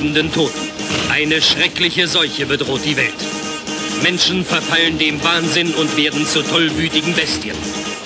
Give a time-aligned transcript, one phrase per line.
[0.00, 0.58] lebenden Toten.
[1.10, 3.12] Eine schreckliche Seuche bedroht die Welt.
[4.02, 7.56] Menschen verfallen dem Wahnsinn und werden zu tollwütigen Bestien.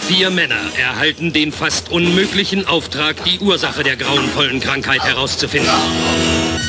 [0.08, 5.70] Vier Männer erhalten den fast unmöglichen Auftrag, die Ursache der grauenvollen Krankheit herauszufinden.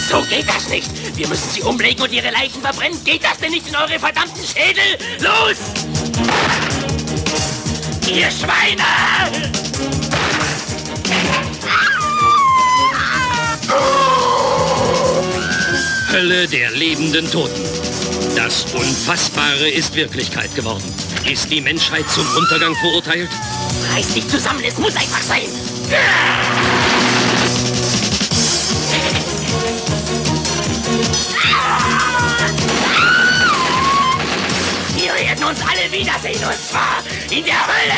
[0.09, 0.89] So geht das nicht.
[1.17, 3.03] Wir müssen sie umlegen und ihre Leichen verbrennen.
[3.03, 4.83] Geht das denn nicht in eure verdammten Schädel?
[5.19, 5.57] Los!
[8.07, 8.83] Ihr Schweine!
[16.15, 17.61] Hölle der lebenden Toten.
[18.37, 20.85] Das Unfassbare ist Wirklichkeit geworden.
[21.29, 23.29] Ist die Menschheit zum Untergang verurteilt?
[23.93, 25.41] Reiß dich zusammen, es muss einfach sein.
[34.95, 37.93] Wir werden uns alle wiedersehen und zwar in der Hölle.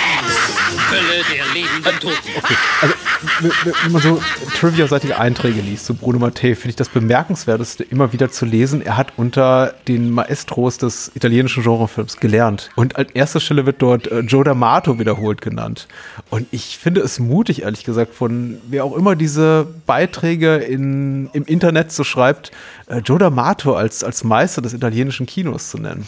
[0.90, 2.32] Hölle der lebenden Toten.
[2.36, 2.94] Okay, also
[3.42, 4.22] wenn man so
[4.60, 8.82] Trivia-seitige Einträge liest zu Bruno Mattei, finde ich das bemerkenswerteste immer wieder zu lesen.
[8.82, 12.70] Er hat unter den Maestros des italienischen Genrefilms gelernt.
[12.76, 15.88] Und an erster Stelle wird dort äh, Joe D'Amato wiederholt genannt.
[16.30, 21.44] Und ich finde es mutig, ehrlich gesagt, von wer auch immer diese Beiträge in, im
[21.44, 22.52] Internet so schreibt,
[22.88, 26.08] äh, Joe D'Amato als, als Meister des italienischen Kinos zu nennen.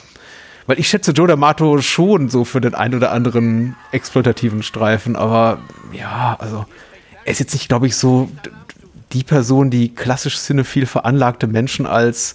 [0.68, 5.60] Weil ich schätze Joe D'Amato schon so für den ein oder anderen exploitativen Streifen, aber
[5.92, 6.66] ja, also
[7.30, 8.28] er ist jetzt nicht, glaube ich, so
[9.14, 12.34] die Person, die klassisch cinephil veranlagte Menschen als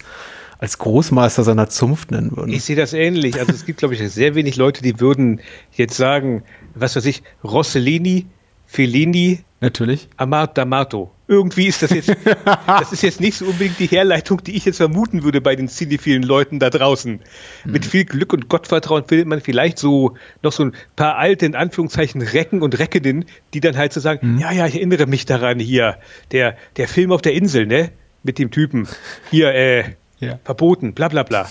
[0.57, 2.53] als Großmeister seiner Zunft nennen würden.
[2.53, 3.37] Ich sehe das ähnlich.
[3.37, 5.41] Also es gibt, glaube ich, sehr wenig Leute, die würden
[5.73, 6.43] jetzt sagen,
[6.75, 8.27] was weiß ich, Rossellini,
[8.65, 10.07] Fellini, Natürlich.
[10.19, 11.09] D'Amato.
[11.27, 12.15] Irgendwie ist das jetzt,
[12.67, 15.67] das ist jetzt nicht so unbedingt die Herleitung, die ich jetzt vermuten würde bei den
[15.67, 17.13] cinephilen Leuten da draußen.
[17.13, 17.71] Mhm.
[17.71, 21.55] Mit viel Glück und Gottvertrauen findet man vielleicht so noch so ein paar alte, in
[21.55, 24.37] Anführungszeichen, Recken und Reckenen, die dann halt so sagen, mhm.
[24.37, 25.97] ja, ja, ich erinnere mich daran hier,
[26.31, 27.89] der, der Film auf der Insel, ne?
[28.21, 28.87] Mit dem Typen.
[29.31, 29.83] Hier, äh,
[30.19, 30.37] ja.
[30.43, 31.49] verboten, bla bla bla.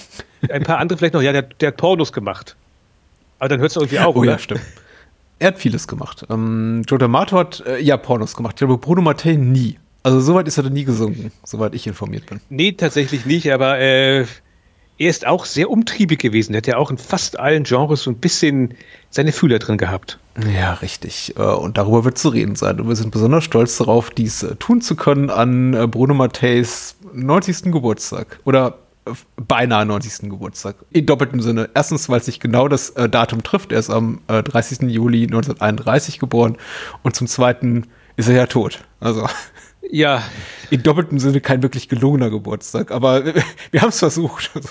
[0.48, 2.54] Ein paar andere vielleicht noch, ja, der, der hat Pornos gemacht.
[3.40, 4.32] Aber dann hört es irgendwie auf, oh, oder?
[4.32, 4.60] Ja, stimmt.
[5.44, 6.24] Er hat vieles gemacht.
[6.30, 8.54] Ähm, Joe D'Amato hat äh, ja Pornos gemacht.
[8.54, 9.76] Ich glaube, Bruno Mattei nie.
[10.02, 12.40] Also soweit ist er nie gesunken, soweit ich informiert bin.
[12.48, 14.26] Nee, tatsächlich nicht, aber äh, er
[15.10, 16.54] ist auch sehr umtriebig gewesen.
[16.54, 18.72] Er hat ja auch in fast allen Genres so ein bisschen
[19.10, 20.18] seine Fühler drin gehabt.
[20.56, 21.34] Ja, richtig.
[21.36, 22.80] Äh, und darüber wird zu reden sein.
[22.80, 26.96] Und wir sind besonders stolz darauf, dies äh, tun zu können an äh, Bruno Matteis
[27.12, 27.70] 90.
[27.70, 28.40] Geburtstag.
[28.44, 28.78] Oder
[29.36, 30.30] beinahe 90.
[30.30, 30.76] Geburtstag.
[30.90, 31.70] In doppeltem Sinne.
[31.74, 33.72] Erstens, weil sich genau das äh, Datum trifft.
[33.72, 34.90] Er ist am äh, 30.
[34.90, 36.56] Juli 1931 geboren.
[37.02, 38.80] Und zum Zweiten ist er ja tot.
[39.00, 39.28] Also.
[39.90, 40.24] Ja.
[40.70, 42.90] In doppeltem Sinne kein wirklich gelungener Geburtstag.
[42.90, 43.34] Aber wir,
[43.70, 44.50] wir haben es versucht.
[44.54, 44.70] Also,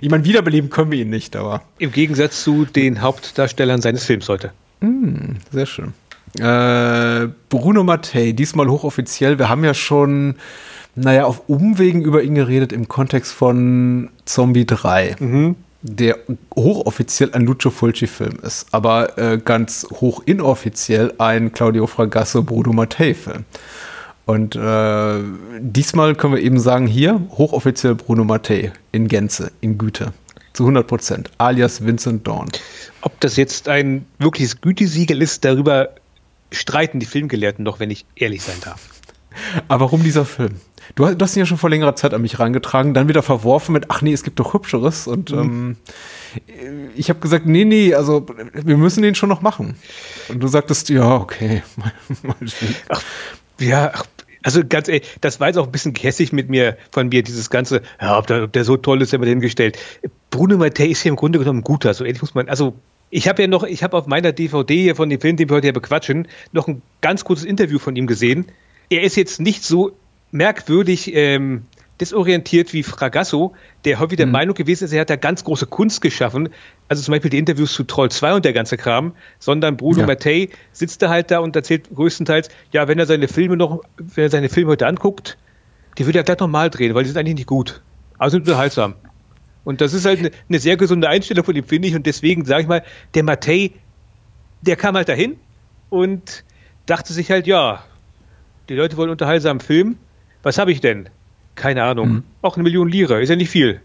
[0.00, 1.62] ich meine, wiederbeleben können wir ihn nicht, aber.
[1.78, 4.52] Im Gegensatz zu den Hauptdarstellern seines Films heute.
[4.80, 5.94] Mm, sehr schön.
[6.38, 9.38] Äh, Bruno Mattei, diesmal hochoffiziell.
[9.38, 10.34] Wir haben ja schon
[10.94, 15.16] naja, auf Umwegen über ihn geredet im Kontext von Zombie 3.
[15.18, 15.56] Mhm.
[15.82, 16.18] Der
[16.54, 23.44] hochoffiziell ein Lucio Fulci-Film ist, aber äh, ganz hoch inoffiziell ein Claudio Fragasso Bruno Mattei-Film.
[24.26, 25.20] Und äh,
[25.58, 30.12] diesmal können wir eben sagen, hier hochoffiziell Bruno Mattei in Gänze, in Güte.
[30.52, 32.48] Zu 100 Prozent, alias Vincent Dawn.
[33.00, 35.90] Ob das jetzt ein wirkliches Gütesiegel ist, darüber
[36.52, 38.99] streiten die Filmgelehrten noch, wenn ich ehrlich sein darf.
[39.68, 40.56] Aber warum dieser Film?
[40.94, 43.72] Du, du hast ihn ja schon vor längerer Zeit an mich reingetragen, dann wieder verworfen
[43.72, 45.06] mit, ach nee, es gibt doch Hübscheres.
[45.06, 45.76] Und mhm.
[46.48, 49.76] ähm, ich habe gesagt, nee, nee, also wir müssen den schon noch machen.
[50.28, 51.62] Und du sagtest, ja, okay.
[52.88, 53.02] ach,
[53.58, 54.04] ja, ach,
[54.42, 57.50] also ganz ehrlich, das war jetzt auch ein bisschen gehässig mit mir, von mir, dieses
[57.50, 59.78] ganze, ja, ob der, ob der so toll ist, haben wir hingestellt.
[60.30, 62.74] Bruno Mattei ist hier im Grunde genommen ein guter, so ehrlich muss man, also
[63.10, 65.56] ich habe ja noch, ich habe auf meiner DVD hier von dem Film, den wir
[65.56, 68.46] heute ja bequatschen, noch ein ganz kurzes Interview von ihm gesehen.
[68.90, 69.96] Er ist jetzt nicht so
[70.30, 71.62] merkwürdig ähm,
[72.00, 74.32] desorientiert wie Fragasso, der häufig der mhm.
[74.32, 76.48] Meinung gewesen ist, er hat da ganz große Kunst geschaffen.
[76.88, 80.06] Also zum Beispiel die Interviews zu Troll 2 und der ganze Kram, sondern Bruno ja.
[80.06, 84.24] Mattei sitzt da halt da und erzählt größtenteils, ja, wenn er seine Filme noch, wenn
[84.24, 85.36] er seine Filme heute anguckt,
[85.98, 87.82] die würde er gleich nochmal drehen, weil die sind eigentlich nicht gut.
[88.18, 88.94] Aber sind unterhaltsam.
[89.64, 91.94] Und das ist halt eine, eine sehr gesunde Einstellung von ihm, finde ich.
[91.94, 92.82] Und deswegen sage ich mal,
[93.14, 93.72] der Mattei,
[94.62, 95.36] der kam halt dahin
[95.90, 96.44] und
[96.86, 97.84] dachte sich halt, ja,
[98.70, 99.98] die Leute wollen unterhaltsam filmen
[100.42, 101.08] was habe ich denn?
[101.54, 102.08] Keine Ahnung.
[102.08, 102.24] Mhm.
[102.42, 103.80] Auch eine Million Lire, ist ja nicht viel.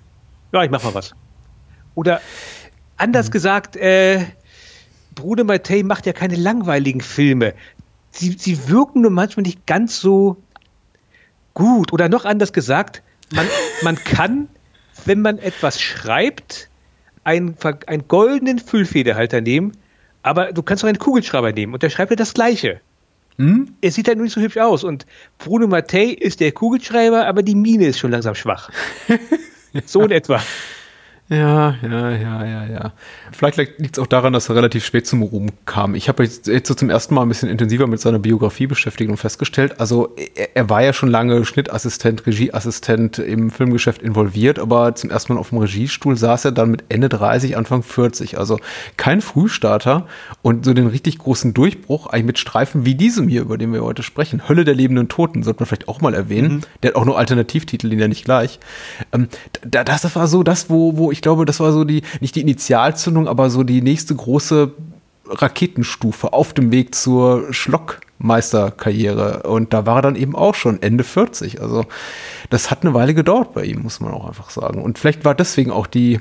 [0.51, 1.13] Ja, ich mach mal was.
[1.95, 2.21] Oder
[2.97, 3.31] anders mhm.
[3.31, 4.25] gesagt, äh,
[5.13, 7.53] Bruder Mattei macht ja keine langweiligen Filme.
[8.11, 10.37] Sie, sie wirken nur manchmal nicht ganz so
[11.53, 11.91] gut.
[11.91, 13.01] Oder noch anders gesagt,
[13.33, 13.47] man,
[13.81, 14.47] man kann,
[15.03, 16.69] wenn man etwas schreibt,
[17.23, 19.75] einen, einen goldenen Füllfederhalter nehmen,
[20.21, 22.79] aber du kannst auch einen Kugelschreiber nehmen und der schreibt ja das Gleiche.
[23.37, 23.75] Hm?
[23.81, 24.83] Er sieht halt nur nicht so hübsch aus.
[24.83, 25.05] Und
[25.37, 28.69] Bruno Mattei ist der Kugelschreiber, aber die Mine ist schon langsam schwach.
[29.85, 30.41] so in etwa.
[31.27, 32.93] Ja, ja, ja, ja, ja.
[33.31, 35.95] Vielleicht liegt es auch daran, dass er relativ spät zum Ruhm kam.
[35.95, 39.09] Ich habe jetzt, jetzt so zum ersten Mal ein bisschen intensiver mit seiner Biografie beschäftigt
[39.09, 44.93] und festgestellt, also er, er, war ja schon lange Schnittassistent, Regieassistent im Filmgeschäft involviert, aber
[44.93, 48.37] zum ersten Mal auf dem Regiestuhl saß er dann mit Ende 30, Anfang 40.
[48.37, 48.59] Also
[48.95, 50.05] kein Frühstarter
[50.43, 53.83] und so den richtig großen Durchbruch, eigentlich mit Streifen wie diesem hier, über den wir
[53.83, 54.47] heute sprechen.
[54.47, 56.57] Hölle der lebenden Toten, sollte man vielleicht auch mal erwähnen.
[56.57, 56.61] Mhm.
[56.83, 58.59] Der hat auch nur Alternativtitel, den ja nicht gleich.
[59.11, 59.27] Ähm,
[59.67, 62.41] da, das war so das, wo, wo ich glaube, das war so die, nicht die
[62.41, 64.71] Initialzündung, aber so die nächste große
[65.27, 69.43] Raketenstufe auf dem Weg zur Schlockmeisterkarriere.
[69.43, 71.61] Und da war er dann eben auch schon Ende 40.
[71.61, 71.85] Also
[72.49, 74.81] das hat eine Weile gedauert bei ihm, muss man auch einfach sagen.
[74.81, 76.19] Und vielleicht war deswegen auch die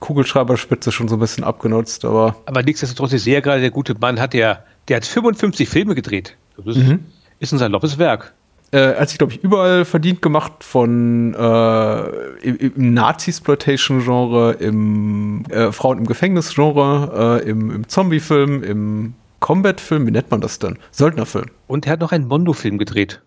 [0.00, 2.36] Kugelschreiberspitze schon so ein bisschen abgenutzt, aber.
[2.46, 5.94] Aber nichtsdestotrotz, ich sehe ja gerade, der gute Mann hat ja, der hat 55 Filme
[5.94, 6.36] gedreht.
[6.56, 7.04] Das ist, mhm.
[7.38, 8.34] ist ein saloppes Werk
[8.72, 12.06] äh, hat sich, glaube ich, überall verdient gemacht von äh,
[12.40, 20.10] im, im Nazi-Exploitation-Genre, im äh, Frauen im Gefängnis-Genre, äh, im, im Zombie-Film, im Combat-Film, wie
[20.10, 20.78] nennt man das denn?
[20.90, 21.46] Söldnerfilm.
[21.66, 23.20] Und er hat noch einen Mondo-Film gedreht.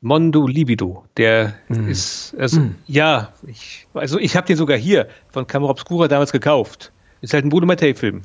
[0.00, 1.04] Mondo Libido.
[1.16, 1.88] Der mm.
[1.88, 2.74] ist, also, mm.
[2.86, 6.92] ja, ich, also ich habe den sogar hier von Camera Obscura damals gekauft.
[7.20, 8.22] Ist halt ein Bruno Mattei-Film.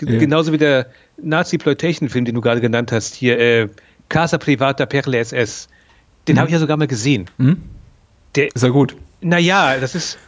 [0.00, 0.18] Ja.
[0.18, 0.88] Genauso wie der
[1.22, 3.68] Nazi-Exploitation-Film, den du gerade genannt hast, hier, äh,
[4.08, 5.68] Casa Privata Perle SS.
[6.28, 6.40] Den mhm.
[6.40, 7.26] habe ich ja sogar mal gesehen.
[7.38, 7.62] Mhm.
[8.34, 8.96] Der, ist ja gut.
[9.20, 10.18] Naja, das ist,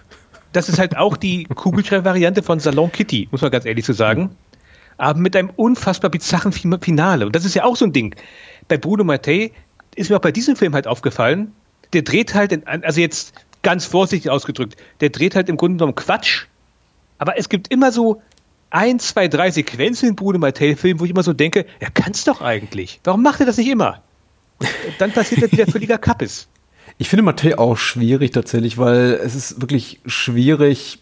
[0.52, 4.30] das ist halt auch die Kugelschreiber-Variante von Salon Kitty, muss man ganz ehrlich so sagen.
[4.98, 7.26] Aber mit einem unfassbar bizarren Finale.
[7.26, 8.14] Und das ist ja auch so ein Ding.
[8.68, 9.52] Bei Bruno Mattei
[9.94, 11.52] ist mir auch bei diesem Film halt aufgefallen,
[11.92, 15.94] der dreht halt, in, also jetzt ganz vorsichtig ausgedrückt, der dreht halt im Grunde genommen
[15.94, 16.46] Quatsch.
[17.18, 18.22] Aber es gibt immer so
[18.70, 22.24] ein, zwei, drei Sequenzen in Bruno Mattei-Filmen, wo ich immer so denke, er kann es
[22.24, 23.00] doch eigentlich.
[23.04, 24.02] Warum macht er das nicht immer?
[24.98, 26.48] Dann passiert das wieder völliger Kappes.
[26.98, 30.98] Ich finde Matthä auch schwierig tatsächlich, weil es ist wirklich schwierig,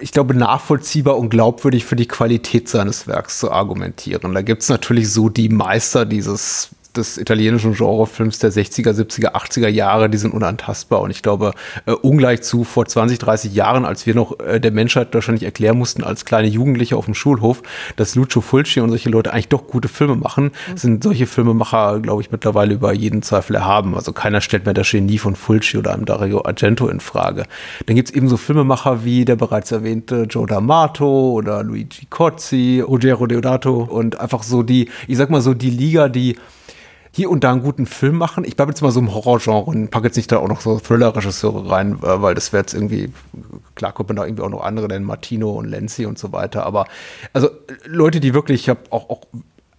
[0.00, 4.34] ich glaube, nachvollziehbar und glaubwürdig für die Qualität seines Werks zu argumentieren.
[4.34, 9.68] Da gibt es natürlich so die Meister dieses des italienischen Genrefilms der 60er, 70er, 80er
[9.68, 11.00] Jahre, die sind unantastbar.
[11.00, 11.52] Und ich glaube,
[11.86, 15.78] äh, ungleich zu vor 20, 30 Jahren, als wir noch äh, der Menschheit wahrscheinlich erklären
[15.78, 17.62] mussten, als kleine Jugendliche auf dem Schulhof,
[17.96, 20.76] dass Lucio Fulci und solche Leute eigentlich doch gute Filme machen, mhm.
[20.76, 23.94] sind solche Filmemacher, glaube ich, mittlerweile über jeden Zweifel erhaben.
[23.94, 27.44] Also keiner stellt mehr das Genie von Fulci oder einem Dario Argento in Frage.
[27.86, 32.82] Dann gibt es eben so Filmemacher wie der bereits erwähnte Joe D'Amato oder Luigi Cozzi,
[32.86, 36.36] Ruggero Deodato und einfach so die, ich sag mal so die Liga, die
[37.16, 38.44] hier und da einen guten Film machen.
[38.44, 40.78] Ich bleibe jetzt mal so im Horrorgenre und packe jetzt nicht da auch noch so
[40.78, 43.10] Thriller-Regisseure rein, äh, weil das wäre jetzt irgendwie,
[43.74, 46.66] klar kommt man da irgendwie auch noch andere, denn Martino und Lenzi und so weiter.
[46.66, 46.84] Aber
[47.32, 47.48] also
[47.86, 49.22] Leute, die wirklich auch, auch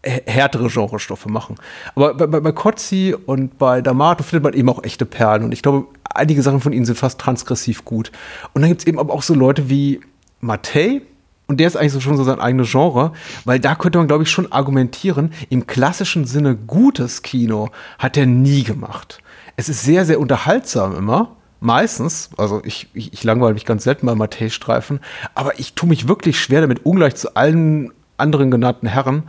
[0.01, 1.57] härtere Genrestoffe machen.
[1.93, 5.43] Aber bei, bei, bei Kotzi und bei D'Amato findet man eben auch echte Perlen.
[5.43, 8.11] Und ich glaube, einige Sachen von ihnen sind fast transgressiv gut.
[8.53, 10.01] Und dann gibt es eben aber auch so Leute wie
[10.39, 11.03] Mattei,
[11.47, 13.13] und der ist eigentlich so schon so sein eigenes Genre,
[13.45, 18.25] weil da könnte man, glaube ich, schon argumentieren, im klassischen Sinne gutes Kino hat er
[18.25, 19.19] nie gemacht.
[19.55, 21.35] Es ist sehr, sehr unterhaltsam immer.
[21.59, 24.99] Meistens, also ich, ich, ich langweile mich ganz selten bei Matthäus-Streifen,
[25.33, 29.23] aber ich tue mich wirklich schwer damit, ungleich zu allen anderen genannten Herren,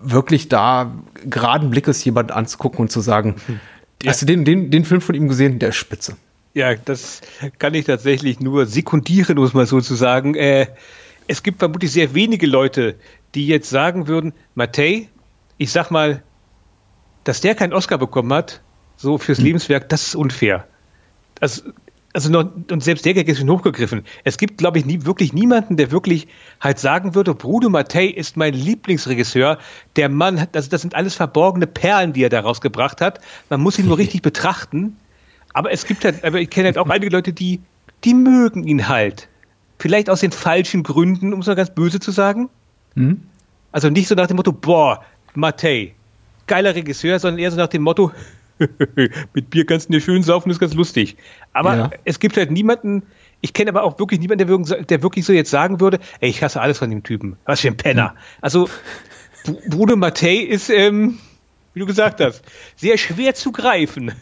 [0.00, 0.94] wirklich da
[1.28, 3.34] geraden Blickes jemanden anzugucken und zu sagen,
[4.02, 4.10] ja.
[4.10, 5.58] hast du den, den, den Film von ihm gesehen?
[5.58, 6.16] Der ist spitze.
[6.54, 7.20] Ja, das
[7.58, 10.34] kann ich tatsächlich nur sekundieren, muss man sozusagen.
[10.34, 10.68] Äh,
[11.28, 12.96] es gibt vermutlich sehr wenige Leute,
[13.34, 15.08] die jetzt sagen würden, Mattei,
[15.58, 16.22] ich sag mal,
[17.24, 18.62] dass der keinen Oscar bekommen hat,
[18.96, 19.44] so fürs hm.
[19.44, 20.66] Lebenswerk, das ist unfair.
[21.40, 21.62] Also,
[22.14, 24.04] also noch, und selbst der Gag ist schon hochgegriffen.
[24.24, 26.26] Es gibt, glaube ich, nie, wirklich niemanden, der wirklich
[26.58, 29.58] halt sagen würde, Bruno Mattei ist mein Lieblingsregisseur.
[29.96, 33.20] Der Mann hat, also das sind alles verborgene Perlen, die er daraus gebracht hat.
[33.50, 34.96] Man muss ihn nur richtig betrachten.
[35.52, 37.60] Aber es gibt halt, aber ich kenne halt auch einige Leute, die,
[38.04, 39.28] die mögen ihn halt.
[39.78, 42.48] Vielleicht aus den falschen Gründen, um es mal ganz böse zu sagen.
[42.94, 43.22] Hm?
[43.70, 45.04] Also nicht so nach dem Motto, boah,
[45.34, 45.94] Mattei,
[46.46, 48.12] geiler Regisseur, sondern eher so nach dem Motto,
[49.34, 51.16] mit Bier kannst du dir schön saufen, ist ganz lustig.
[51.52, 51.90] Aber ja.
[52.04, 53.04] es gibt halt niemanden,
[53.40, 56.60] ich kenne aber auch wirklich niemanden, der wirklich, so jetzt sagen würde, ey, ich hasse
[56.60, 57.36] alles von dem Typen.
[57.44, 58.10] Was für ein Penner.
[58.10, 58.16] Hm.
[58.40, 58.68] Also,
[59.68, 61.18] Bruno Mattei ist, ähm,
[61.72, 62.42] wie du gesagt hast,
[62.76, 64.12] sehr schwer zu greifen.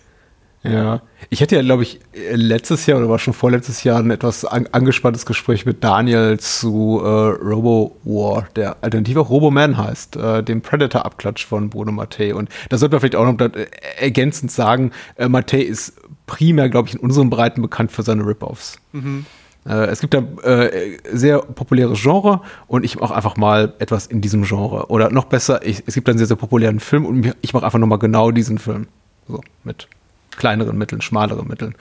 [0.72, 2.00] Ja, ich hatte ja, glaube ich,
[2.32, 7.00] letztes Jahr oder war schon vorletztes Jahr ein etwas an, angespanntes Gespräch mit Daniel zu
[7.02, 12.34] äh, Robo War, der alternativ auch Robo Man heißt, äh, dem Predator-Abklatsch von Bruno Mattei.
[12.34, 13.66] Und da sollte man vielleicht auch noch äh,
[13.98, 15.94] ergänzend sagen, äh, Mattei ist
[16.26, 18.78] primär, glaube ich, in unseren Breiten bekannt für seine Rip-Offs.
[18.92, 19.26] Mhm.
[19.66, 24.20] Äh, es gibt da äh, sehr populäres Genre und ich mache einfach mal etwas in
[24.20, 24.86] diesem Genre.
[24.86, 27.78] Oder noch besser, ich, es gibt einen sehr, sehr populären Film und ich mache einfach
[27.78, 28.86] nochmal genau diesen Film.
[29.28, 29.88] So, mit
[30.36, 31.74] kleineren Mitteln, schmaleren Mitteln.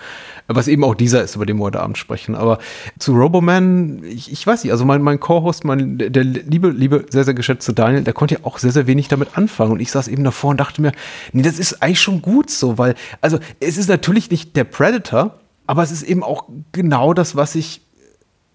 [0.47, 2.35] Was eben auch dieser ist, über den wir heute Abend sprechen.
[2.35, 2.59] Aber
[3.00, 7.24] zu Roboman, ich, ich weiß nicht, also mein, mein Co-Host, mein, der liebe, liebe, sehr,
[7.24, 9.71] sehr geschätzte Daniel, der konnte ja auch sehr, sehr wenig damit anfangen.
[9.71, 10.91] Und ich saß eben davor und dachte mir,
[11.33, 15.39] nee, das ist eigentlich schon gut so, weil, also es ist natürlich nicht der Predator,
[15.67, 17.81] aber es ist eben auch genau das, was ich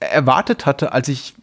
[0.00, 1.34] erwartet hatte, als ich,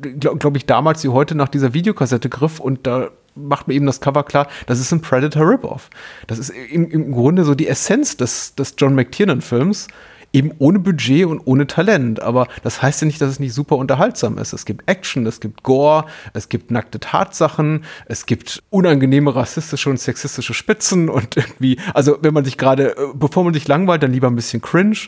[0.00, 3.86] glaube glaub ich, damals wie heute nach dieser Videokassette griff und da macht mir eben
[3.86, 5.90] das Cover klar, das ist ein Predator Rip-Off.
[6.26, 9.88] Das ist im, im Grunde so die Essenz des, des John McTiernan-Films
[10.32, 12.20] eben ohne Budget und ohne Talent.
[12.20, 14.52] Aber das heißt ja nicht, dass es nicht super unterhaltsam ist.
[14.52, 19.98] Es gibt Action, es gibt Gore, es gibt nackte Tatsachen, es gibt unangenehme rassistische und
[19.98, 24.12] sexistische Spitzen und irgendwie, also wenn man sich gerade, äh, bevor man sich langweilt, dann
[24.12, 24.98] lieber ein bisschen cringe.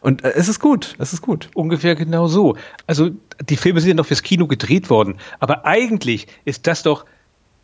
[0.00, 1.48] Und äh, es ist gut, es ist gut.
[1.54, 2.56] Ungefähr genau so.
[2.86, 3.10] Also
[3.48, 7.04] die Filme sind ja noch fürs Kino gedreht worden, aber eigentlich ist das doch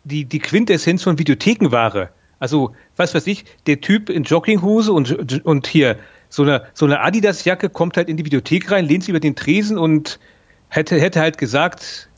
[0.09, 2.11] die, die Quintessenz von Videothekenware.
[2.41, 5.99] Also, was weiß ich, der Typ in Jogginghose und, und hier
[6.29, 9.35] so eine, so eine Adidas-Jacke kommt halt in die Videothek rein, lehnt sich über den
[9.35, 10.19] Tresen und
[10.69, 12.09] hätte, hätte halt gesagt,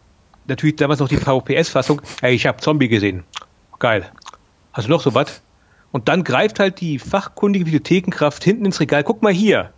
[0.47, 3.25] natürlich damals noch die VPS-Fassung, hey, ich habe Zombie gesehen.
[3.78, 4.11] Geil.
[4.73, 5.42] Hast du noch so was?
[5.92, 9.73] Und dann greift halt die fachkundige Videothekenkraft hinten ins Regal, guck mal hier,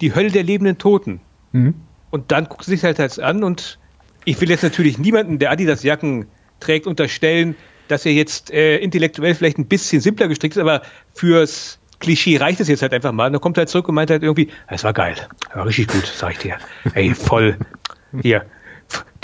[0.00, 1.20] die Hölle der lebenden Toten.
[1.52, 1.74] Mhm.
[2.10, 3.78] Und dann guckt sie sich halt das an und
[4.24, 6.26] ich will jetzt natürlich niemanden, der Adidas-Jacken
[6.60, 7.56] trägt, unterstellen,
[7.88, 10.82] dass er jetzt äh, intellektuell vielleicht ein bisschen simpler gestrickt ist, aber
[11.14, 13.26] fürs Klischee reicht es jetzt halt einfach mal.
[13.26, 15.14] Und dann kommt er halt zurück und meint halt irgendwie, es war geil,
[15.54, 16.56] war richtig gut, sag ich dir.
[16.94, 17.56] Ey, voll,
[18.22, 18.46] hier,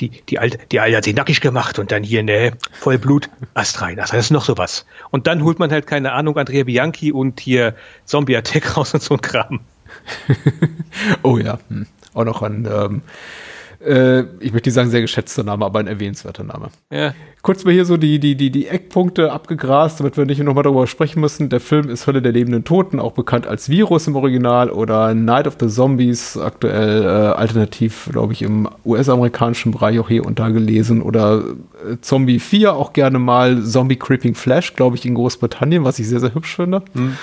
[0.00, 3.80] die, die Alte, die Alte hat sich nackig gemacht und dann hier, ne, Vollblut, Ast
[3.80, 3.96] rein.
[3.96, 4.86] Das ist noch sowas.
[5.10, 7.74] Und dann holt man halt, keine Ahnung, Andrea Bianchi und hier
[8.04, 9.60] Zombie Attack raus und so ein Kram.
[11.22, 11.86] oh ja, hm.
[12.14, 13.02] auch noch ein, ähm,
[13.84, 16.68] äh, ich möchte nicht sagen sehr geschätzter Name, aber ein erwähnenswerter Name.
[16.90, 17.14] Ja.
[17.42, 20.86] Kurz mal hier so die, die, die, die Eckpunkte abgegrast, damit wir nicht nochmal darüber
[20.86, 21.48] sprechen müssen.
[21.48, 25.48] Der Film ist Hölle der lebenden Toten, auch bekannt als Virus im Original oder Night
[25.48, 30.50] of the Zombies, aktuell äh, alternativ, glaube ich, im US-amerikanischen Bereich auch hier und da
[30.50, 31.42] gelesen oder
[31.84, 36.08] äh, Zombie 4 auch gerne mal Zombie Creeping Flash, glaube ich, in Großbritannien, was ich
[36.08, 36.82] sehr, sehr hübsch finde.
[36.94, 37.16] Mhm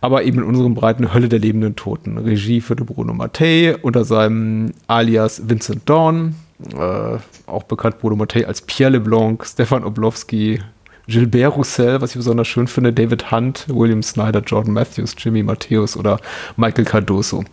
[0.00, 2.18] aber eben in unserem breiten Hölle der lebenden Toten.
[2.18, 6.34] Regie führte Bruno Mattei unter seinem Alias Vincent Dawn,
[6.74, 10.60] äh, auch bekannt Bruno Mattei als Pierre LeBlanc, Stefan Oblowski,
[11.06, 15.96] Gilbert Roussel, was ich besonders schön finde, David Hunt, William Snyder, Jordan Matthews, Jimmy Matthäus
[15.96, 16.20] oder
[16.56, 17.44] Michael Cardoso.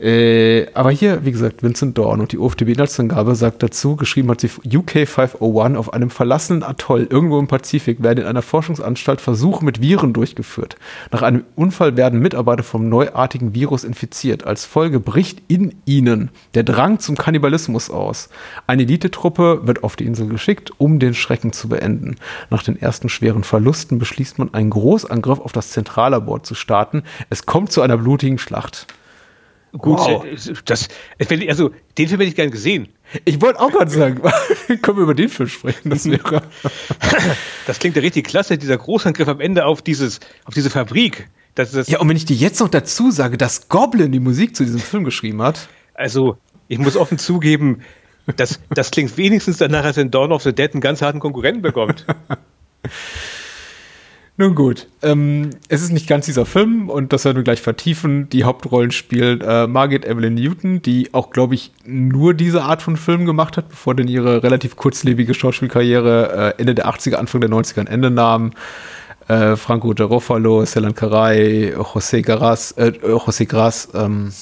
[0.00, 4.48] Äh, aber hier, wie gesagt, Vincent Dorn und die OFDB-Inhaltsangabe sagt dazu, geschrieben hat sie
[4.48, 9.82] UK 501 auf einem verlassenen Atoll irgendwo im Pazifik werden in einer Forschungsanstalt Versuche mit
[9.82, 10.76] Viren durchgeführt.
[11.12, 14.46] Nach einem Unfall werden Mitarbeiter vom neuartigen Virus infiziert.
[14.46, 18.30] Als Folge bricht in ihnen der Drang zum Kannibalismus aus.
[18.66, 22.16] Eine Elitetruppe wird auf die Insel geschickt, um den Schrecken zu beenden.
[22.48, 27.02] Nach den ersten schweren Verlusten beschließt man, einen Großangriff auf das Zentrallabor zu starten.
[27.28, 28.86] Es kommt zu einer blutigen Schlacht.
[29.72, 30.24] Gut, wow.
[30.24, 30.88] Äh, das,
[31.48, 32.88] also den Film hätte ich gern gesehen.
[33.24, 34.20] Ich wollte auch gerade sagen,
[34.82, 35.90] können wir über den Film sprechen?
[35.90, 36.42] Das wäre.
[37.66, 41.28] das klingt ja richtig klasse, dieser Großangriff am Ende auf dieses, auf diese Fabrik.
[41.54, 44.56] Das, das ja, und wenn ich dir jetzt noch dazu sage, dass Goblin die Musik
[44.56, 45.68] zu diesem Film geschrieben hat.
[45.94, 46.36] Also,
[46.68, 47.82] ich muss offen zugeben,
[48.36, 51.62] das, das klingt wenigstens danach, als wenn Dawn of the Dead einen ganz harten Konkurrenten
[51.62, 52.06] bekommt.
[54.40, 58.30] Nun gut, ähm, es ist nicht ganz dieser Film und das werden wir gleich vertiefen.
[58.30, 62.96] Die Hauptrollen spielt äh, Margaret Evelyn Newton, die auch, glaube ich, nur diese Art von
[62.96, 67.50] Film gemacht hat, bevor dann ihre relativ kurzlebige Schauspielkarriere äh, Ende der 80er, Anfang der
[67.50, 68.52] 90er ein Ende nahm.
[69.28, 74.32] Äh, Franco Garofalo, Selan Caray, José Garas, äh, José Gras, ähm,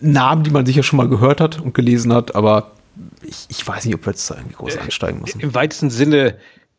[0.00, 2.72] Namen, die man sicher schon mal gehört hat und gelesen hat, aber
[3.22, 5.38] ich, ich weiß nicht, ob wir jetzt da irgendwie groß äh, einsteigen müssen.
[5.38, 6.34] Im weitesten Sinne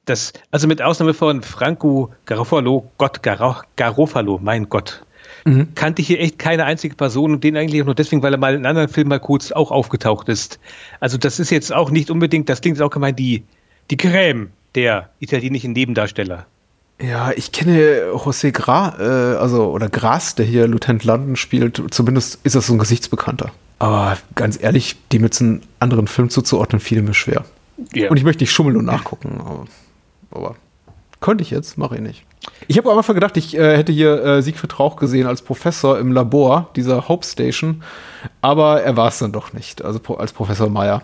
[0.05, 5.05] das, also mit Ausnahme von Franco Garofalo, Gott Gar Garofalo, mein Gott,
[5.45, 5.73] mhm.
[5.75, 8.39] kannte ich hier echt keine einzige Person und den eigentlich auch nur deswegen, weil er
[8.39, 10.59] mal in einem anderen Film mal kurz auch aufgetaucht ist.
[10.99, 13.43] Also das ist jetzt auch nicht unbedingt, das klingt auch gemein, die,
[13.89, 16.45] die Creme der italienischen Nebendarsteller.
[17.01, 21.81] Ja, ich kenne José Gra, äh, also oder Gras, der hier Lieutenant London spielt.
[21.91, 23.51] Zumindest ist das so ein Gesichtsbekannter.
[23.79, 27.43] Aber ganz ehrlich, dem jetzt einen anderen Film zuzuordnen, fiel mir schwer.
[27.93, 28.09] Yeah.
[28.09, 29.67] Und ich möchte nicht schummeln und nachgucken.
[30.33, 30.55] Aber
[31.21, 32.25] könnte ich jetzt, mache ich nicht.
[32.67, 35.97] Ich habe am Anfang gedacht, ich äh, hätte hier äh, Siegfried Rauch gesehen als Professor
[35.97, 37.83] im Labor dieser Hope Station,
[38.41, 41.03] aber er war es dann doch nicht, also als Professor Meyer.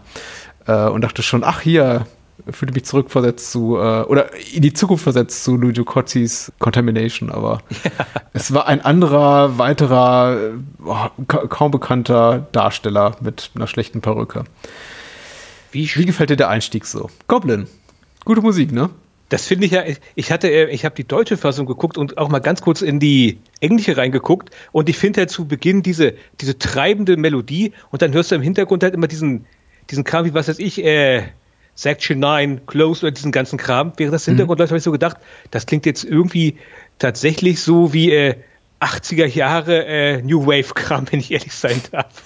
[0.68, 2.06] Äh, und dachte schon, ach hier,
[2.50, 7.60] fühlte mich zurückversetzt zu, äh, oder in die Zukunft versetzt zu Luigi Cozzis Contamination, aber
[8.34, 10.52] es war ein anderer, weiterer,
[10.84, 14.44] oh, ka kaum bekannter Darsteller mit einer schlechten Perücke.
[15.72, 17.10] Wie, Wie gefällt dir der Einstieg so?
[17.28, 17.68] Goblin.
[18.26, 18.90] Gute Musik, ne?
[19.30, 19.84] Das finde ich ja,
[20.16, 23.00] ich hatte, äh, ich habe die deutsche Fassung geguckt und auch mal ganz kurz in
[23.00, 28.12] die englische reingeguckt und ich finde halt zu Beginn diese, diese treibende Melodie und dann
[28.14, 29.46] hörst du im Hintergrund halt immer diesen,
[29.92, 31.24] diesen Kram, wie was weiß ich, äh,
[31.76, 33.94] Section 9, Close oder diesen ganzen Kram.
[33.96, 34.64] Während das Hintergrund mhm.
[34.64, 35.18] läuft, habe ich so gedacht,
[35.52, 36.58] das klingt jetzt irgendwie
[36.98, 38.36] tatsächlich so wie äh,
[38.82, 42.08] 80er Jahre äh, New Wave Kram, wenn ich ehrlich sein darf.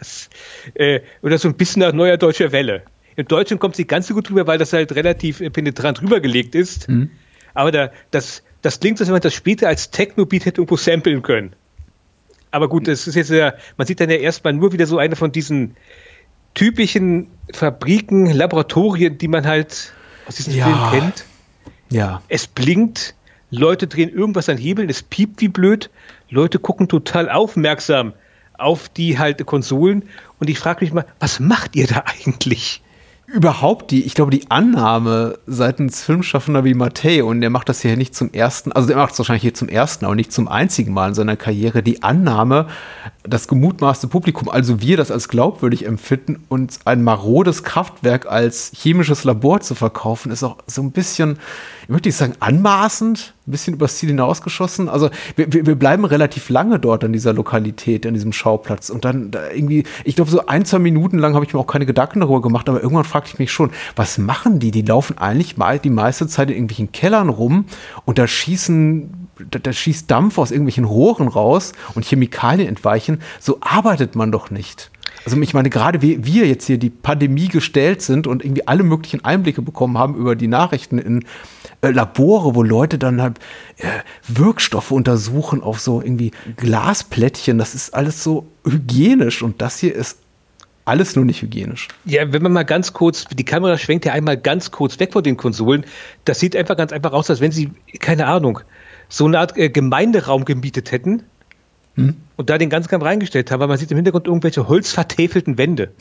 [0.00, 0.30] Das,
[0.74, 2.82] äh, oder so ein bisschen nach neuer deutscher Welle.
[3.16, 6.02] Im Deutschen kommt es nicht ganz so gut drüber, weil das halt relativ äh, penetrant
[6.02, 6.88] rübergelegt ist.
[6.88, 7.10] Mhm.
[7.54, 11.22] Aber da, das, das klingt, als wenn man das später als Techno-Beat hätte irgendwo samplen
[11.22, 11.54] können.
[12.50, 15.16] Aber gut, das ist jetzt ja, man sieht dann ja erstmal nur wieder so eine
[15.16, 15.76] von diesen
[16.54, 19.92] typischen Fabriken, Laboratorien, die man halt
[20.26, 20.66] aus diesem ja.
[20.66, 21.24] Film kennt.
[21.90, 22.22] Ja.
[22.28, 23.14] Es blinkt,
[23.50, 25.90] Leute drehen irgendwas an Hebeln, es piept wie blöd,
[26.28, 28.14] Leute gucken total aufmerksam
[28.58, 30.04] auf die halt Konsolen
[30.38, 32.82] und ich frage mich mal, was macht ihr da eigentlich?
[33.26, 37.96] Überhaupt die, ich glaube, die Annahme seitens Filmschaffender wie Mattei, und der macht das hier
[37.96, 40.92] nicht zum ersten, also der macht es wahrscheinlich hier zum ersten, aber nicht zum einzigen
[40.92, 42.68] Mal in seiner Karriere, die Annahme,
[43.24, 49.24] das gemutmaßte Publikum, also wir das als glaubwürdig empfinden, uns ein marodes Kraftwerk als chemisches
[49.24, 51.38] Labor zu verkaufen, ist auch so ein bisschen,
[51.86, 54.88] ich möchte nicht sagen anmaßend, ein bisschen übers Ziel hinausgeschossen.
[54.88, 58.90] Also wir, wir, wir bleiben relativ lange dort an dieser Lokalität, an diesem Schauplatz.
[58.90, 61.68] Und dann da irgendwie, ich glaube, so ein, zwei Minuten lang habe ich mir auch
[61.68, 64.72] keine Gedanken darüber gemacht, aber irgendwann fragte ich mich schon, was machen die?
[64.72, 67.66] Die laufen eigentlich mal die meiste Zeit in irgendwelchen Kellern rum
[68.04, 73.20] und da schießen da, da, schießt Dampf aus irgendwelchen Rohren raus und Chemikalien entweichen.
[73.38, 74.90] So arbeitet man doch nicht.
[75.26, 78.84] Also ich meine, gerade wie wir jetzt hier die Pandemie gestellt sind und irgendwie alle
[78.84, 81.24] möglichen Einblicke bekommen haben über die Nachrichten in
[81.80, 83.40] äh, Labore, wo Leute dann halt
[83.78, 83.88] äh,
[84.28, 87.58] Wirkstoffe untersuchen auf so irgendwie Glasplättchen.
[87.58, 90.18] Das ist alles so hygienisch und das hier ist
[90.84, 91.88] alles nur nicht hygienisch.
[92.04, 95.24] Ja, wenn man mal ganz kurz, die Kamera schwenkt ja einmal ganz kurz weg von
[95.24, 95.84] den Konsolen.
[96.24, 98.60] Das sieht einfach ganz einfach aus, als wenn sie, keine Ahnung,
[99.08, 101.24] so eine Art äh, Gemeinderaum gemietet hätten
[101.96, 102.16] hm?
[102.36, 105.92] und da den ganzen Kampf reingestellt haben, weil man sieht im Hintergrund irgendwelche holzvertäfelten Wände.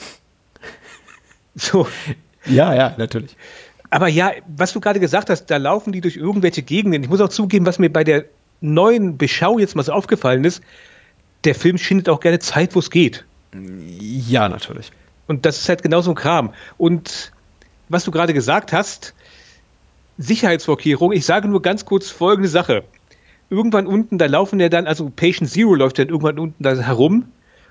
[1.58, 1.88] So.
[2.46, 3.38] Ja, ja, natürlich.
[3.90, 7.02] Aber ja, was du gerade gesagt hast, da laufen die durch irgendwelche Gegenden.
[7.02, 8.26] Ich muss auch zugeben, was mir bei der
[8.60, 10.62] neuen Beschau jetzt mal so aufgefallen ist,
[11.46, 13.24] der Film schindet auch gerne Zeit, wo es geht.
[13.54, 14.92] Ja, natürlich.
[15.28, 16.54] Und das ist halt genau so ein Kram.
[16.78, 17.32] Und
[17.88, 19.14] was du gerade gesagt hast,
[20.18, 22.84] Sicherheitsvorkehrung, ich sage nur ganz kurz folgende Sache.
[23.50, 27.26] Irgendwann unten, da laufen ja dann, also Patient Zero läuft dann irgendwann unten da herum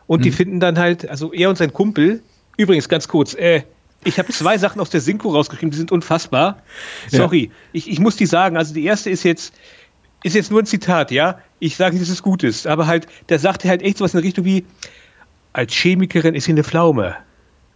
[0.07, 0.23] und mhm.
[0.23, 2.23] die finden dann halt, also er und sein Kumpel,
[2.57, 3.63] übrigens ganz kurz, äh,
[4.05, 6.63] ich habe zwei Sachen aus der Synchro rausgeschrieben, die sind unfassbar.
[7.09, 7.51] Sorry, ja.
[7.73, 8.57] ich, ich muss die sagen.
[8.57, 9.55] Also die erste ist jetzt,
[10.23, 11.39] ist jetzt nur ein Zitat, ja.
[11.59, 14.19] Ich sage nicht, dass es gut ist, aber halt, der sagte halt echt sowas in
[14.19, 14.67] der Richtung wie,
[15.53, 17.17] als Chemikerin ist sie eine Pflaume,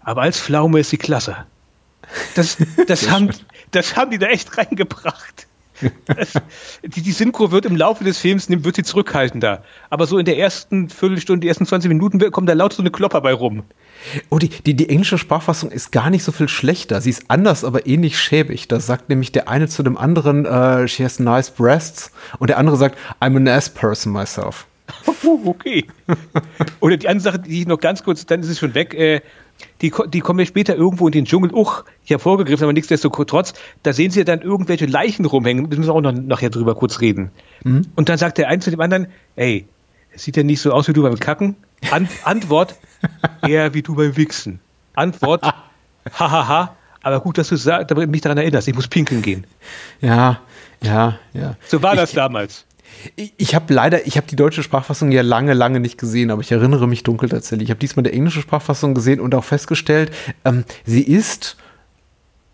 [0.03, 1.37] aber als Pflaume ist sie klasse.
[2.35, 3.31] Das, das, haben,
[3.71, 5.47] das haben die da echt reingebracht.
[6.83, 9.63] Die, die Synchro wird im Laufe des Films wird sie zurückhaltender.
[9.91, 12.91] Aber so in der ersten Viertelstunde, die ersten 20 Minuten kommt da laut so eine
[12.91, 13.65] Klopper bei rum.
[14.31, 17.01] Oh, die, die, die englische Sprachfassung ist gar nicht so viel schlechter.
[17.01, 18.69] Sie ist anders, aber ähnlich schäbig.
[18.69, 22.13] Da sagt nämlich der eine zu dem anderen, uh, she has nice breasts.
[22.39, 24.67] Und der andere sagt, I'm an ass person myself.
[25.45, 25.87] Okay.
[26.81, 28.95] Oder die andere Sache, die ich noch ganz kurz, dann ist es schon weg.
[28.95, 29.21] Äh,
[29.83, 34.11] die, die kommen ja später irgendwo in den Dschungel, uch, hervorgegriffen, aber nichtsdestotrotz, da sehen
[34.11, 35.71] sie ja dann irgendwelche Leichen rumhängen.
[35.71, 37.31] Da müssen wir auch noch nachher drüber kurz reden.
[37.65, 37.87] Mhm.
[37.95, 39.67] Und dann sagt der eine zu dem anderen, ey,
[40.13, 41.57] es sieht ja nicht so aus wie du beim Kacken.
[41.91, 42.77] An Antwort,
[43.47, 44.61] eher wie du beim Wichsen.
[44.95, 45.43] Antwort,
[46.13, 49.47] hahaha, aber gut, dass du mich daran erinnerst, ich muss pinkeln gehen.
[50.01, 50.41] Ja,
[50.83, 51.57] ja, ja.
[51.67, 52.65] So war das damals.
[53.37, 56.53] Ich, habe leider, ich habe die deutsche Sprachfassung ja lange, lange nicht gesehen, aber ich
[56.53, 57.69] erinnere mich dunkel tatsächlich.
[57.69, 60.11] Ich habe diesmal die englische Sprachfassung gesehen und auch festgestellt,
[60.45, 61.57] ähm, sie ist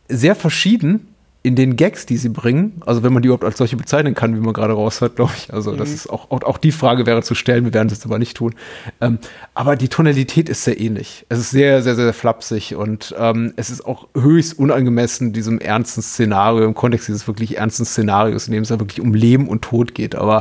[0.09, 1.14] sehr verschieden
[1.45, 4.35] in den Gags, die sie bringen, also wenn man die überhaupt als solche bezeichnen kann,
[4.35, 5.53] wie man gerade raushört, glaube ich.
[5.53, 5.77] Also mhm.
[5.77, 8.19] das ist auch, auch, auch, die Frage wäre zu stellen, wir werden es jetzt aber
[8.19, 8.55] nicht tun.
[9.03, 9.19] Ähm,
[9.53, 11.27] aber die Tonalität ist sehr ähnlich.
[11.29, 16.01] Es ist sehr, sehr, sehr flapsig und ähm, es ist auch höchst unangemessen diesem ernsten
[16.01, 19.61] Szenario, im Kontext dieses wirklich ernsten Szenarios, in dem es ja wirklich um Leben und
[19.61, 20.15] Tod geht.
[20.15, 20.41] Aber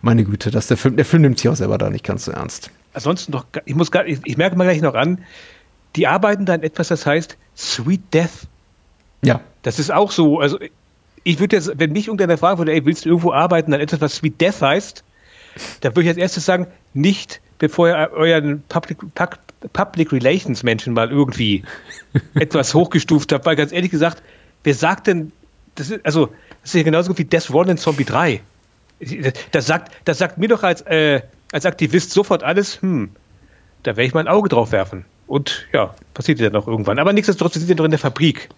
[0.00, 2.30] meine Güte, dass der Film, der Film nimmt sich auch selber da nicht ganz so
[2.30, 2.70] ernst.
[2.92, 5.18] Ansonsten noch, ich muss gar, ich, ich merke mal gleich noch an,
[5.96, 8.46] die arbeiten dann etwas, das heißt Sweet Death
[9.26, 9.40] ja.
[9.66, 10.38] Das ist auch so.
[10.38, 10.60] Also,
[11.24, 14.00] ich würde jetzt, wenn mich irgendeiner fragen würde, ey, willst du irgendwo arbeiten, dann etwas,
[14.00, 15.02] was wie Death heißt,
[15.80, 18.98] da würde ich als erstes sagen, nicht bevor ihr euren Public,
[19.72, 21.64] Public Relations Menschen mal irgendwie
[22.34, 24.22] etwas hochgestuft habe, weil ganz ehrlich gesagt,
[24.62, 25.32] wer sagt denn,
[25.74, 26.26] das ist, also,
[26.62, 28.42] das ist ja genauso wie Death Run in Zombie 3.
[29.50, 33.10] Das sagt, das sagt mir doch als, äh, als Aktivist sofort alles, hm,
[33.82, 35.06] da werde ich mal ein Auge drauf werfen.
[35.26, 37.00] Und ja, passiert ja noch irgendwann.
[37.00, 38.48] Aber nichtsdestotrotz, wir sind ja noch in der Fabrik.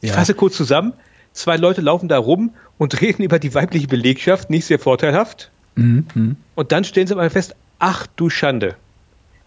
[0.00, 0.92] Ich fasse kurz zusammen.
[1.32, 5.50] Zwei Leute laufen da rum und reden über die weibliche Belegschaft, nicht sehr vorteilhaft.
[5.74, 6.36] Mhm.
[6.54, 8.76] Und dann stellen sie mal fest, ach du Schande.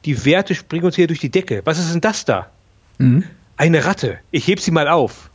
[0.05, 1.61] Die Werte springen uns hier durch die Decke.
[1.65, 2.49] Was ist denn das da?
[2.99, 3.23] Mhm.
[3.57, 4.19] Eine Ratte.
[4.31, 5.31] Ich heb sie mal auf.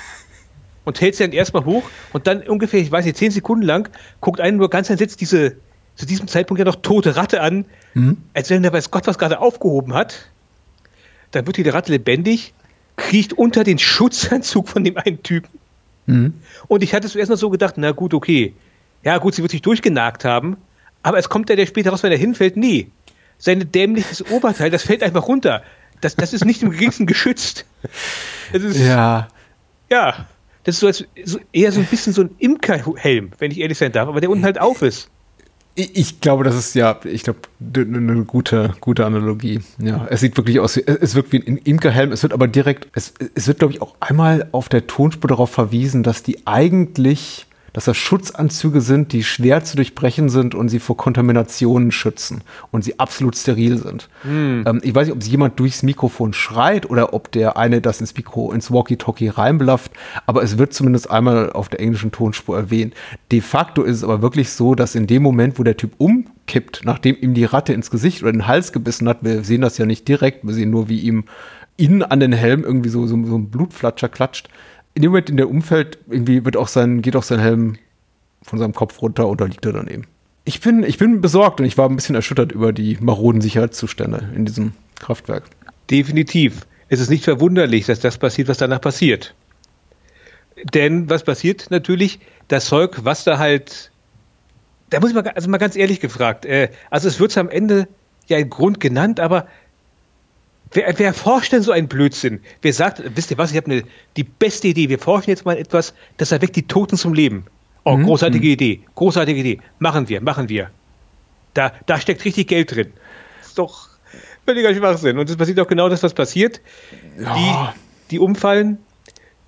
[0.84, 3.88] und hält sie dann erstmal hoch und dann ungefähr, ich weiß nicht, zehn Sekunden lang
[4.20, 5.56] guckt einen nur ganz entsetzt diese
[5.96, 8.16] zu diesem Zeitpunkt ja noch tote Ratte an, Mhm.
[8.34, 10.28] als wenn der weiß Gott was gerade aufgehoben hat.
[11.30, 12.52] Dann wird die Ratte lebendig,
[12.96, 15.58] kriecht unter den Schutzanzug von dem einen Typen.
[16.06, 16.34] Mhm.
[16.68, 18.54] Und ich hatte zuerst mal so gedacht, na gut, okay.
[19.02, 20.56] Ja gut, sie wird sich durchgenagt haben,
[21.02, 22.88] aber es kommt ja der später raus, wenn er hinfällt, nee.
[23.38, 25.62] Sein dämliches Oberteil, das fällt einfach runter.
[26.00, 27.66] Das, das ist nicht im geringsten geschützt.
[28.52, 29.28] Das ist, ja.
[29.90, 30.26] Ja.
[30.64, 33.78] das ist so, als, so eher so ein bisschen so ein Imkerhelm, wenn ich ehrlich
[33.78, 35.10] sein darf, aber der unten halt auf ist.
[35.76, 37.40] Ich, glaube, das ist ja, ich glaube,
[37.74, 39.60] eine gute, gute Analogie.
[39.78, 43.12] Ja, es sieht wirklich aus, es wirkt wie ein Imkerhelm, es wird aber direkt, es,
[43.34, 47.84] es wird, glaube ich, auch einmal auf der Tonspur darauf verwiesen, dass die eigentlich, dass
[47.84, 52.98] das Schutzanzüge sind, die schwer zu durchbrechen sind und sie vor Kontaminationen schützen und sie
[52.98, 54.08] absolut steril sind.
[54.66, 58.16] Ähm, ich weiß nicht, ob jemand durchs Mikrofon schreit oder ob der eine das ins
[58.16, 59.92] Mikro, ins Walkie-Talkie reinblafft,
[60.24, 62.94] aber es wird zumindest einmal auf der englischen Tonspur erwähnt.
[63.32, 66.82] De facto ist es aber wirklich so, dass in dem Moment, wo der Typ umkippt,
[66.84, 69.84] nachdem ihm die Ratte ins Gesicht oder den Hals gebissen hat, wir sehen das ja
[69.84, 71.24] nicht direkt, wir sehen nur, wie ihm
[71.76, 74.48] innen an den Helm irgendwie so, so, so ein Blutflatscher klatscht.
[74.94, 77.76] In dem Moment, in der umfällt, irgendwie wird auch sein, geht auch sein Helm
[78.42, 80.06] von seinem Kopf runter da liegt er daneben.
[80.44, 84.28] Ich bin, ich bin besorgt und ich war ein bisschen erschüttert über die maroden Sicherheitszustände
[84.36, 85.44] in diesem Kraftwerk.
[85.90, 86.66] Definitiv.
[86.88, 89.34] Es ist nicht verwunderlich, dass das passiert, was danach passiert.
[90.62, 92.20] Denn was passiert natürlich?
[92.48, 93.90] Das Zeug, was da halt.
[94.90, 96.44] Da muss ich mal, also mal ganz ehrlich gefragt.
[96.44, 97.88] Äh, also es wird am Ende
[98.26, 99.46] ja ein Grund genannt, aber
[100.74, 102.40] wer, wer forscht denn so einen Blödsinn?
[102.62, 103.82] Wer sagt, wisst ihr was, ich habe eine,
[104.16, 107.46] die beste Idee, wir forschen jetzt mal etwas, das erweckt die Toten zum Leben.
[107.84, 108.04] Oh, Mhm.
[108.04, 109.60] großartige Idee, großartige Idee.
[109.78, 110.70] Machen wir, machen wir.
[111.54, 112.92] Da, da steckt richtig Geld drin.
[113.42, 113.88] Ist doch
[114.44, 115.18] völliger Schwachsinn.
[115.18, 116.60] Und es passiert auch genau das, was passiert.
[117.16, 117.54] Die,
[118.10, 118.78] die umfallen,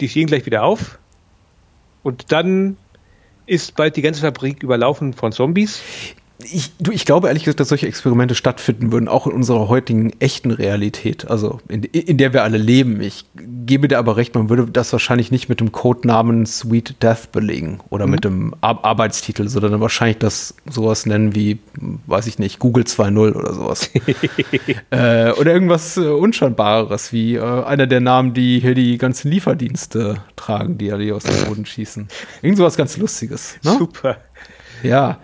[0.00, 0.98] die stehen gleich wieder auf.
[2.02, 2.76] Und dann
[3.46, 5.80] ist bald die ganze Fabrik überlaufen von Zombies.
[6.44, 10.12] Ich, du, ich glaube ehrlich gesagt, dass solche Experimente stattfinden würden, auch in unserer heutigen
[10.20, 13.00] echten Realität, also in, in der wir alle leben.
[13.00, 17.32] Ich gebe dir aber recht, man würde das wahrscheinlich nicht mit dem Codenamen Sweet Death
[17.32, 21.58] belegen oder mit dem Ar Arbeitstitel, sondern wahrscheinlich das sowas nennen wie,
[22.06, 23.90] weiß ich nicht, Google 2.0 oder sowas.
[24.90, 30.22] äh, oder irgendwas äh, Unscheinbareres, wie äh, einer der Namen, die hier die ganzen Lieferdienste
[30.36, 32.08] tragen, die alle aus dem Boden schießen.
[32.42, 33.56] Irgend sowas ganz Lustiges.
[33.62, 33.76] Ne?
[33.78, 34.18] Super.
[34.82, 35.18] Ja.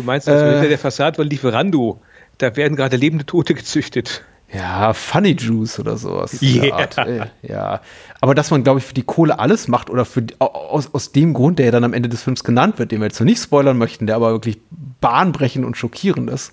[0.00, 0.52] Du meinst, also Äh.
[0.52, 2.00] hinter der Fassade von Lieferando,
[2.38, 4.24] da werden gerade lebende Tote gezüchtet.
[4.52, 6.42] Ja, Funny Juice oder sowas.
[6.42, 6.76] Yeah.
[6.76, 6.96] Art.
[7.42, 7.80] Ja.
[8.20, 11.34] Aber dass man, glaube ich, für die Kohle alles macht oder für aus, aus dem
[11.34, 13.40] Grund, der ja dann am Ende des Films genannt wird, den wir jetzt noch nicht
[13.40, 14.58] spoilern möchten, der aber wirklich
[15.00, 16.52] bahnbrechend und schockierend ist.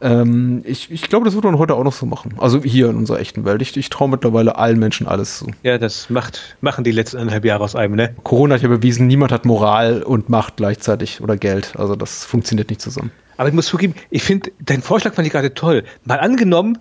[0.00, 2.34] Ähm, ich, ich glaube, das wird man heute auch noch so machen.
[2.38, 3.62] Also hier in unserer echten Welt.
[3.62, 5.50] Ich, ich traue mittlerweile allen Menschen alles zu.
[5.62, 8.14] Ja, das macht, machen die letzten anderthalb Jahre aus einem, ne?
[8.22, 11.74] Corona hat ja bewiesen, niemand hat Moral und Macht gleichzeitig oder Geld.
[11.76, 13.12] Also das funktioniert nicht zusammen.
[13.36, 15.84] Aber ich muss zugeben, ich finde, dein Vorschlag fand ich gerade toll.
[16.04, 16.78] Mal angenommen,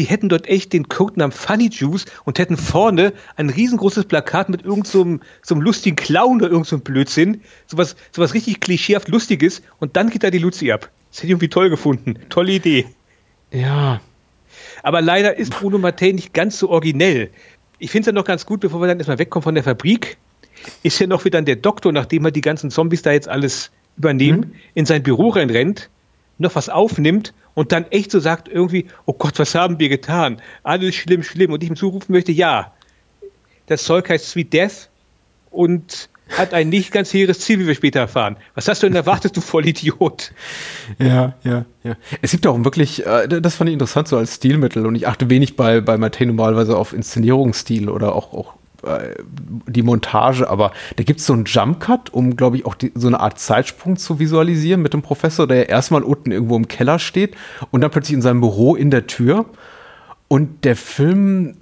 [0.00, 4.62] die hätten dort echt den Codenamen Funny Juice und hätten vorne ein riesengroßes Plakat mit
[4.62, 7.42] irgendeinem so einem- so einem lustigen Clown oder irgendeinem so Blödsinn.
[7.66, 10.88] Sowas, sowas richtig klischeehaft Lustiges und dann geht da die Luzi ab.
[11.10, 12.14] Das hätte ich irgendwie toll gefunden.
[12.30, 12.86] Tolle Idee.
[13.52, 14.00] Ja.
[14.82, 17.28] Aber leider ist Bruno Mattei nicht ganz so originell.
[17.78, 20.16] Ich finde es ja noch ganz gut, bevor wir dann erstmal wegkommen von der Fabrik,
[20.82, 24.54] ist ja noch wieder der Doktor, nachdem er die ganzen Zombies da jetzt alles übernehmen,
[24.72, 25.90] in sein Büro reinrennt,
[26.40, 30.40] noch was aufnimmt und dann echt so sagt irgendwie, oh Gott, was haben wir getan?
[30.62, 31.52] Alles schlimm, schlimm.
[31.52, 32.72] Und ich ihm zurufen möchte, ja,
[33.66, 34.90] das Zeug heißt Sweet Death
[35.50, 38.36] und hat ein nicht ganz hehres Ziel, wie wir später erfahren.
[38.54, 40.32] Was hast du denn erwartet, du Vollidiot?
[40.98, 41.94] Ja, ja, ja.
[42.20, 45.30] Es gibt auch wirklich, äh, das fand ich interessant so als Stilmittel und ich achte
[45.30, 48.54] wenig bei, bei Matei normalerweise auf Inszenierungsstil oder auch, auch
[49.66, 53.08] die Montage, aber da gibt es so einen Jump-Cut, um, glaube ich, auch die, so
[53.08, 56.98] eine Art Zeitsprung zu visualisieren mit dem Professor, der ja erstmal unten irgendwo im Keller
[56.98, 57.36] steht
[57.70, 59.44] und dann plötzlich in seinem Büro in der Tür
[60.28, 61.56] und der Film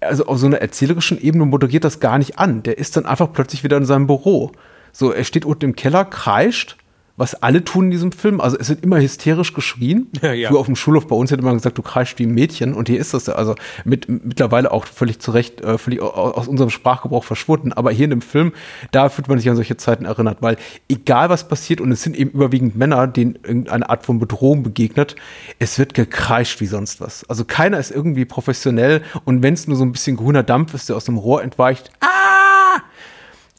[0.00, 2.62] also auf so einer erzählerischen Ebene moderiert das gar nicht an.
[2.62, 4.52] Der ist dann einfach plötzlich wieder in seinem Büro.
[4.92, 6.76] So, er steht unten im Keller, kreischt
[7.16, 8.40] was alle tun in diesem Film.
[8.40, 10.08] Also es wird immer hysterisch geschrien.
[10.20, 10.48] Ja, ja.
[10.48, 12.74] Früher auf dem Schulhof bei uns hätte man gesagt, du kreischst wie ein Mädchen.
[12.74, 16.48] Und hier ist das ja also mit, mittlerweile auch völlig zu Recht, äh, völlig aus
[16.48, 17.72] unserem Sprachgebrauch verschwunden.
[17.72, 18.52] Aber hier in dem Film,
[18.90, 20.56] da fühlt man sich an solche Zeiten erinnert, weil
[20.88, 25.16] egal was passiert, und es sind eben überwiegend Männer, denen irgendeine Art von Bedrohung begegnet,
[25.58, 27.28] es wird gekreischt wie sonst was.
[27.28, 30.88] Also keiner ist irgendwie professionell und wenn es nur so ein bisschen grüner Dampf ist,
[30.88, 32.55] der aus dem Rohr entweicht, ah!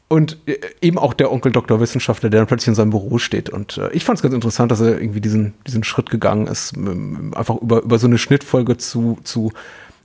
[0.08, 3.50] Und äh, eben auch der Onkel Doktor Wissenschaftler, der dann plötzlich in seinem Büro steht.
[3.50, 6.74] Und äh, ich fand es ganz interessant, dass er irgendwie diesen, diesen Schritt gegangen ist,
[6.76, 9.52] einfach über, über so eine Schnittfolge zu, zu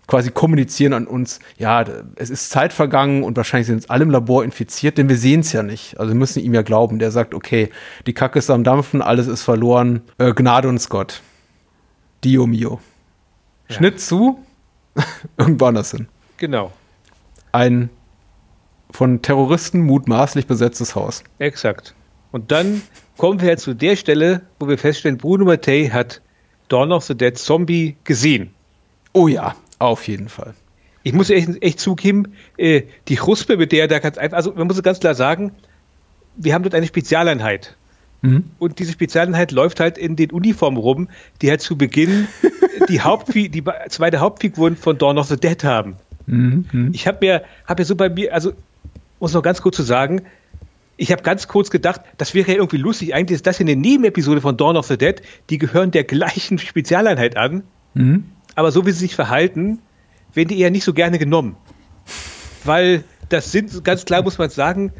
[0.07, 1.85] quasi kommunizieren an uns, ja,
[2.15, 5.41] es ist Zeit vergangen und wahrscheinlich sind jetzt alle im Labor infiziert, denn wir sehen
[5.41, 5.97] es ja nicht.
[5.99, 6.99] Also wir müssen ihm ja glauben.
[6.99, 7.69] Der sagt, okay,
[8.05, 11.21] die Kacke ist am Dampfen, alles ist verloren, äh, Gnade uns Gott.
[12.23, 12.79] Dio mio.
[13.69, 13.77] Ja.
[13.77, 14.39] Schnitt zu,
[15.37, 16.07] irgendwo anders hin.
[16.37, 16.71] Genau.
[17.51, 17.89] Ein
[18.93, 21.23] von Terroristen mutmaßlich besetztes Haus.
[21.39, 21.95] Exakt.
[22.31, 22.83] Und dann
[23.17, 26.21] kommen wir zu der Stelle, wo wir feststellen, Bruno Mattei hat
[26.69, 28.53] Dawn of the Dead Zombie gesehen.
[29.11, 30.53] Oh ja, auf jeden Fall.
[31.01, 34.53] Ich muss echt, echt zugeben, äh, die Ruspe, mit der er da ganz einfach, also
[34.53, 35.51] man muss ganz klar sagen,
[36.35, 37.75] wir haben dort eine Spezialeinheit.
[38.21, 38.45] Mhm.
[38.59, 41.09] Und diese Spezialeinheit läuft halt in den Uniformen rum,
[41.41, 42.27] die halt zu Beginn
[42.89, 45.95] die, Hauptfi die zweite Hauptfiguren von Dawn of the Dead haben.
[46.27, 46.91] Mhm.
[46.93, 48.53] Ich habe mir, hab mir so bei mir, also
[49.23, 50.23] muss noch ganz kurz zu sagen,
[50.97, 53.15] ich habe ganz kurz gedacht, das wäre ja irgendwie lustig.
[53.15, 55.21] Eigentlich ist das hier eine Nebenepisode von Dawn of the Dead.
[55.49, 57.63] Die gehören der gleichen Spezialeinheit an.
[57.93, 58.25] Mhm.
[58.55, 59.79] Aber so wie sie sich verhalten,
[60.33, 61.55] werden die eher nicht so gerne genommen.
[62.65, 64.91] Weil das sind, ganz klar muss man sagen,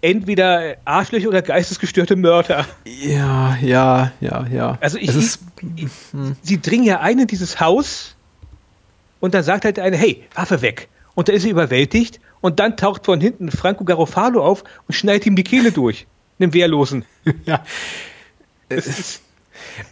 [0.00, 2.64] entweder Arschlöcher oder geistesgestörte Mörder.
[2.84, 4.78] Ja, ja, ja, ja.
[4.80, 5.40] Also ich, es ist,
[5.74, 5.88] ich,
[6.42, 8.14] sie dringen ja ein in dieses Haus
[9.18, 10.88] und dann sagt halt einer, hey, Waffe weg.
[11.16, 15.24] Und dann ist sie überwältigt und dann taucht von hinten Franco Garofalo auf und schneidet
[15.24, 16.06] ihm die Kehle durch.
[16.38, 17.06] Einem Wehrlosen.
[17.46, 17.64] ja.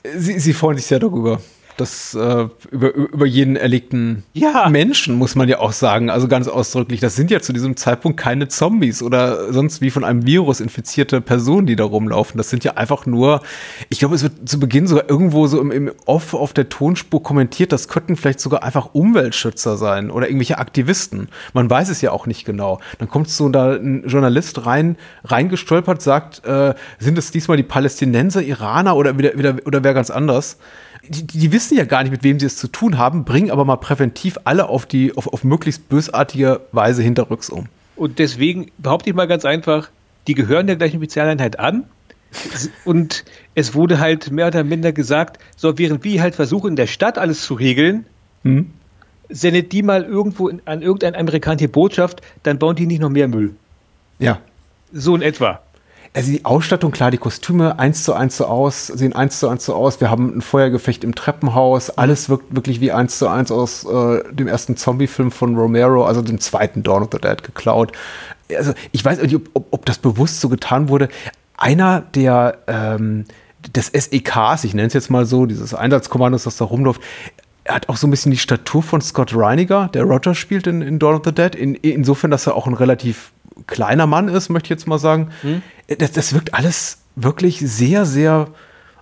[0.04, 1.40] Sie, sie freuen sich sehr darüber.
[1.76, 4.68] Das äh, über, über jeden erlegten Ja.
[4.68, 6.10] Menschen, muss man ja auch sagen.
[6.10, 10.04] Also ganz ausdrücklich, das sind ja zu diesem Zeitpunkt keine Zombies oder sonst wie von
[10.04, 12.36] einem Virus infizierte Personen, die da rumlaufen.
[12.36, 13.40] Das sind ja einfach nur,
[13.88, 17.22] ich glaube, es wird zu Beginn sogar irgendwo so im, im Off auf der Tonspur
[17.22, 21.28] kommentiert, das könnten vielleicht sogar einfach Umweltschützer sein oder irgendwelche Aktivisten.
[21.52, 22.80] Man weiß es ja auch nicht genau.
[22.98, 28.42] Dann kommt so da ein Journalist rein, reingestolpert, sagt, äh, sind es diesmal die Palästinenser,
[28.42, 30.58] Iraner oder wieder, wieder oder wer ganz anders?
[31.08, 33.64] Die, die wissen ja gar nicht, mit wem sie es zu tun haben, bringen aber
[33.64, 37.66] mal präventiv alle auf die, auf, auf möglichst bösartige Weise hinterrücks um.
[37.96, 39.90] Und deswegen behaupte ich mal ganz einfach,
[40.26, 41.84] die gehören der gleichen Spezialeinheit an.
[42.84, 46.86] Und es wurde halt mehr oder minder gesagt, so während wir halt versuchen, in der
[46.86, 48.06] Stadt alles zu regeln,
[48.44, 48.70] Hm?
[49.28, 53.28] sendet die mal irgendwo in, an irgendeine amerikanische Botschaft, dann bauen die nicht noch mehr
[53.28, 53.54] Müll.
[54.18, 54.40] Ja.
[54.92, 55.62] So in etwa.
[56.14, 59.64] Also die Ausstattung, klar, die Kostüme eins zu eins so aus, sehen eins zu eins
[59.64, 59.98] so aus.
[60.00, 61.88] Wir haben ein Feuergefecht im Treppenhaus.
[61.88, 66.20] Alles wirkt wirklich wie eins zu eins aus äh, dem ersten Zombie-Film von Romero, also
[66.20, 67.92] dem zweiten Dawn of the Dead geklaut.
[68.54, 71.08] Also ich weiß nicht, ob, ob, ob das bewusst so getan wurde.
[71.56, 73.24] Einer der ähm,
[73.74, 77.00] des SEKs, ich nenne es jetzt mal so, dieses Einsatzkommandos, das da rumläuft,
[77.64, 80.82] er hat auch so ein bisschen die Statur von Scott Reiniger, der Roger spielt in,
[80.82, 81.54] in Dawn of the Dead.
[81.54, 83.32] In, insofern, dass er auch ein relativ
[83.66, 85.30] kleiner Mann ist, möchte ich jetzt mal sagen.
[85.98, 88.48] Das, das wirkt alles wirklich sehr, sehr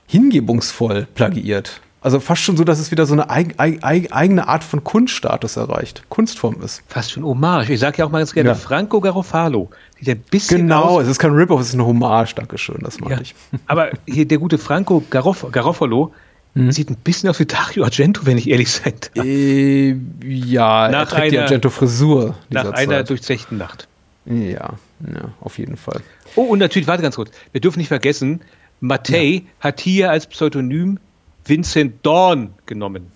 [0.06, 1.80] hingebungsvoll plagiiert.
[2.02, 4.82] Also fast schon so, dass es wieder so eine eig eig eig eigene Art von
[4.82, 6.82] Kunststatus erreicht, Kunstform ist.
[6.88, 7.68] Fast schon Hommage.
[7.70, 8.54] Ich sage ja auch mal ganz gerne Ja.
[8.54, 9.68] Franco Garofalo.
[10.00, 11.02] Sieht ein bisschen Genau, aus.
[11.04, 13.20] es ist kein Rip-Off, es ist eine Hommage, Dankeschön, das meinte Ja.
[13.20, 13.34] ich.
[13.66, 16.12] Aber hier der gute Franco Garof Garofalo
[16.54, 16.72] Mhm.
[16.72, 19.24] sieht ein bisschen aus wie Dario Argento, wenn ich ehrlich sein darf.
[19.24, 19.94] Äh,
[20.24, 23.10] ja, er Nach trägt die einer- Argento-Frisur Nach einer Zeit.
[23.10, 23.86] durchzechten Nacht.
[24.30, 24.74] Ja,
[25.12, 26.00] ja, auf jeden Fall.
[26.36, 27.30] Oh, und natürlich, warte ganz kurz.
[27.52, 28.40] Wir dürfen nicht vergessen,
[28.80, 30.98] Mattei hat hier als Pseudonym
[31.44, 33.06] Vincent Dawn genommen.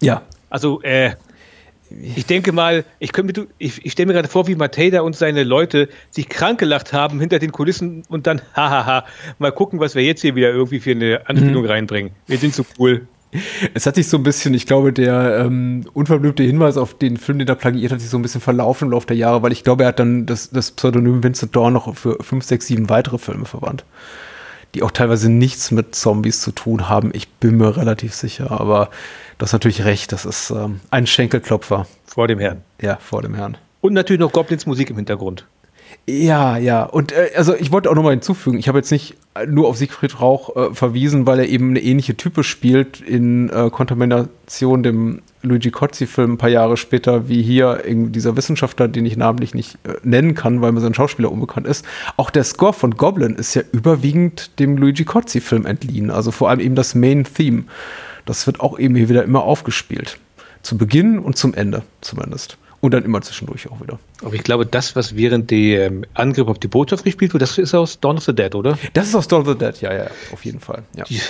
[0.00, 1.12] Ja, Also, äh,
[1.90, 5.42] ich denke mal, ich, könnte ich, ich stelle mir gerade vor, wie Mateda und seine
[5.42, 9.06] Leute sich krank gelacht haben hinter den Kulissen und dann, hahaha,
[9.38, 11.68] mal gucken, was wir jetzt hier wieder irgendwie für eine Anspielung Mhm.
[11.70, 12.10] reinbringen.
[12.26, 13.06] Wir sind so cool.
[13.74, 17.38] Es hat sich so ein bisschen, ich glaube, der ähm, unverblümte Hinweis auf den Film,
[17.38, 19.64] den er plagiiert hat, sich so ein bisschen verlaufen im Laufe der Jahre, weil ich
[19.64, 23.18] glaube, er hat dann das, das Pseudonym Vincent Dawn noch für fünf, sechs, sieben weitere
[23.18, 23.84] Filme verwandt,
[24.74, 27.10] die auch teilweise nichts mit Zombies zu tun haben.
[27.12, 28.88] Ich bin mir relativ sicher, aber
[29.36, 31.86] du hast natürlich recht, das ist ähm, ein Schenkelklopfer.
[32.06, 32.62] Vor dem Herrn.
[32.80, 33.58] Ja, vor dem Herrn.
[33.80, 35.46] Und natürlich noch Goblins Musik im Hintergrund.
[36.08, 36.84] Ja, ja.
[36.84, 39.68] Und äh, also ich wollte auch noch mal hinzufügen, ich habe jetzt nicht äh, nur
[39.68, 44.82] auf Siegfried Rauch äh, verwiesen, weil er eben eine ähnliche Type spielt in äh, Kontamination,
[44.82, 49.74] dem Luigi Cozzi-Film ein paar Jahre später, wie hier dieser Wissenschaftler, den ich namentlich nicht
[49.84, 51.84] äh, nennen kann, weil mir sein Schauspieler unbekannt ist.
[52.16, 56.10] Auch der Score von Goblin ist ja überwiegend dem Luigi Cozzi-Film entliehen.
[56.10, 57.64] Also vor allem eben das Main-Theme.
[58.24, 60.18] Das wird auch eben hier wieder immer aufgespielt.
[60.62, 62.56] Zu Beginn und zum Ende zumindest.
[62.80, 63.98] Und dann immer zwischendurch auch wieder.
[64.22, 67.74] Aber ich glaube, das, was während dem Angriff auf die Botschaft gespielt wird, das ist
[67.74, 68.78] aus Dawn of the Dead, oder?
[68.92, 70.84] Das ist aus Dawn of the Dead, ja, ja, auf jeden Fall.
[70.94, 71.04] Ja.
[71.08, 71.22] Ich,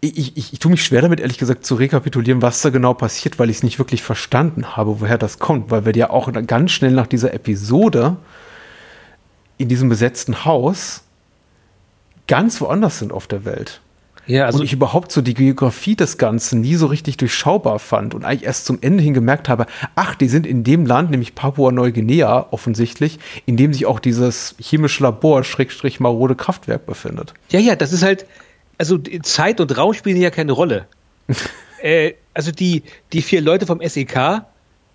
[0.00, 3.38] ich, ich, ich tue mich schwer damit, ehrlich gesagt, zu rekapitulieren, was da genau passiert,
[3.38, 6.72] weil ich es nicht wirklich verstanden habe, woher das kommt, weil wir ja auch ganz
[6.72, 8.16] schnell nach dieser Episode
[9.58, 11.04] in diesem besetzten Haus
[12.26, 13.80] ganz woanders sind auf der Welt.
[14.26, 18.14] Ja, also und ich überhaupt so die Geografie des Ganzen nie so richtig durchschaubar fand
[18.14, 21.34] und eigentlich erst zum Ende hin gemerkt habe, ach, die sind in dem Land, nämlich
[21.34, 27.34] Papua-Neuguinea offensichtlich, in dem sich auch dieses chemische Labor, Schrägstrich marode Kraftwerk befindet.
[27.50, 28.26] Ja, ja, das ist halt,
[28.78, 30.86] also Zeit und Raum spielen ja keine Rolle.
[31.82, 34.16] äh, also die, die vier Leute vom SEK,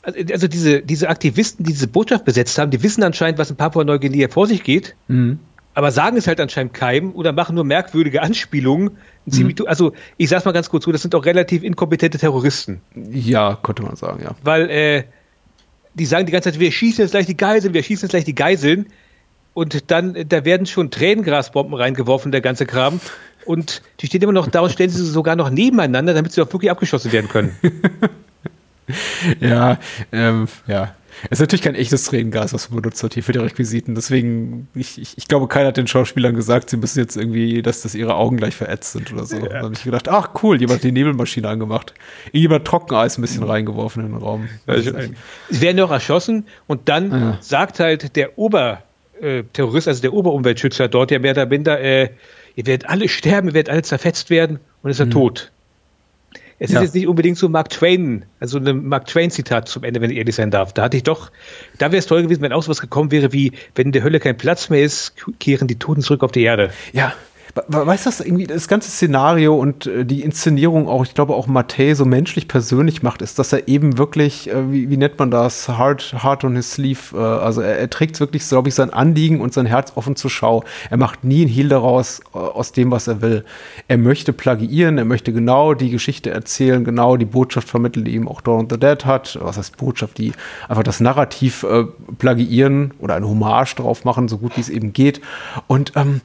[0.03, 3.57] also, also diese, diese Aktivisten, die diese Botschaft besetzt haben, die wissen anscheinend, was in
[3.57, 4.95] Papua-Neuguinea vor sich geht.
[5.09, 5.39] Mhm
[5.77, 8.97] aber sagen es halt anscheinend keinem oder machen nur merkwürdige Anspielungen.
[9.27, 9.53] Mhm.
[9.67, 12.81] Also ich sag's mal ganz kurz so, das sind auch relativ inkompetente Terroristen.
[13.11, 14.31] Ja, konnte man sagen, ja.
[14.41, 15.03] Weil äh,
[15.93, 18.23] die sagen die ganze Zeit, wir schießen jetzt gleich die Geiseln, wir schießen jetzt gleich
[18.25, 18.87] die Geiseln.
[19.53, 22.99] Und dann, äh, da werden schon Tränengrasbomben reingeworfen, der ganze Kram.
[23.45, 26.51] Und die stehen immer noch da und stellen sie sogar noch nebeneinander, damit sie auch
[26.51, 27.55] wirklich abgeschossen werden können.
[29.39, 29.77] ja,
[30.11, 30.95] ähm, ja.
[31.25, 33.95] Es ist natürlich kein echtes Tränengas, was man benutzt hat hier für die Requisiten.
[33.95, 37.81] Deswegen, ich, ich, ich, glaube, keiner hat den Schauspielern gesagt, sie müssen jetzt irgendwie, dass
[37.81, 39.37] das ihre Augen gleich verätzt sind oder so.
[39.37, 39.47] Ja.
[39.47, 41.93] Da habe ich gedacht, ach cool, jemand hat die Nebelmaschine angemacht.
[42.31, 43.49] Jemand Trockeneis ein bisschen mhm.
[43.49, 44.47] reingeworfen in den Raum.
[44.67, 47.37] Sie werden doch erschossen und dann ja.
[47.41, 52.09] sagt halt der Oberterrorist, äh, also der Oberumweltschützer dort, der mehr oder minder, äh,
[52.55, 55.11] ihr werdet alle sterben, ihr werdet alle zerfetzt werden und ist er mhm.
[55.11, 55.51] tot.
[56.59, 56.79] Es ja.
[56.79, 60.17] ist jetzt nicht unbedingt so Mark Twain, also ein Mark Twain-Zitat zum Ende, wenn ich
[60.17, 60.73] ehrlich sein darf.
[60.73, 61.31] Da hatte ich doch,
[61.77, 64.19] da wäre es toll gewesen, wenn auch sowas gekommen wäre wie, wenn in der Hölle
[64.19, 66.71] kein Platz mehr ist, kehren die Toten zurück auf die Erde.
[66.93, 67.13] Ja,
[67.67, 71.93] Weißt du, irgendwie das ganze Szenario und äh, die Inszenierung auch, ich glaube auch Matthä
[71.93, 75.67] so menschlich persönlich macht, ist, dass er eben wirklich, äh, wie, wie, nennt man das,
[75.69, 79.41] hard, hard on his sleeve, äh, also er, er trägt wirklich, glaube ich, sein Anliegen
[79.41, 80.63] und sein Herz offen zur Schau.
[80.89, 83.45] Er macht nie ein Heal daraus, aus dem, was er will.
[83.87, 88.27] Er möchte plagiieren, er möchte genau die Geschichte erzählen, genau die Botschaft vermitteln, die ihm
[88.27, 89.37] auch Dawn the Dead hat.
[89.41, 90.17] Was heißt Botschaft?
[90.17, 90.33] Die
[90.67, 91.85] einfach das Narrativ äh,
[92.17, 95.21] plagiieren oder eine Hommage drauf machen, so gut wie es eben geht.
[95.67, 96.21] Und ähm,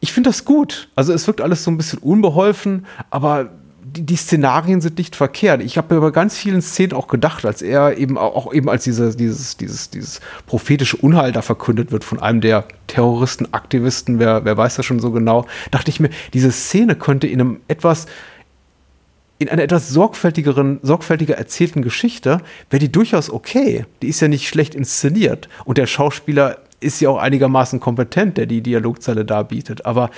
[0.00, 0.88] ich finde das gut.
[0.94, 3.50] Also es wirkt alles so ein bisschen unbeholfen, aber
[3.96, 5.62] die, die Szenarien sind nicht verkehrt.
[5.62, 8.84] Ich habe mir bei ganz vielen Szenen auch gedacht, als er eben auch eben als
[8.84, 14.44] diese, dieses, dieses, dieses prophetische Unheil da verkündet wird von einem der Terroristen, Aktivisten, wer,
[14.44, 18.06] wer weiß das schon so genau, dachte ich mir, diese Szene könnte in einem etwas
[19.38, 23.84] in einer etwas sorgfältigeren, sorgfältiger erzählten Geschichte wäre die durchaus okay.
[24.00, 25.50] Die ist ja nicht schlecht inszeniert.
[25.66, 29.86] Und der Schauspieler ist ja auch einigermaßen kompetent, der die Dialogzeile darbietet.
[29.86, 30.10] Aber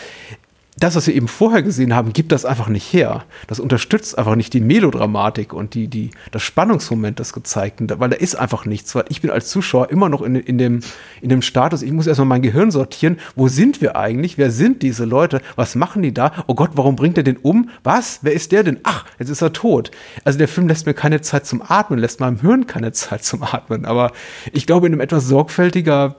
[0.78, 3.24] das, was wir eben vorher gesehen haben, gibt das einfach nicht her.
[3.46, 8.16] Das unterstützt einfach nicht die Melodramatik und die, die, das Spannungsmoment des Gezeigten, weil da
[8.16, 10.80] ist einfach nichts, weil ich bin als Zuschauer immer noch in, in, dem,
[11.20, 14.82] in dem Status, ich muss erstmal mein Gehirn sortieren, wo sind wir eigentlich, wer sind
[14.82, 18.32] diese Leute, was machen die da, oh Gott, warum bringt er den um, was, wer
[18.32, 19.90] ist der denn, ach, jetzt ist er tot.
[20.24, 23.42] Also der Film lässt mir keine Zeit zum Atmen, lässt meinem Hirn keine Zeit zum
[23.42, 24.12] Atmen, aber
[24.52, 26.16] ich glaube, in einem etwas sorgfältiger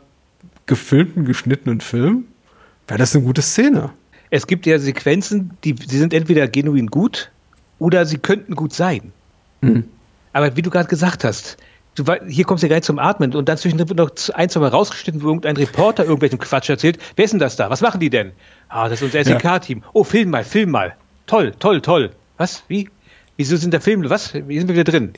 [0.69, 2.25] gefilmten, geschnittenen Film
[2.88, 3.89] wäre das eine gute Szene.
[4.29, 7.32] Es gibt ja Sequenzen, die, die sind entweder genuin gut
[7.79, 9.12] oder sie könnten gut sein.
[9.62, 9.86] Mhm.
[10.32, 11.58] Aber wie du gerade gesagt hast,
[11.95, 14.60] du, hier kommst du ja gleich zum Atmen und dann zwischendrin wird noch ein, zwei
[14.60, 16.99] Mal rausgeschnitten, wo irgendein Reporter irgendwelchen Quatsch erzählt.
[17.15, 17.71] Wer ist denn das da?
[17.71, 18.32] Was machen die denn?
[18.69, 19.84] Ah, das ist unser SEK-Team.
[19.93, 20.95] Oh, film mal, film mal.
[21.25, 22.12] Toll, toll, toll.
[22.38, 22.63] Was?
[22.67, 22.89] Wie?
[23.38, 24.10] Wieso sind da Filme?
[24.10, 24.36] Was?
[24.36, 25.13] Wie sind wir wieder drin?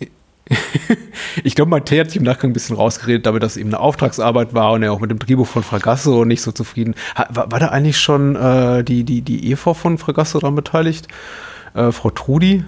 [1.43, 4.53] ich glaube, Matthä hat sich im Nachgang ein bisschen rausgeredet, damit das eben eine Auftragsarbeit
[4.53, 6.95] war und er auch mit dem Drehbuch von Fragasso nicht so zufrieden.
[7.29, 11.07] War, war da eigentlich schon äh, die, die, die Ehefrau von Fragasso daran beteiligt?
[11.73, 12.65] Äh, Frau Trudi?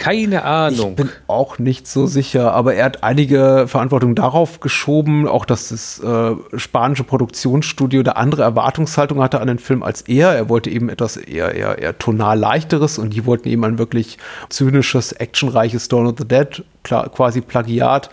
[0.00, 0.90] Keine Ahnung.
[0.90, 5.68] Ich bin auch nicht so sicher, aber er hat einige Verantwortung darauf geschoben, auch dass
[5.68, 10.34] das äh, spanische Produktionsstudio da andere Erwartungshaltung hatte an den Film als er.
[10.34, 14.16] Er wollte eben etwas eher, eher, eher tonal leichteres und die wollten eben ein wirklich
[14.48, 18.08] zynisches, actionreiches Dawn of the Dead, klar, quasi Plagiat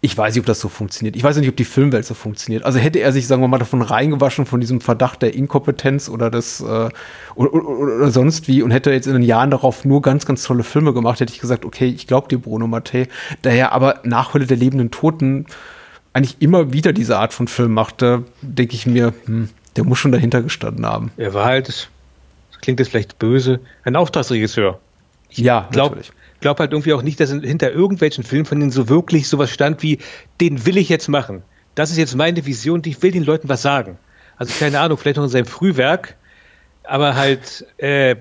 [0.00, 1.16] ich weiß nicht, ob das so funktioniert.
[1.16, 2.64] Ich weiß nicht, ob die Filmwelt so funktioniert.
[2.64, 6.30] Also hätte er sich, sagen wir mal, davon reingewaschen, von diesem Verdacht der Inkompetenz oder
[6.30, 10.00] des äh, oder, oder, oder, sonst wie und hätte jetzt in den Jahren darauf nur
[10.00, 13.08] ganz, ganz tolle Filme gemacht, hätte ich gesagt, okay, ich glaube dir, Bruno Mattei.
[13.42, 15.46] Daher aber Nachhölle der lebenden Toten
[16.12, 20.12] eigentlich immer wieder diese Art von Film machte, denke ich mir, hm, der muss schon
[20.12, 21.10] dahinter gestanden haben.
[21.16, 21.88] Er war halt, das
[22.60, 24.78] klingt jetzt vielleicht böse, ein Auftragsregisseur.
[25.28, 25.68] Ich ja,
[26.40, 29.50] glaube glaub halt irgendwie auch nicht, dass hinter irgendwelchen Filmen von denen so wirklich sowas
[29.50, 29.98] stand wie,
[30.40, 31.42] den will ich jetzt machen.
[31.74, 33.98] Das ist jetzt meine Vision, ich will den Leuten was sagen.
[34.36, 36.16] Also keine Ahnung, vielleicht noch in seinem Frühwerk,
[36.84, 38.16] aber halt äh,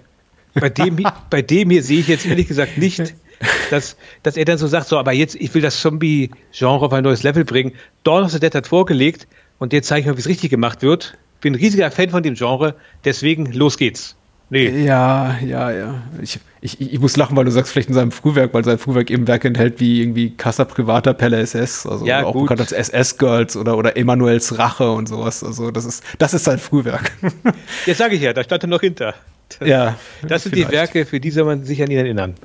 [0.53, 0.97] bei, dem,
[1.29, 3.13] bei dem hier sehe ich jetzt ehrlich gesagt nicht,
[3.69, 7.03] dass, dass er dann so sagt, so, aber jetzt, ich will das Zombie-Genre auf ein
[7.03, 7.73] neues Level bringen.
[8.03, 9.27] Dawn of the Dead hat vorgelegt
[9.59, 11.17] und jetzt zeige ich mal, wie es richtig gemacht wird.
[11.41, 14.15] Bin ein riesiger Fan von dem Genre, deswegen los geht's.
[14.49, 14.85] Nee.
[14.85, 16.03] Ja, ja, ja.
[16.21, 19.11] Ich, ich, ich muss lachen, weil du sagst, vielleicht in seinem Frühwerk, weil sein Frühwerk
[19.11, 22.43] eben Werke enthält wie irgendwie Casa Privata Pelle SS, also ja, auch gut.
[22.43, 25.43] bekannt als SS-Girls oder, oder Emanuels Rache und sowas.
[25.43, 27.11] Also das ist, das ist sein Frühwerk.
[27.85, 29.15] Jetzt sage ich ja, da stand er noch hinter.
[29.59, 29.97] Das, ja.
[30.25, 30.71] Das sind vielleicht.
[30.71, 32.35] die Werke, für die soll man sich an ihn erinnern.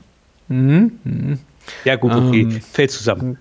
[0.48, 0.98] Mhm.
[1.04, 1.38] mhm.
[1.84, 2.40] Ja, gut, okay.
[2.40, 3.38] Ähm, Fällt zusammen.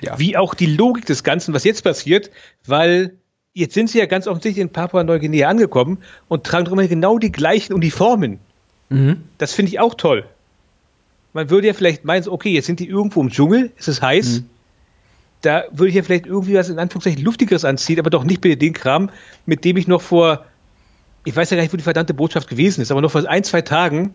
[0.00, 0.18] Ja.
[0.18, 2.30] Wie auch die Logik des Ganzen, was jetzt passiert,
[2.66, 3.12] weil
[3.54, 7.32] Jetzt sind sie ja ganz offensichtlich in Papua-Neuguinea angekommen und tragen doch immer genau die
[7.32, 8.38] gleichen Uniformen.
[8.88, 9.24] Mhm.
[9.38, 10.26] Das finde ich auch toll.
[11.32, 14.40] Man würde ja vielleicht meinen, okay, jetzt sind die irgendwo im Dschungel, es ist heiß.
[14.40, 14.50] Mhm.
[15.42, 18.56] Da würde ich ja vielleicht irgendwie was in Anführungszeichen Luftigeres anziehen, aber doch nicht bitte
[18.56, 19.10] den Kram,
[19.46, 20.44] mit dem ich noch vor,
[21.24, 23.44] ich weiß ja gar nicht, wo die verdammte Botschaft gewesen ist, aber noch vor ein,
[23.44, 24.14] zwei Tagen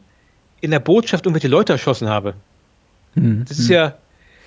[0.59, 2.35] in der Botschaft irgendwelche Leute erschossen habe.
[3.15, 3.45] Mhm.
[3.47, 3.97] Das ist ja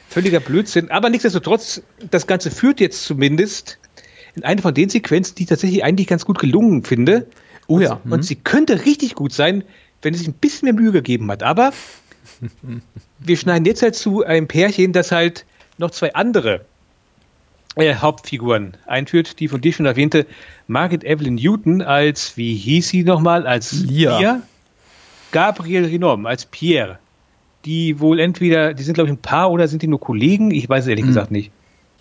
[0.09, 0.91] völliger Blödsinn.
[0.91, 3.78] Aber nichtsdestotrotz, das Ganze führt jetzt zumindest
[4.37, 7.26] in eine von den Sequenzen, die ich tatsächlich eigentlich ganz gut gelungen finde.
[7.66, 7.95] Oh ja.
[7.95, 8.12] Und, mhm.
[8.12, 9.64] und sie könnte richtig gut sein,
[10.03, 11.43] wenn es sich ein bisschen mehr Mühe gegeben hat.
[11.43, 11.72] Aber
[13.18, 15.47] wir schneiden jetzt halt zu einem Pärchen, das halt
[15.78, 16.64] noch zwei andere
[17.76, 20.26] äh, Hauptfiguren einführt, die von dir schon erwähnte
[20.66, 24.18] Margaret Evelyn Newton als, wie hieß sie nochmal, als Lia.
[24.18, 24.43] Lia?
[25.32, 26.99] Gabriel Rinom als Pierre.
[27.64, 30.53] Die wohl entweder, die sind glaube ich ein Paar oder sind die nur Kollegen?
[30.53, 31.09] Ich weiß es ehrlich mhm.
[31.09, 31.51] gesagt nicht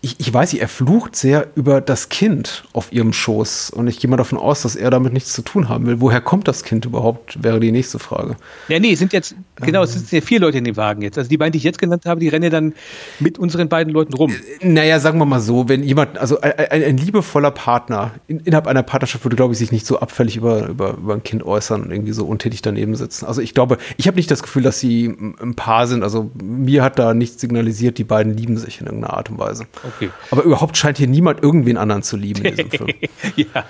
[0.06, 3.72] ich, ich weiß, er flucht sehr über das Kind auf ihrem Schoß.
[3.72, 6.00] Und ich gehe mal davon aus, dass er damit nichts zu tun haben will.
[6.00, 8.36] Woher kommt das Kind überhaupt, wäre die nächste Frage.
[8.68, 11.18] Ja, nee, es sind jetzt, genau, es sind ja vier Leute in dem Wagen jetzt.
[11.18, 12.74] Also die beiden, die ich jetzt genannt habe, die rennen ja dann
[13.20, 14.32] mit unseren beiden Leuten rum.
[14.60, 18.42] Äh, naja, sagen wir mal so, wenn jemand, also ein, ein, ein liebevoller Partner in,
[18.42, 21.44] innerhalb einer Partnerschaft würde, glaube ich, sich nicht so abfällig über, über, über ein Kind
[21.44, 23.26] äußern und irgendwie so untätig daneben sitzen.
[23.26, 25.08] Also ich glaube, ich habe nicht das Gefühl, dass sie
[25.42, 26.04] ein Paar sind.
[26.04, 29.66] Also mir hat da nichts signalisiert, die beiden lieben sich in irgendeiner Art und Weise.
[29.84, 29.95] Okay.
[30.32, 32.94] Aber überhaupt scheint hier niemand irgendwen anderen zu lieben in diesem Film.
[33.36, 33.66] ja,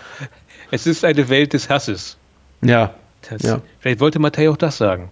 [0.72, 2.18] es ist eine Welt des Hasses.
[2.62, 2.94] Ja.
[3.30, 3.62] Das, ja.
[3.80, 5.10] Vielleicht wollte Mattei auch das sagen.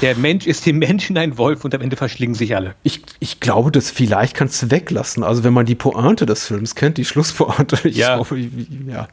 [0.00, 2.74] Der Mensch ist dem Menschen ein Wolf und am Ende verschlingen sich alle.
[2.82, 5.22] Ich, ich glaube, das vielleicht kannst du weglassen.
[5.22, 7.78] Also wenn man die Pointe des Films kennt, die Schlusspointe.
[7.84, 8.16] Ich ja.
[8.16, 9.08] Glaube, ja.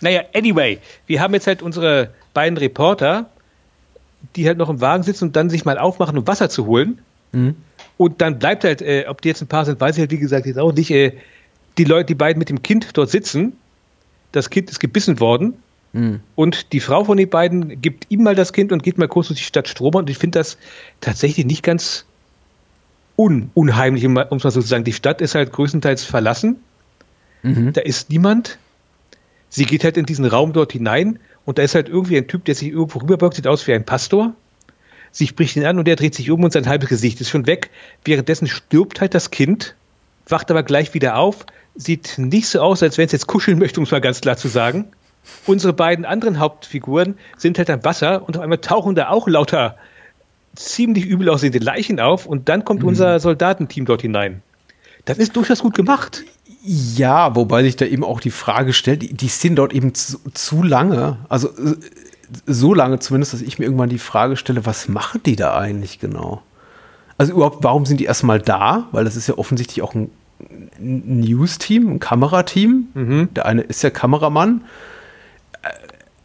[0.00, 3.30] Naja, anyway, wir haben jetzt halt unsere beiden Reporter,
[4.36, 6.98] die halt noch im Wagen sitzen und dann sich mal aufmachen, um Wasser zu holen.
[7.32, 7.56] Mhm.
[7.98, 10.18] Und dann bleibt halt, äh, ob die jetzt ein Paar sind, weiß ich halt, wie
[10.18, 10.90] gesagt, jetzt auch nicht.
[10.90, 11.18] Äh,
[11.76, 13.52] die Leute, die beiden mit dem Kind dort sitzen,
[14.32, 15.54] das Kind ist gebissen worden.
[15.92, 16.20] Mhm.
[16.34, 19.28] Und die Frau von den beiden gibt ihm mal das Kind und geht mal kurz
[19.28, 19.94] durch die Stadt Strom.
[19.94, 20.58] Und ich finde das
[21.00, 22.04] tatsächlich nicht ganz
[23.16, 24.84] un unheimlich, um es mal so zu sagen.
[24.84, 26.56] Die Stadt ist halt größtenteils verlassen.
[27.42, 27.72] Mhm.
[27.72, 28.58] Da ist niemand.
[29.48, 32.44] Sie geht halt in diesen Raum dort hinein und da ist halt irgendwie ein Typ,
[32.44, 34.34] der sich irgendwo rüberbeugt, sieht aus wie ein Pastor.
[35.10, 37.46] Sie spricht ihn an und er dreht sich um und sein halbes Gesicht ist schon
[37.46, 37.70] weg.
[38.04, 39.74] Währenddessen stirbt halt das Kind,
[40.28, 43.80] wacht aber gleich wieder auf, sieht nicht so aus, als wenn es jetzt kuscheln möchte,
[43.80, 44.86] um es mal ganz klar zu sagen.
[45.46, 49.76] Unsere beiden anderen Hauptfiguren sind halt am Wasser und auf einmal tauchen da auch lauter
[50.54, 52.88] ziemlich übel aussehende Leichen auf und dann kommt mhm.
[52.88, 54.42] unser Soldatenteam dort hinein.
[55.04, 56.24] Das ist durchaus gut gemacht.
[56.62, 60.18] Ja, wobei sich da eben auch die Frage stellt, die, die sind dort eben zu,
[60.34, 61.18] zu lange.
[61.28, 61.76] Also äh,
[62.46, 65.98] so lange zumindest, dass ich mir irgendwann die Frage stelle, was machen die da eigentlich
[65.98, 66.42] genau?
[67.16, 68.86] Also überhaupt, warum sind die erstmal da?
[68.92, 70.10] Weil das ist ja offensichtlich auch ein
[70.78, 72.88] News-Team, ein Kamerateam.
[72.94, 73.28] Mhm.
[73.34, 74.64] Der eine ist ja Kameramann.
[75.62, 75.68] Äh,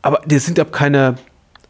[0.01, 1.16] aber die sind ja keine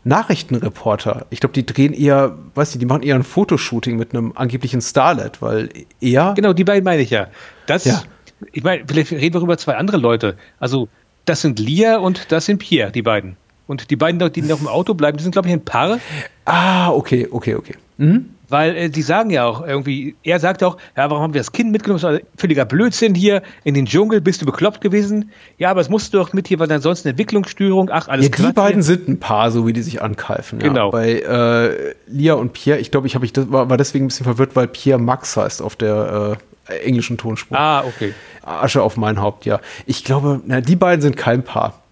[0.03, 1.25] Nachrichtenreporter.
[1.29, 4.81] Ich glaube, die drehen eher, weiß nicht, die machen eher ein Fotoshooting mit einem angeblichen
[4.81, 5.69] Starlet, weil
[6.01, 6.33] er.
[6.35, 7.27] Genau, die beiden meine ich ja.
[7.67, 8.03] Das, ja.
[8.51, 10.35] ich meine, vielleicht reden wir über zwei andere Leute.
[10.59, 10.89] Also,
[11.23, 13.37] das sind Lia und das sind Pierre, die beiden.
[13.73, 15.97] Und die beiden, die noch im Auto bleiben, die sind, glaube ich, ein Paar.
[16.45, 17.73] Ah, okay, okay, okay.
[17.97, 18.29] Mhm.
[18.47, 21.53] Weil äh, die sagen ja auch irgendwie, er sagt auch, ja, warum haben wir das
[21.53, 21.99] Kind mitgenommen?
[21.99, 25.31] Das ist völliger Blödsinn hier in den Dschungel, bist du bekloppt gewesen?
[25.57, 28.43] Ja, aber es musst du doch mit hier, weil ansonsten Entwicklungsstörung, ach, alles ja, Die
[28.43, 28.83] Quatsch beiden hier.
[28.83, 30.59] sind ein Paar, so wie die sich ankeifen.
[30.61, 30.67] Ja.
[30.67, 30.91] Genau.
[30.91, 34.25] Bei äh, Lia und Pierre, ich glaube, ich, ich das, war, war deswegen ein bisschen
[34.25, 36.37] verwirrt, weil Pierre Max heißt auf der
[36.69, 37.57] äh, englischen Tonspur.
[37.57, 38.13] Ah, okay.
[38.43, 39.61] Asche auf mein Haupt, ja.
[39.87, 41.82] Ich glaube, na, die beiden sind kein Paar.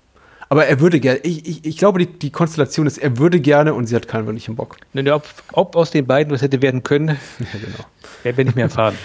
[0.52, 3.74] Aber er würde gerne, ich, ich, ich glaube, die, die Konstellation ist, er würde gerne
[3.74, 4.76] und sie hat keinen wirklichen Bock.
[4.92, 5.24] Ne, ob,
[5.54, 7.08] ob aus den beiden was hätte werden können,
[7.40, 7.86] ja, genau.
[8.24, 8.98] werden wir nicht mehr erfahren.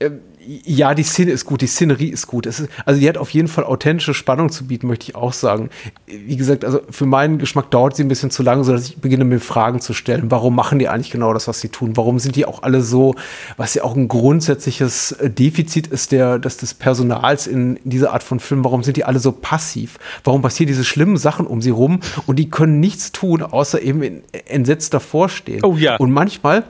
[0.50, 2.46] Ja, die Szene ist gut, die Szenerie ist gut.
[2.46, 5.68] Ist, also die hat auf jeden Fall authentische Spannung zu bieten, möchte ich auch sagen.
[6.06, 9.26] Wie gesagt, also für meinen Geschmack dauert sie ein bisschen zu lange, sodass ich beginne,
[9.26, 10.30] mir Fragen zu stellen.
[10.30, 11.98] Warum machen die eigentlich genau das, was sie tun?
[11.98, 13.14] Warum sind die auch alle so,
[13.58, 18.40] was ja auch ein grundsätzliches Defizit ist, der, dass des Personals in dieser Art von
[18.40, 19.98] Film, warum sind die alle so passiv?
[20.24, 24.02] Warum passieren diese schlimmen Sachen um sie rum und die können nichts tun, außer eben
[24.02, 25.62] in, entsetzt davor stehen?
[25.62, 25.96] Oh ja.
[25.96, 26.64] Und manchmal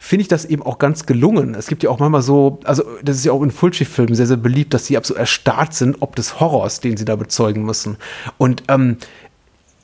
[0.00, 1.54] finde ich das eben auch ganz gelungen.
[1.54, 4.36] Es gibt ja auch manchmal so, also das ist ja auch in Fulci-Filmen sehr, sehr
[4.36, 7.96] beliebt, dass sie ab so erstarrt sind, ob des Horrors, den sie da bezeugen müssen.
[8.38, 8.96] Und ähm,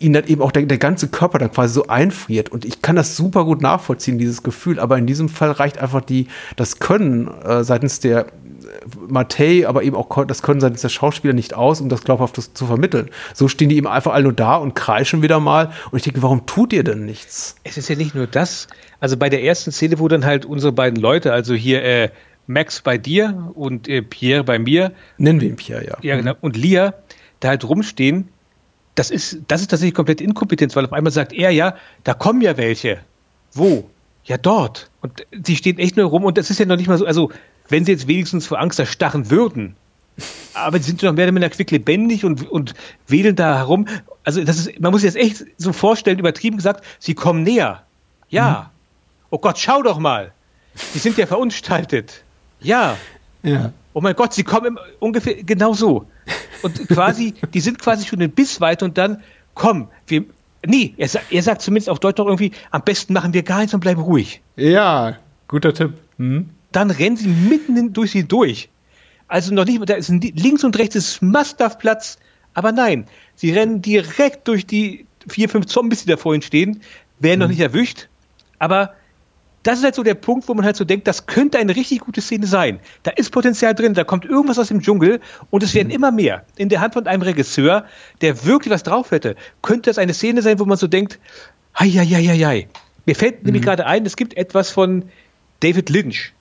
[0.00, 2.48] ihnen dann eben auch der, der ganze Körper dann quasi so einfriert.
[2.48, 4.80] Und ich kann das super gut nachvollziehen, dieses Gefühl.
[4.80, 8.26] Aber in diesem Fall reicht einfach die, das Können äh, seitens der
[9.08, 12.66] Matei, aber eben auch das können seitens der Schauspieler nicht aus, um das glaubhaft zu
[12.66, 13.10] vermitteln.
[13.34, 15.72] So stehen die eben einfach alle nur da und kreischen wieder mal.
[15.90, 17.56] Und ich denke, warum tut ihr denn nichts?
[17.64, 18.68] Es ist ja nicht nur das.
[19.00, 22.10] Also bei der ersten Szene, wo dann halt unsere beiden Leute, also hier äh,
[22.46, 24.92] Max bei dir und äh, Pierre bei mir.
[25.18, 25.96] Nennen wir ihn Pierre, ja.
[26.02, 26.34] Ja, genau.
[26.40, 26.94] Und Lia
[27.40, 28.28] da halt rumstehen.
[28.94, 31.74] Das ist, das ist tatsächlich komplett Inkompetenz, weil auf einmal sagt er ja,
[32.04, 32.98] da kommen ja welche.
[33.52, 33.88] Wo?
[34.24, 34.90] Ja, dort.
[35.00, 37.30] Und sie stehen echt nur rum und das ist ja noch nicht mal so, also
[37.70, 39.76] wenn sie jetzt wenigstens vor Angst erstarren würden.
[40.54, 42.74] Aber sie sind noch mehr oder minder quicklebendig und, und
[43.06, 43.86] wedeln da herum.
[44.24, 47.84] Also das ist, man muss sich das echt so vorstellen, übertrieben gesagt, sie kommen näher.
[48.28, 48.50] Ja.
[48.50, 48.66] Mhm.
[49.30, 50.32] Oh Gott, schau doch mal.
[50.74, 52.24] Sie sind ja verunstaltet.
[52.60, 52.96] Ja.
[53.42, 53.72] Ja.
[53.92, 56.06] Oh mein Gott, sie kommen ungefähr genau so.
[56.62, 59.22] Und quasi, die sind quasi schon ein Biss weit und dann,
[59.54, 60.24] komm, wir,
[60.64, 63.74] nee, er, er sagt zumindest auf Deutsch noch irgendwie, am besten machen wir gar nichts
[63.74, 64.42] und bleiben ruhig.
[64.56, 65.16] Ja,
[65.48, 65.94] guter Tipp.
[66.18, 66.50] Hm?
[66.72, 68.68] Dann rennen sie mitten durch sie durch.
[69.28, 72.18] Also noch nicht, da ist links und rechts ist Mustaf Platz,
[72.54, 73.06] aber nein,
[73.36, 76.82] sie rennen direkt durch die vier, fünf Zombies, die da vorhin stehen,
[77.20, 77.42] werden mhm.
[77.42, 78.08] noch nicht erwischt,
[78.58, 78.94] aber
[79.62, 82.00] das ist halt so der Punkt, wo man halt so denkt, das könnte eine richtig
[82.00, 82.80] gute Szene sein.
[83.02, 85.94] Da ist Potenzial drin, da kommt irgendwas aus dem Dschungel und es werden mhm.
[85.94, 86.44] immer mehr.
[86.56, 87.84] In der Hand von einem Regisseur,
[88.22, 91.18] der wirklich was drauf hätte, könnte das eine Szene sein, wo man so denkt,
[91.78, 92.68] hei, hei, hei, hei.
[93.04, 93.46] Mir fällt mhm.
[93.46, 95.04] nämlich gerade ein, es gibt etwas von
[95.60, 96.32] David Lynch,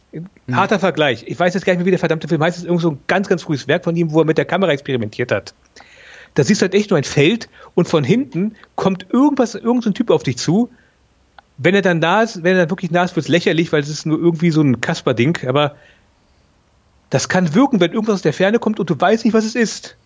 [0.52, 1.24] Harter Vergleich.
[1.28, 2.58] Ich weiß jetzt gar nicht mehr, wie der verdammte Film heißt.
[2.58, 4.46] Es ist irgend so ein ganz, ganz frühes Werk von ihm, wo er mit der
[4.46, 5.54] Kamera experimentiert hat.
[6.34, 9.92] Da siehst du halt echt nur ein Feld und von hinten kommt irgendwas, irgendein so
[9.92, 10.70] Typ auf dich zu.
[11.58, 13.82] Wenn er dann nah ist, wenn er dann wirklich nah ist, wird es lächerlich, weil
[13.82, 15.48] es ist nur irgendwie so ein Kasper-Ding.
[15.48, 15.76] Aber
[17.10, 19.56] das kann wirken, wenn irgendwas aus der Ferne kommt und du weißt nicht, was es
[19.56, 19.98] ist.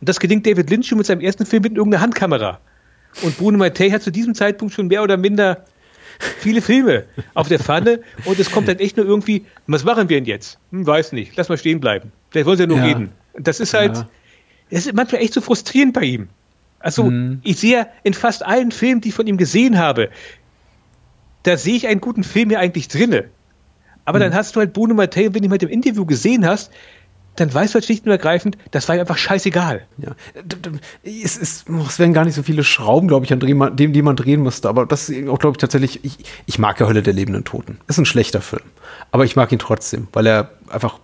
[0.00, 2.60] Und das gelingt David Lynch schon mit seinem ersten Film mit irgendeiner Handkamera.
[3.22, 5.64] Und Bruno Mattei hat zu diesem Zeitpunkt schon mehr oder minder
[6.20, 7.04] viele Filme
[7.34, 10.58] auf der Pfanne und es kommt dann echt nur irgendwie, was machen wir denn jetzt?
[10.70, 12.12] Hm, weiß nicht, lass mal stehen bleiben.
[12.30, 12.84] Vielleicht wollen sie ja nur ja.
[12.84, 13.12] reden.
[13.34, 14.08] Das ist halt, ja.
[14.70, 16.28] das ist manchmal echt so frustrierend bei ihm.
[16.78, 17.40] Also, mhm.
[17.44, 20.08] ich sehe in fast allen Filmen, die ich von ihm gesehen habe,
[21.42, 23.24] da sehe ich einen guten Film ja eigentlich drinne.
[24.04, 24.24] Aber mhm.
[24.24, 26.72] dann hast du halt Bruno Mattei, wenn du mit dem Interview gesehen hast,
[27.36, 29.86] dann weißt du halt schlicht und ergreifend, das war einfach scheißegal.
[29.98, 30.10] Ja.
[31.02, 34.16] Es, ist, es wären gar nicht so viele Schrauben, glaube ich, an dem, die man
[34.16, 34.68] drehen müsste.
[34.68, 37.78] Aber das ist auch, glaube ich, tatsächlich, ich, ich mag ja Hölle der lebenden Toten.
[37.88, 38.64] Ist ein schlechter Film.
[39.10, 40.98] Aber ich mag ihn trotzdem, weil er einfach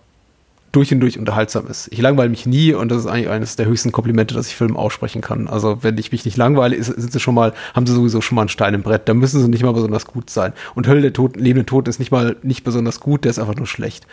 [0.71, 1.87] durch und durch unterhaltsam ist.
[1.91, 4.75] Ich langweile mich nie und das ist eigentlich eines der höchsten Komplimente, das ich Filmen
[4.75, 5.47] aussprechen kann.
[5.47, 8.43] Also wenn ich mich nicht langweile, sind sie schon mal, haben sie sowieso schon mal
[8.43, 9.07] einen Stein im Brett.
[9.07, 10.53] Da müssen sie nicht mal besonders gut sein.
[10.75, 13.55] Und Hölle der Toten, lebenden Toten ist nicht mal nicht besonders gut, der ist einfach
[13.55, 14.05] nur schlecht.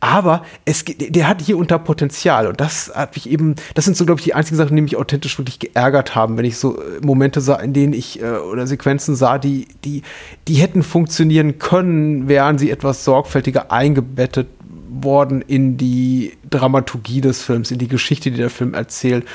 [0.00, 4.06] Aber es, der hat hier unter Potenzial und das hat mich eben, das sind so,
[4.06, 7.04] glaube ich, die einzigen Sachen, die mich authentisch wirklich geärgert haben, wenn ich so äh,
[7.04, 10.02] Momente sah, in denen ich äh, oder Sequenzen sah, die, die,
[10.48, 14.48] die hätten funktionieren können, wären sie etwas sorgfältiger eingebettet
[14.90, 19.26] worden in die Dramaturgie des Films, in die Geschichte, die der Film erzählt.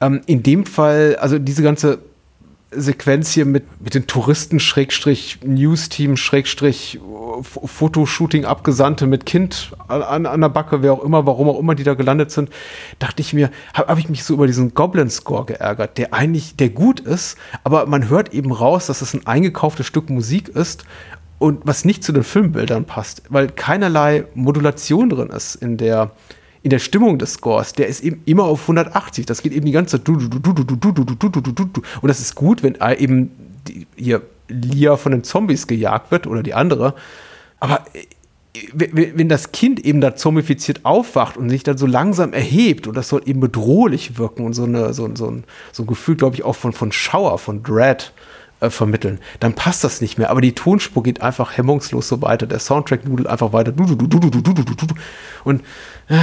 [0.00, 1.98] Ähm, in dem Fall, also diese ganze
[2.70, 6.98] Sequenz hier mit, mit den Touristen, Schrägstrich, News-Team, Schrägstrich,
[7.42, 11.84] Fotoshooting Abgesandte mit Kind an, an der Backe, wer auch immer, warum auch immer die
[11.84, 12.50] da gelandet sind,
[12.98, 16.70] dachte ich mir, habe hab ich mich so über diesen Goblin-Score geärgert, der eigentlich, der
[16.70, 20.84] gut ist, aber man hört eben raus, dass es ein eingekauftes Stück Musik ist
[21.38, 26.12] und was nicht zu den Filmbildern passt, weil keinerlei Modulation drin ist in der,
[26.62, 29.26] in der Stimmung des Scores, der ist eben immer auf 180.
[29.26, 30.08] Das geht eben die ganze Zeit.
[30.08, 33.30] Und das ist gut, wenn eben
[33.68, 36.94] die, hier Lia von den Zombies gejagt wird oder die andere.
[37.60, 37.84] Aber
[38.72, 43.08] wenn das Kind eben da zombifiziert aufwacht und sich dann so langsam erhebt und das
[43.08, 46.42] soll eben bedrohlich wirken und so, eine, so, so, ein, so ein Gefühl, glaube ich,
[46.42, 48.12] auch von, von Schauer, von Dread
[48.60, 50.30] äh, vermitteln, dann passt das nicht mehr.
[50.30, 52.46] Aber die Tonspur geht einfach hemmungslos so weiter.
[52.46, 53.74] Der Soundtrack nudelt einfach weiter.
[55.44, 55.62] Und
[56.08, 56.18] äh,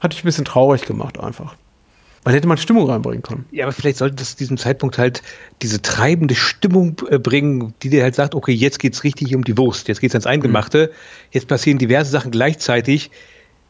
[0.00, 1.54] hat dich ein bisschen traurig gemacht einfach.
[2.24, 3.46] Weil hätte man Stimmung reinbringen können.
[3.50, 5.22] Ja, aber vielleicht sollte das zu diesem Zeitpunkt halt
[5.60, 9.58] diese treibende Stimmung äh, bringen, die dir halt sagt, okay, jetzt geht's richtig um die
[9.58, 11.28] Wurst, jetzt geht's ans Eingemachte, mhm.
[11.32, 13.10] jetzt passieren diverse Sachen gleichzeitig.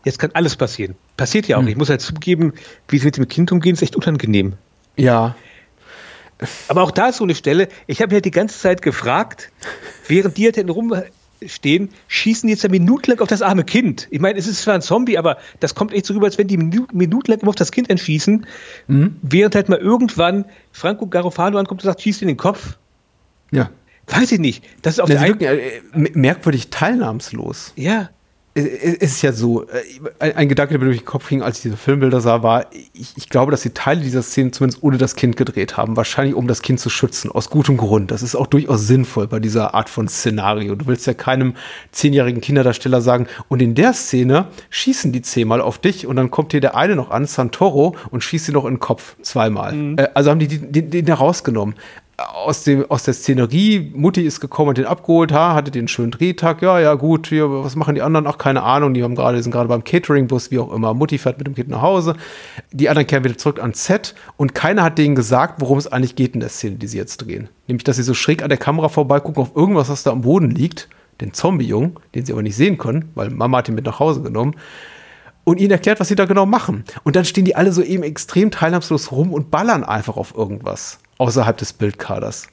[0.04, 0.96] jetzt kann alles passieren.
[1.16, 1.62] Passiert ja auch.
[1.62, 1.68] Hm.
[1.68, 2.52] Ich muss halt zugeben,
[2.88, 4.54] wie sie mit dem Kind umgehen, ist echt unangenehm.
[4.96, 5.36] Ja.
[6.68, 9.50] Aber auch da ist so eine Stelle, ich habe mir halt die ganze Zeit gefragt,
[10.08, 10.56] während die halt
[11.42, 14.08] rumstehen, schießen jetzt eine Minute lang auf das arme Kind.
[14.10, 16.48] Ich meine, es ist zwar ein Zombie, aber das kommt echt so rüber, als wenn
[16.48, 18.46] die Minute lang immer auf das Kind entschießen,
[18.88, 19.16] mhm.
[19.22, 22.78] während halt mal irgendwann Franco Garofalo ankommt und sagt, schießt in den Kopf.
[23.50, 23.70] Ja.
[24.06, 24.64] Weiß ich nicht.
[24.82, 27.72] Das ist auf ja, der wirken, äh, merkwürdig teilnahmslos.
[27.76, 28.10] Ja.
[28.54, 29.66] Es ist ja so,
[30.18, 32.66] äh, ein Gedanke, der mir durch den Kopf ging, als ich diese Filmbilder sah, war,
[32.92, 35.96] ich, ich, glaube, dass sie Teile dieser Szene zumindest ohne das Kind gedreht haben.
[35.96, 38.10] Wahrscheinlich, um das Kind zu schützen, aus gutem Grund.
[38.10, 40.74] Das ist auch durchaus sinnvoll bei dieser Art von Szenario.
[40.74, 41.54] Du willst ja keinem
[41.92, 46.52] zehnjährigen Kinderdarsteller sagen, und in der Szene schießen die zehnmal auf dich und dann kommt
[46.52, 49.72] hier der eine noch an, Santoro, und schießt sie noch in den Kopf zweimal.
[49.72, 49.98] Mhm.
[49.98, 51.74] Äh, also haben die den, den da rausgenommen
[52.18, 56.10] aus, dem, aus der Szenerie, Mutti ist gekommen und den abgeholt, ha, hatte den schönen
[56.10, 58.26] Drehtag, ja, ja, gut, hier, was machen die anderen?
[58.26, 60.94] Ach, keine Ahnung, die haben gerade, sind gerade beim Catering-Bus, wie auch immer.
[60.94, 62.14] Mutti fährt mit dem Kind nach Hause,
[62.70, 66.16] die anderen kehren wieder zurück ans Set und keiner hat denen gesagt, worum es eigentlich
[66.16, 67.48] geht in der Szene, die sie jetzt drehen.
[67.66, 70.50] Nämlich, dass sie so schräg an der Kamera vorbeigucken auf irgendwas, was da am Boden
[70.50, 70.88] liegt,
[71.20, 74.22] den Zombie-Jungen, den sie aber nicht sehen können, weil Mama hat ihn mit nach Hause
[74.22, 74.54] genommen
[75.44, 76.84] und ihnen erklärt, was sie da genau machen.
[77.04, 80.98] Und dann stehen die alle so eben extrem teilnahmslos rum und ballern einfach auf irgendwas
[81.18, 82.48] außerhalb des Bildkaders.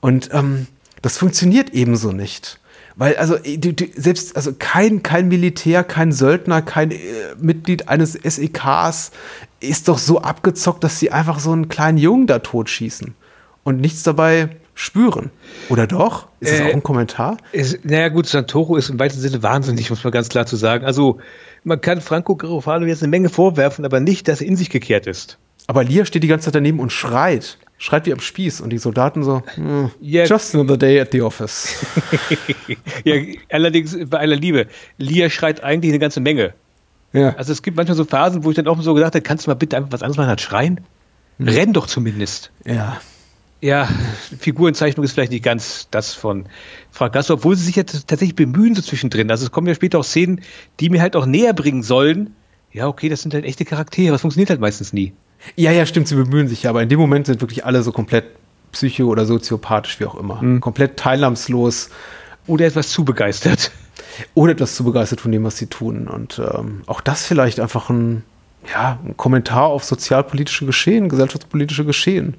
[0.00, 0.66] Und ähm,
[1.02, 2.60] das funktioniert ebenso nicht.
[2.96, 6.98] Weil, also, du, du, selbst, also kein, kein Militär, kein Söldner, kein äh,
[7.38, 9.10] Mitglied eines SEKs
[9.60, 13.14] ist doch so abgezockt, dass sie einfach so einen kleinen Jungen da totschießen
[13.64, 15.30] und nichts dabei spüren.
[15.70, 16.28] Oder doch?
[16.38, 17.38] Ist das äh, auch ein Kommentar?
[17.50, 20.84] Ist, naja, gut, Santoro ist im weitesten Sinne wahnsinnig, muss man ganz klar zu sagen.
[20.84, 21.18] Also,
[21.64, 25.06] man kann Franco Garofalo jetzt eine Menge vorwerfen, aber nicht, dass er in sich gekehrt
[25.08, 25.38] ist.
[25.66, 27.58] Aber Lia steht die ganze Zeit daneben und schreit.
[27.78, 30.24] Schreit wie am Spieß und die Soldaten so, mm, yeah.
[30.24, 31.74] just another day at the office.
[33.04, 33.16] ja,
[33.50, 34.66] allerdings bei aller Liebe,
[34.98, 36.54] Lia schreit eigentlich eine ganze Menge.
[37.12, 37.34] Ja.
[37.36, 39.50] Also es gibt manchmal so Phasen, wo ich dann auch so gedacht habe, kannst du
[39.50, 40.80] mal bitte einfach was anderes machen als schreien?
[41.38, 41.48] Hm.
[41.48, 42.50] Renn doch zumindest.
[42.64, 42.98] Ja.
[43.60, 43.88] Ja,
[44.38, 46.44] Figurenzeichnung ist vielleicht nicht ganz das von
[46.90, 49.30] Frank Gasso, obwohl sie sich ja tatsächlich bemühen so zwischendrin.
[49.30, 50.42] Also es kommen ja später auch Szenen,
[50.78, 52.34] die mir halt auch näher bringen sollen.
[52.72, 55.14] Ja, okay, das sind halt echte Charaktere, das funktioniert halt meistens nie.
[55.54, 57.92] Ja, ja, stimmt, sie bemühen sich ja, aber in dem Moment sind wirklich alle so
[57.92, 58.24] komplett
[58.72, 60.42] psycho- oder soziopathisch, wie auch immer.
[60.42, 60.60] Mhm.
[60.60, 61.90] Komplett teilnahmslos.
[62.46, 63.70] Oder etwas zu begeistert.
[64.34, 66.08] Oder etwas zu begeistert von dem, was sie tun.
[66.08, 68.22] Und ähm, auch das vielleicht einfach ein,
[68.72, 72.36] ja, ein Kommentar auf sozialpolitische Geschehen, gesellschaftspolitische Geschehen.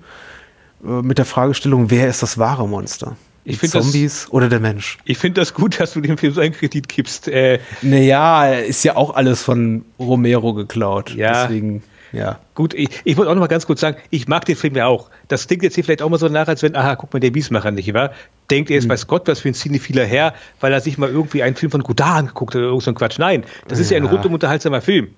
[0.83, 3.17] Äh, mit der Fragestellung, wer ist das wahre Monster?
[3.43, 4.97] Ich die Zombies das, oder der Mensch?
[5.05, 7.29] Ich finde das gut, dass du dem Film so einen Kredit gibst.
[7.29, 11.15] Äh, naja, ist ja auch alles von Romero geklaut.
[11.15, 11.43] Ja.
[11.43, 11.81] Deswegen
[12.13, 12.39] ja.
[12.55, 14.87] Gut, ich, ich wollte auch noch mal ganz kurz sagen, ich mag den Film ja
[14.87, 15.09] auch.
[15.27, 17.31] Das klingt jetzt hier vielleicht auch mal so nach, als wenn, aha, guck mal, der
[17.31, 18.11] Biesmacher nicht, wahr?
[18.49, 18.91] Denkt er jetzt, mhm.
[18.91, 21.83] weiß Gott, was für ein Cinephiler her, weil er sich mal irgendwie einen Film von
[21.83, 23.19] Godard angeguckt hat oder irgend so ein Quatsch.
[23.19, 25.09] Nein, das ist ja, ja ein rundum unterhaltsamer Film.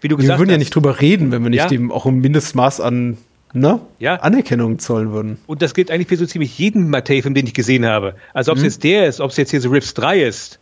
[0.00, 1.68] Wie du gesagt wir würden hast, ja nicht drüber reden, wenn wir nicht ja.
[1.68, 3.16] dem auch ein Mindestmaß an
[3.58, 3.80] ne?
[3.98, 4.16] ja.
[4.16, 5.38] Anerkennung zollen würden.
[5.46, 8.14] Und das gilt eigentlich für so ziemlich jeden Matei-Film, den ich gesehen habe.
[8.32, 8.66] Also ob es mhm.
[8.66, 10.60] jetzt der ist, ob es jetzt hier so Rips 3 ist,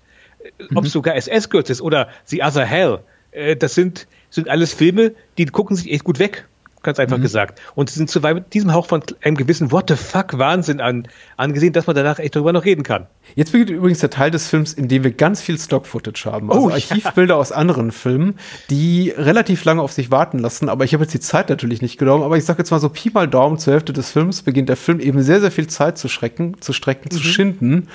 [0.71, 0.77] mhm.
[0.77, 3.01] ob es sogar SS-Girls ist oder The Other Hell.
[3.33, 6.49] Äh, das sind sind alles Filme, die gucken sich echt gut weg
[6.85, 7.23] ganz einfach mhm.
[7.23, 7.61] gesagt.
[7.75, 8.21] Und sie sind zu
[8.53, 12.37] diesem Hauch von einem gewissen What the fuck Wahnsinn an, angesehen, dass man danach echt
[12.37, 13.07] darüber noch reden kann.
[13.35, 16.53] Jetzt beginnt übrigens der Teil des Films, in dem wir ganz viel Stock-Footage haben.
[16.53, 17.41] Also oh, Archivbilder ja.
[17.41, 18.39] aus anderen Filmen,
[18.71, 20.69] die relativ lange auf sich warten lassen.
[20.69, 22.23] Aber ich habe jetzt die Zeit natürlich nicht genommen.
[22.23, 24.77] Aber ich sage jetzt mal so Pi mal Daumen zur Hälfte des Films beginnt der
[24.77, 27.17] Film eben sehr, sehr viel Zeit zu schrecken, zu strecken, mhm.
[27.17, 27.89] zu schinden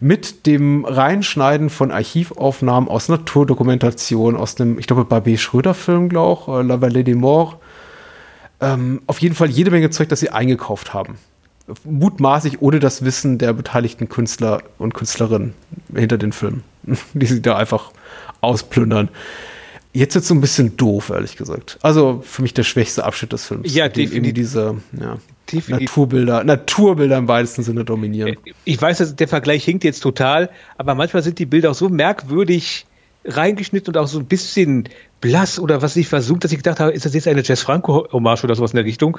[0.00, 6.48] mit dem Reinschneiden von Archivaufnahmen aus Naturdokumentation, aus einem, ich glaube, Barbie Schröder-Film, glaube ich,
[6.48, 7.56] äh, La Vallée des Morts
[8.60, 11.18] ähm, auf jeden Fall jede Menge Zeug, das sie eingekauft haben.
[11.84, 15.54] Mutmaßlich ohne das Wissen der beteiligten Künstler und Künstlerinnen
[15.94, 16.62] hinter den Filmen,
[17.12, 17.92] die sie da einfach
[18.40, 19.10] ausplündern.
[19.92, 21.78] Jetzt wird es so ein bisschen doof, ehrlich gesagt.
[21.82, 23.74] Also für mich der schwächste Abschnitt des Films.
[23.74, 24.34] Ja, definitiv.
[24.34, 25.16] diese ja,
[25.68, 28.36] Naturbilder, Naturbilder im weitesten Sinne dominieren.
[28.64, 32.86] Ich weiß, der Vergleich hinkt jetzt total, aber manchmal sind die Bilder auch so merkwürdig
[33.28, 34.88] reingeschnitten und auch so ein bisschen
[35.20, 38.44] blass oder was ich versucht, dass ich gedacht habe, ist das jetzt eine Jess Franco-Hommage
[38.44, 39.18] oder sowas in der Richtung?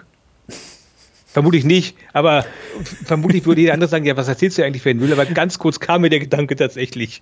[1.28, 2.46] Vermutlich nicht, aber
[3.06, 5.14] vermutlich würde jeder andere sagen, ja, was erzählst du eigentlich für einen Müll?
[5.14, 7.22] Aber ganz kurz kam mir der Gedanke tatsächlich.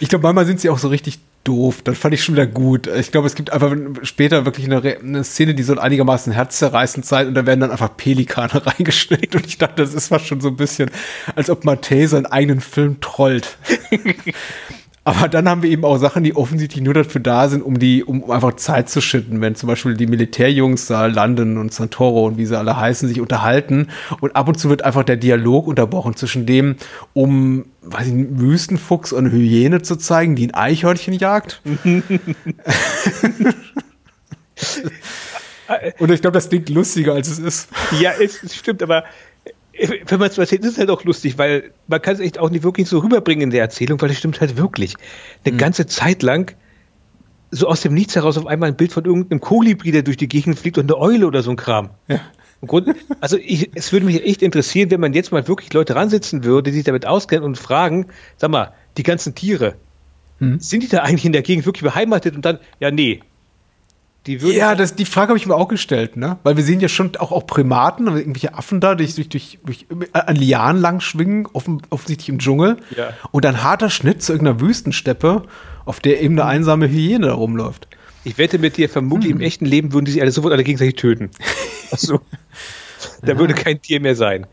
[0.00, 1.82] Ich glaube, manchmal sind sie auch so richtig doof.
[1.82, 2.88] Das fand ich schon wieder gut.
[2.88, 7.28] Ich glaube, es gibt einfach später wirklich eine, eine, Szene, die so einigermaßen herzzerreißend sein
[7.28, 10.48] und da werden dann einfach Pelikane reingeschnitten und ich dachte, das ist fast schon so
[10.48, 10.90] ein bisschen,
[11.36, 13.56] als ob Matthä seinen eigenen Film trollt.
[15.04, 18.04] Aber dann haben wir eben auch Sachen, die offensichtlich nur dafür da sind, um die,
[18.04, 22.36] um einfach Zeit zu schütten, wenn zum Beispiel die Militärjungs da landen und Santoro und
[22.36, 23.88] wie sie alle heißen, sich unterhalten.
[24.20, 26.76] Und ab und zu wird einfach der Dialog unterbrochen zwischen dem,
[27.14, 31.62] um, weiß ich, einen Wüstenfuchs und eine Hyäne zu zeigen, die ein Eichhörnchen jagt.
[35.98, 37.68] und ich glaube, das klingt lustiger, als es ist.
[37.98, 39.04] Ja, es, es stimmt, aber
[39.78, 42.50] wenn man es erzählt, ist es halt auch lustig, weil man kann es echt auch
[42.50, 44.94] nicht wirklich so rüberbringen in der Erzählung, weil es stimmt halt wirklich.
[45.44, 45.58] Eine mhm.
[45.58, 46.54] ganze Zeit lang
[47.50, 50.28] so aus dem Nichts heraus auf einmal ein Bild von irgendeinem Kolibri, der durch die
[50.28, 51.90] Gegend fliegt und eine Eule oder so ein Kram.
[52.08, 52.20] Ja.
[52.66, 56.42] Grund, also ich, es würde mich echt interessieren, wenn man jetzt mal wirklich Leute ransitzen
[56.42, 58.06] würde, die sich damit auskennen und fragen,
[58.36, 59.76] sag mal, die ganzen Tiere,
[60.38, 60.58] hm.
[60.58, 63.20] sind die da eigentlich in der Gegend wirklich beheimatet und dann, ja, nee,
[64.28, 66.38] die würden ja, das, die Frage habe ich mir auch gestellt, ne?
[66.42, 69.58] Weil wir sehen ja schon auch, auch Primaten, also irgendwelche Affen da, die durch, durch,
[69.64, 72.76] durch, an Lianen lang schwingen, offen, offensichtlich im Dschungel.
[72.94, 73.14] Ja.
[73.30, 75.44] Und ein harter Schnitt zu irgendeiner Wüstensteppe,
[75.86, 77.88] auf der eben eine einsame Hyäne rumläuft.
[78.22, 79.38] Ich wette mit dir, vermutlich hm.
[79.38, 81.30] im echten Leben würden die sich alle sofort alle gegenseitig töten.
[81.90, 82.20] Also,
[83.22, 83.38] da ja.
[83.38, 84.46] würde kein Tier mehr sein.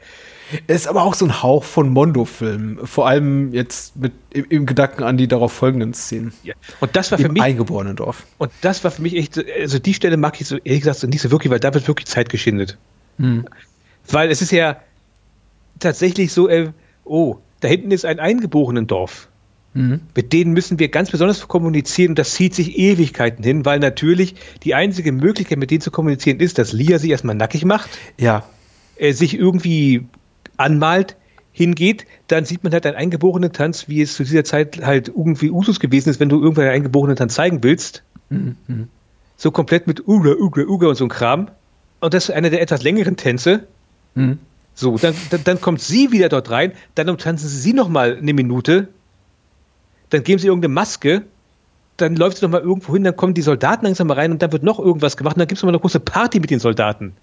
[0.68, 2.80] Es ist aber auch so ein Hauch von Mondo-Film.
[2.84, 6.34] Vor allem jetzt mit im, im, Gedanken an die darauf folgenden Szenen.
[6.44, 6.54] Ja.
[6.80, 7.42] Und das war für Im mich.
[7.42, 8.26] Eingeborenen Dorf.
[8.38, 11.08] Und das war für mich echt, also die Stelle mag ich so, ehrlich gesagt, so
[11.08, 12.78] nicht so wirklich, weil da wird wirklich Zeit geschindet.
[13.18, 13.46] Hm.
[14.10, 14.78] Weil es ist ja
[15.80, 16.72] tatsächlich so, äh,
[17.04, 19.30] oh, da hinten ist ein eingeborenen Dorf.
[19.74, 20.02] Mhm.
[20.16, 24.36] Mit denen müssen wir ganz besonders kommunizieren und das zieht sich Ewigkeiten hin, weil natürlich
[24.64, 27.90] die einzige Möglichkeit, mit denen zu kommunizieren, ist, dass Lia sich erstmal nackig macht.
[28.18, 28.48] Ja.
[28.96, 30.06] Äh, sich irgendwie
[30.58, 31.16] anmalt,
[31.52, 35.52] hingeht, dann sieht man halt einen eingeborenen Tanz, wie es zu dieser Zeit halt irgendwie
[35.52, 38.04] Usus gewesen ist, wenn du irgendwann einen eingeborenen Tanz zeigen willst.
[38.30, 38.58] Mhm.
[39.38, 41.50] So komplett mit Uga, Uga, Uga und so ein Kram.
[42.02, 43.68] Und das ist einer der etwas längeren Tänze.
[44.16, 44.40] Mhm.
[44.74, 48.90] So, dann, dann, kommt sie wieder dort rein, dann umtanzen sie noch mal eine Minute,
[50.10, 51.22] dann geben sie irgendeine Maske,
[51.96, 54.42] dann läuft sie noch mal irgendwo hin, dann kommen die Soldaten langsam mal rein und
[54.42, 56.50] dann wird noch irgendwas gemacht und dann gibt es noch mal eine große Party mit
[56.50, 57.14] den Soldaten.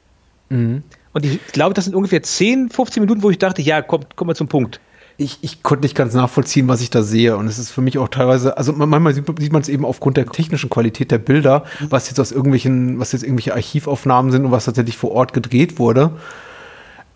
[0.49, 0.83] Mhm.
[1.13, 4.29] Und ich glaube, das sind ungefähr 10, 15 Minuten, wo ich dachte, ja, komm, komm
[4.29, 4.81] mal zum Punkt.
[5.19, 7.37] Ich, ich konnte nicht ganz nachvollziehen, was ich da sehe.
[7.37, 10.27] Und es ist für mich auch teilweise, also manchmal sieht man es eben aufgrund der
[10.27, 14.65] technischen Qualität der Bilder, was jetzt aus irgendwelchen, was jetzt irgendwelche Archivaufnahmen sind und was
[14.65, 16.13] tatsächlich vor Ort gedreht wurde.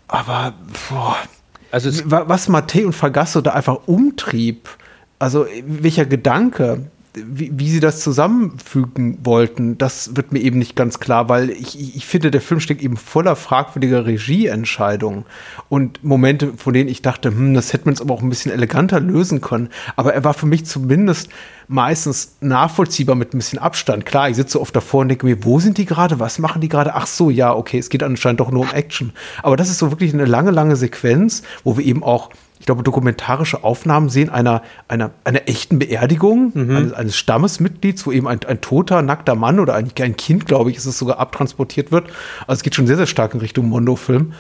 [0.08, 0.52] Aber,
[0.88, 1.16] boah,
[1.70, 4.68] also was Mattei und Fagasso da einfach umtrieb,
[5.18, 11.00] also welcher Gedanke, wie, wie, sie das zusammenfügen wollten, das wird mir eben nicht ganz
[11.00, 15.24] klar, weil ich, ich finde, der Film steckt eben voller fragwürdiger Regieentscheidungen
[15.70, 18.52] und Momente, von denen ich dachte, hm, das hätte man jetzt aber auch ein bisschen
[18.52, 19.70] eleganter lösen können.
[19.96, 21.30] Aber er war für mich zumindest
[21.68, 24.04] meistens nachvollziehbar mit ein bisschen Abstand.
[24.04, 26.20] Klar, ich sitze oft davor und denke mir, wo sind die gerade?
[26.20, 26.94] Was machen die gerade?
[26.94, 29.12] Ach so, ja, okay, es geht anscheinend doch nur um Action.
[29.42, 32.82] Aber das ist so wirklich eine lange, lange Sequenz, wo wir eben auch ich glaube,
[32.82, 36.76] dokumentarische Aufnahmen sehen einer, einer, einer echten Beerdigung mhm.
[36.76, 40.70] eines, eines, Stammesmitglieds, wo eben ein, ein toter, nackter Mann oder ein, ein Kind, glaube
[40.70, 42.08] ich, ist es sogar abtransportiert wird.
[42.46, 44.32] Also es geht schon sehr, sehr stark in Richtung Mondo-Film.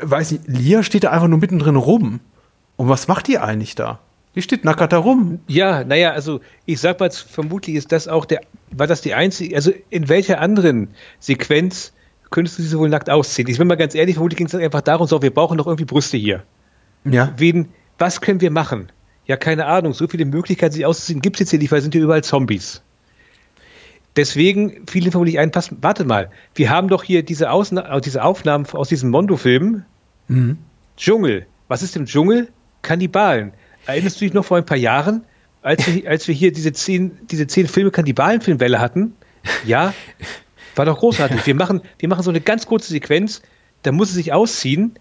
[0.00, 2.20] Weiß nicht, Lia steht da einfach nur mittendrin rum.
[2.76, 4.00] Und was macht die eigentlich da?
[4.34, 5.40] Die steht nackert da rum.
[5.46, 8.40] Ja, naja, also ich sag mal, vermutlich ist das auch der,
[8.70, 10.88] war das die einzige, also in welcher anderen
[11.18, 11.92] Sequenz
[12.30, 13.48] könntest du sie wohl nackt ausziehen?
[13.48, 15.84] Ich bin mal ganz ehrlich, vermutlich ging es einfach darum, so, wir brauchen doch irgendwie
[15.84, 16.44] Brüste hier.
[17.04, 17.32] Ja.
[17.36, 18.90] Wen, was können wir machen?
[19.26, 19.92] Ja, keine Ahnung.
[19.92, 22.82] So viele Möglichkeiten, sich auszuziehen, gibt es jetzt hier nicht, weil sind hier überall Zombies.
[24.16, 28.22] Deswegen fiel ihm vermutlich ein, pass, warte mal, wir haben doch hier diese, Ausna diese
[28.22, 29.84] Aufnahmen aus diesem Mondo-Film.
[30.28, 30.58] Mhm.
[30.96, 31.46] Dschungel.
[31.68, 32.48] Was ist im Dschungel?
[32.82, 33.52] Kannibalen.
[33.86, 35.24] Erinnerst du dich noch vor ein paar Jahren,
[35.62, 39.14] als wir, als wir hier diese zehn, diese zehn Filme Kannibalen-Filmwelle hatten?
[39.64, 39.94] Ja,
[40.74, 41.46] war doch großartig.
[41.46, 43.42] Wir machen, wir machen so eine ganz kurze Sequenz,
[43.82, 44.94] da muss es sich ausziehen,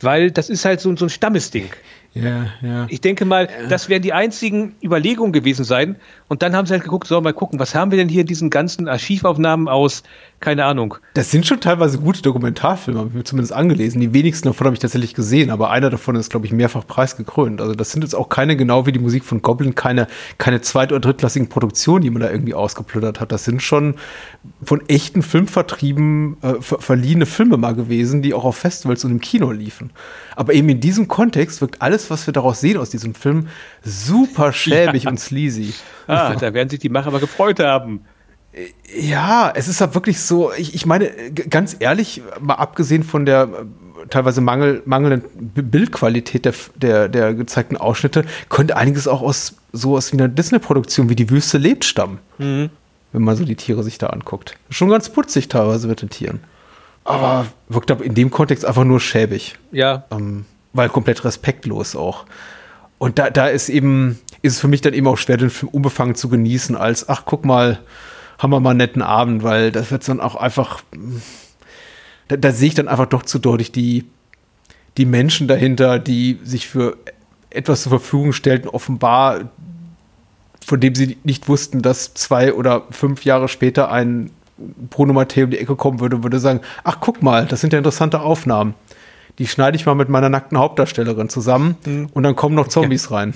[0.00, 1.70] weil das ist halt so, so ein Stammesding.
[2.14, 2.86] Ja, ja.
[2.88, 5.96] Ich denke mal, das werden die einzigen Überlegungen gewesen sein.
[6.28, 8.26] Und dann haben sie halt geguckt, so mal gucken, was haben wir denn hier in
[8.26, 10.02] diesen ganzen Archivaufnahmen aus,
[10.40, 10.94] keine Ahnung.
[11.14, 14.00] Das sind schon teilweise gute Dokumentarfilme, habe ich mir zumindest angelesen.
[14.00, 17.60] Die wenigsten davon habe ich tatsächlich gesehen, aber einer davon ist, glaube ich, mehrfach preisgekrönt.
[17.60, 20.06] Also das sind jetzt auch keine, genau wie die Musik von Goblin, keine,
[20.38, 23.32] keine zweit- oder drittklassigen Produktionen, die man da irgendwie ausgeplündert hat.
[23.32, 23.96] Das sind schon
[24.62, 29.20] von echten Filmvertrieben äh, ver verliehene Filme mal gewesen, die auch auf Festivals und im
[29.20, 29.90] Kino liefen.
[30.36, 33.48] Aber eben in diesem Kontext wirkt alles, was wir daraus sehen aus diesem Film,
[33.82, 35.10] super schäbig ja.
[35.10, 35.74] und sleazy.
[36.06, 38.04] Ah, da werden sich die Macher aber gefreut haben.
[38.98, 43.42] Ja, es ist halt wirklich so, ich, ich meine, ganz ehrlich, mal abgesehen von der
[43.42, 50.12] äh, teilweise Mangel, mangelnden Bildqualität der, der, der gezeigten Ausschnitte, könnte einiges auch aus sowas
[50.12, 52.18] wie einer Disney-Produktion wie Die Wüste lebt stammen.
[52.38, 52.70] Mhm.
[53.12, 54.56] Wenn man so die Tiere sich da anguckt.
[54.70, 56.40] Schon ganz putzig teilweise mit den Tieren.
[57.04, 59.56] Aber wirkt aber in dem Kontext einfach nur schäbig.
[59.72, 60.04] Ja.
[60.10, 62.26] Ähm, weil komplett respektlos auch.
[62.98, 65.70] Und da, da ist eben, ist es für mich dann eben auch schwer, den Film
[65.70, 67.78] unbefangen zu genießen, als, ach, guck mal,
[68.38, 70.82] haben wir mal einen netten Abend, weil das wird dann auch einfach,
[72.28, 74.04] da, da sehe ich dann einfach doch zu deutlich die,
[74.96, 76.96] die Menschen dahinter, die sich für
[77.50, 79.50] etwas zur Verfügung stellten, offenbar,
[80.64, 84.30] von dem sie nicht wussten, dass zwei oder fünf Jahre später ein
[84.90, 87.72] Bruno Matteo um die Ecke kommen würde und würde sagen, ach guck mal, das sind
[87.72, 88.74] ja interessante Aufnahmen.
[89.38, 92.08] Die schneide ich mal mit meiner nackten Hauptdarstellerin zusammen mhm.
[92.12, 93.16] und dann kommen noch Zombies ja.
[93.16, 93.34] rein.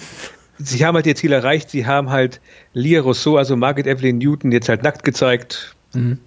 [0.59, 2.41] Sie haben halt ihr Ziel erreicht, sie haben halt
[2.73, 5.75] Lia Rousseau, also Margaret Evelyn Newton, jetzt halt nackt gezeigt.
[5.95, 6.19] Mhm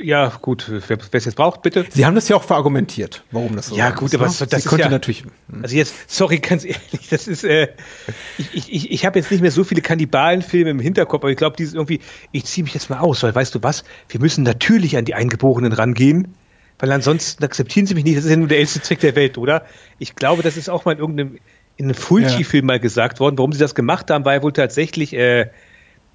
[0.00, 1.86] ja, gut, wer es jetzt braucht, bitte.
[1.90, 4.34] Sie haben das ja auch verargumentiert, warum das so Ja, gut, ist, aber ne?
[4.38, 5.24] das, das ist ja, natürlich.
[5.62, 7.68] Also jetzt, sorry, ganz ehrlich, das ist, äh,
[8.38, 11.56] ich, ich, ich habe jetzt nicht mehr so viele Kannibalenfilme im Hinterkopf, aber ich glaube,
[11.56, 12.00] dieses irgendwie,
[12.32, 15.14] ich ziehe mich jetzt mal aus, weil weißt du was, wir müssen natürlich an die
[15.14, 16.34] Eingeborenen rangehen,
[16.78, 19.36] weil ansonsten akzeptieren sie mich nicht, das ist ja nur der älteste Trick der Welt,
[19.36, 19.64] oder?
[19.98, 21.38] Ich glaube, das ist auch mal in irgendeinem
[21.78, 22.74] in einem Fulci-Film ja.
[22.74, 23.38] mal gesagt worden.
[23.38, 25.48] Warum sie das gemacht haben, war ja wohl tatsächlich, äh,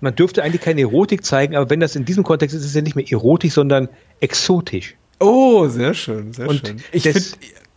[0.01, 2.75] man dürfte eigentlich keine Erotik zeigen, aber wenn das in diesem Kontext ist, ist es
[2.75, 3.87] ja nicht mehr erotisch, sondern
[4.19, 4.95] exotisch.
[5.19, 6.83] Oh, sehr schön, sehr und schön.
[6.91, 7.21] Ich finde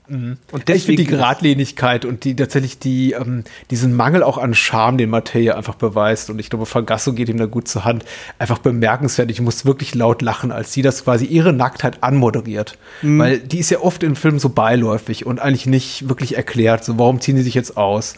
[0.08, 0.36] mhm.
[0.52, 4.98] und ich finde die Geradlinigkeit und die tatsächlich die, ähm, diesen Mangel auch an Charme,
[4.98, 8.04] den Mattea einfach beweist, und ich glaube, Fangasso geht ihm da gut zur Hand,
[8.38, 9.30] einfach bemerkenswert.
[9.30, 12.78] Ich muss wirklich laut lachen, als sie das quasi ihre Nacktheit anmoderiert.
[13.02, 13.18] Mhm.
[13.18, 16.98] Weil die ist ja oft in Filmen so beiläufig und eigentlich nicht wirklich erklärt, so
[16.98, 18.14] warum ziehen sie sich jetzt aus.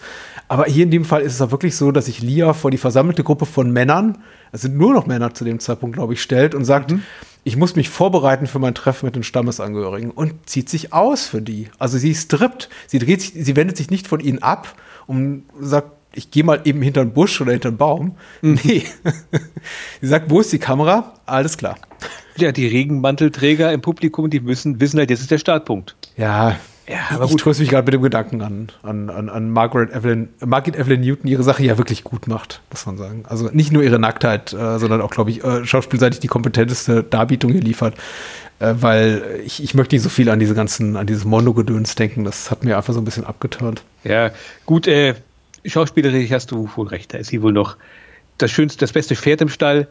[0.49, 2.79] Aber hier in dem Fall ist es auch wirklich so, dass sich Lia vor die
[2.79, 4.19] versammelte Gruppe von Männern,
[4.51, 7.03] es sind nur noch Männer zu dem Zeitpunkt, glaube ich, stellt und sagt, mhm.
[7.49, 11.41] Ich muss mich vorbereiten für mein Treffen mit den Stammesangehörigen und zieht sich aus für
[11.41, 11.69] die.
[11.79, 14.75] Also sie strippt, sie dreht sich, sie wendet sich nicht von ihnen ab
[15.07, 18.17] und sagt, ich gehe mal eben hinter einen Busch oder hinter einen Baum.
[18.43, 18.59] Mhm.
[18.65, 18.85] Nee.
[20.03, 21.15] sie sagt, wo ist die Kamera?
[21.25, 21.79] Alles klar.
[22.37, 25.97] Ja, die Regenmantelträger im Publikum, die müssen wissen halt, jetzt ist der Startpunkt.
[26.19, 26.57] Ja,
[26.89, 30.31] ja, aber ich tröste mich gerade mit dem Gedanken an, an, an, an Margaret Evelyn,
[30.45, 33.25] Margaret Evelyn Newton, ihre Sache ja wirklich gut macht, muss man sagen.
[33.29, 37.53] Also nicht nur ihre Nacktheit, äh, sondern auch, glaube ich, äh, schauspielseitig die kompetenteste Darbietung
[37.53, 37.95] hier liefert.
[38.61, 42.25] Äh, weil ich, ich möchte nicht so viel an diese ganzen, an dieses Mondo-Gedöns denken.
[42.25, 43.83] Das hat mir einfach so ein bisschen abgeturnt.
[44.05, 44.31] Ja,
[44.67, 45.15] gut, äh,
[45.65, 47.15] schauspielerisch hast du wohl recht.
[47.15, 47.77] Da ist sie wohl noch
[48.39, 49.89] das schönste, das beste Pferd im Stall.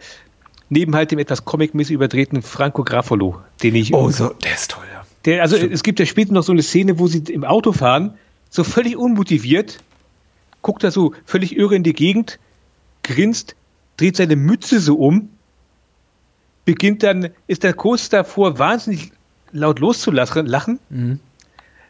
[0.69, 3.93] Neben halt dem etwas comic-mäßig überdrehten Franco Graffolo, den ich.
[3.93, 4.96] Oh, so, der ist toll, ja.
[5.28, 5.73] Der, also Stimmt.
[5.73, 8.13] es gibt ja später noch so eine Szene, wo sie im Auto fahren,
[8.49, 9.80] so völlig unmotiviert,
[10.61, 12.39] guckt da so völlig irre in die Gegend,
[13.03, 13.57] grinst,
[13.97, 15.28] dreht seine Mütze so um,
[16.63, 19.11] beginnt dann, ist der kurz davor, wahnsinnig
[19.51, 21.19] laut loszulachen, mhm.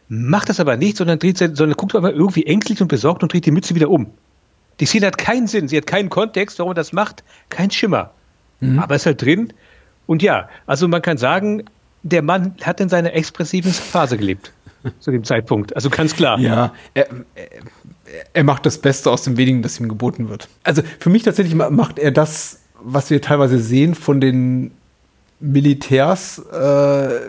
[0.08, 3.32] macht das aber nicht, sondern dreht sein, sondern guckt aber irgendwie ängstlich und besorgt und
[3.32, 4.10] dreht die Mütze wieder um.
[4.80, 8.10] Die Szene hat keinen Sinn, sie hat keinen Kontext, warum er das macht, kein Schimmer.
[8.58, 8.80] Mhm.
[8.80, 9.52] Aber ist halt drin.
[10.08, 11.64] Und ja, also man kann sagen,
[12.02, 14.52] der Mann hat in seiner expressiven Phase gelebt.
[15.00, 15.74] zu dem Zeitpunkt.
[15.74, 16.38] Also ganz klar.
[16.38, 17.08] Ja, er,
[18.32, 20.48] er, macht das Beste aus dem wenigen, das ihm geboten wird.
[20.62, 24.72] Also für mich tatsächlich macht er das, was wir teilweise sehen von den
[25.40, 27.20] Militärs, äh,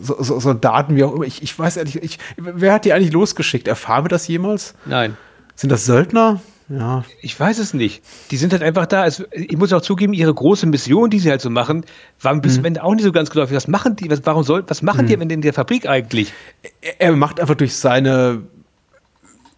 [0.00, 1.24] so, so, Soldaten, wie auch immer.
[1.24, 3.68] Ich, ich weiß ehrlich, ich, wer hat die eigentlich losgeschickt?
[3.68, 4.74] Erfahren wir das jemals?
[4.84, 5.16] Nein.
[5.54, 6.40] Sind das Söldner?
[6.68, 7.04] Ja.
[7.20, 8.02] Ich weiß es nicht.
[8.30, 9.06] Die sind halt einfach da.
[9.06, 11.84] Es, ich muss auch zugeben, ihre große Mission, die sie halt so machen,
[12.20, 12.78] war bis mhm.
[12.78, 13.54] auch nicht so ganz geläufig.
[13.54, 14.10] Was machen die?
[14.10, 15.28] Was, warum soll, was machen mhm.
[15.28, 16.32] die in der Fabrik eigentlich?
[16.80, 18.42] Er, er macht einfach durch seine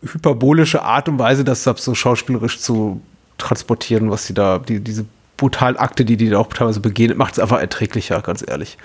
[0.03, 3.01] hyperbolische Art und Weise, das so schauspielerisch zu
[3.39, 5.05] transportieren, was sie da, die, diese
[5.37, 8.79] brutalen Akte, die die da auch teilweise begehen, macht es einfach erträglicher, ganz ehrlich.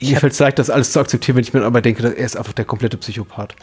[0.00, 2.36] Mir fällt es leicht, das alles zu akzeptieren, wenn ich mir aber denke, er ist
[2.36, 3.54] einfach der komplette Psychopath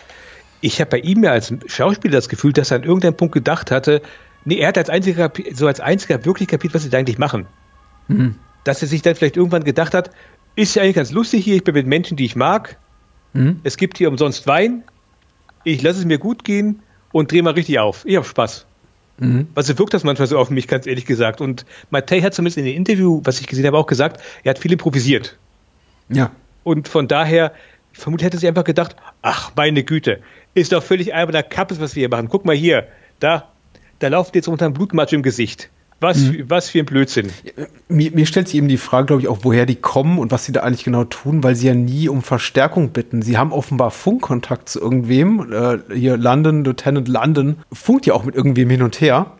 [0.61, 3.71] ich habe bei ihm ja als Schauspieler das Gefühl, dass er an irgendeinem Punkt gedacht
[3.71, 4.01] hatte,
[4.45, 7.47] nee, er hat als einziger, so als einziger wirklich kapiert, was sie da eigentlich machen.
[8.07, 8.35] Mhm.
[8.63, 10.11] Dass er sich dann vielleicht irgendwann gedacht hat,
[10.55, 12.77] ist ja eigentlich ganz lustig hier, ich bin mit Menschen, die ich mag.
[13.33, 13.61] Mhm.
[13.63, 14.83] Es gibt hier umsonst Wein.
[15.63, 16.81] Ich lasse es mir gut gehen
[17.11, 18.05] und drehe mal richtig auf.
[18.05, 18.65] Ich habe Spaß.
[19.19, 19.47] Mhm.
[19.55, 21.41] Also wirkt das manchmal so auf mich, ganz ehrlich gesagt.
[21.41, 24.59] Und Matei hat zumindest in dem Interview, was ich gesehen habe, auch gesagt, er hat
[24.59, 25.37] viel improvisiert.
[26.09, 26.31] Ja.
[26.63, 27.53] Und von daher,
[27.99, 30.19] vermutlich hätte sie einfach gedacht, ach, meine Güte,
[30.53, 32.29] ist doch völlig alberner Kappes, was wir hier machen.
[32.29, 32.87] Guck mal hier,
[33.19, 33.47] da,
[33.99, 35.69] da lauft jetzt unter einem Blutmatsch im Gesicht.
[36.01, 36.45] Was, mhm.
[36.49, 37.29] was für ein Blödsinn.
[37.89, 40.45] Mir, mir stellt sich eben die Frage, glaube ich, auch, woher die kommen und was
[40.45, 43.21] sie da eigentlich genau tun, weil sie ja nie um Verstärkung bitten.
[43.21, 45.51] Sie haben offenbar Funkkontakt zu irgendwem.
[45.51, 49.33] Äh, hier London, Lieutenant London, funkt ja auch mit irgendwem hin und her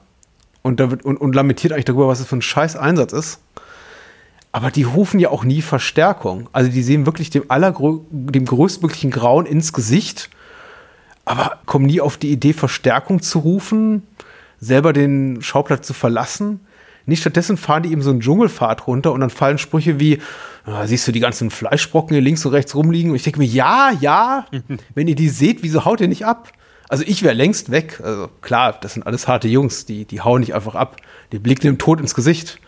[0.61, 3.39] und, da wird, und, und lamentiert eigentlich darüber, was es für ein scheiß Einsatz ist.
[4.51, 6.49] Aber die rufen ja auch nie Verstärkung.
[6.53, 10.29] Also die sehen wirklich dem, allergrö dem größtmöglichen Grauen ins Gesicht
[11.29, 14.01] aber kommen nie auf die Idee, Verstärkung zu rufen,
[14.59, 16.61] selber den Schauplatz zu verlassen.
[17.05, 20.23] Nicht stattdessen fahren die eben so einen Dschungelfahrt runter und dann fallen Sprüche wie,
[20.65, 23.11] ah, siehst du die ganzen Fleischbrocken hier links und rechts rumliegen?
[23.11, 24.47] Und ich denke mir, ja, ja,
[24.95, 26.51] wenn ihr die seht, wieso haut ihr nicht ab?
[26.87, 28.01] Also ich wäre längst weg.
[28.03, 30.95] Also klar, das sind alles harte Jungs, die, die hauen nicht einfach ab.
[31.31, 32.59] Die blicken dem Tod ins Gesicht.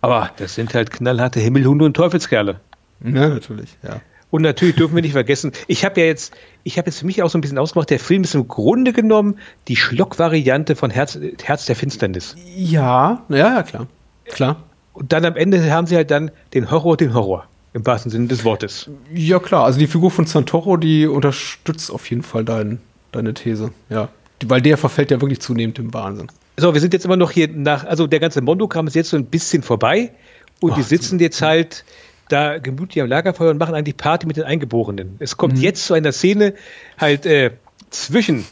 [0.00, 0.30] Aber.
[0.36, 2.60] Das sind halt knallharte Himmelhunde und Teufelskerle.
[3.02, 4.00] Ja, natürlich, ja.
[4.30, 7.22] Und natürlich dürfen wir nicht vergessen, ich habe ja jetzt, ich habe jetzt für mich
[7.22, 9.38] auch so ein bisschen ausgemacht, der Film ist im Grunde genommen
[9.68, 12.36] die Schlock-Variante von Herz, Herz der Finsternis.
[12.54, 13.86] Ja, ja, ja, klar.
[14.26, 14.56] Klar.
[14.92, 17.46] Und dann am Ende haben sie halt dann den Horror, den Horror.
[17.72, 18.90] Im wahrsten Sinne des Wortes.
[19.12, 19.64] Ja, klar.
[19.64, 22.80] Also die Figur von Santoro, die unterstützt auf jeden Fall dein,
[23.12, 23.70] deine These.
[23.88, 24.08] Ja.
[24.46, 26.28] Weil der verfällt ja wirklich zunehmend im Wahnsinn.
[26.56, 29.16] So, wir sind jetzt immer noch hier nach, also der ganze Mondokram ist jetzt so
[29.16, 30.12] ein bisschen vorbei.
[30.60, 31.84] Und oh, die sitzen jetzt halt
[32.28, 35.16] da gemütlich am Lagerfeuer und machen eigentlich Party mit den Eingeborenen.
[35.18, 35.62] Es kommt mhm.
[35.62, 36.54] jetzt zu einer Szene
[36.98, 37.52] halt äh,
[37.90, 38.44] zwischen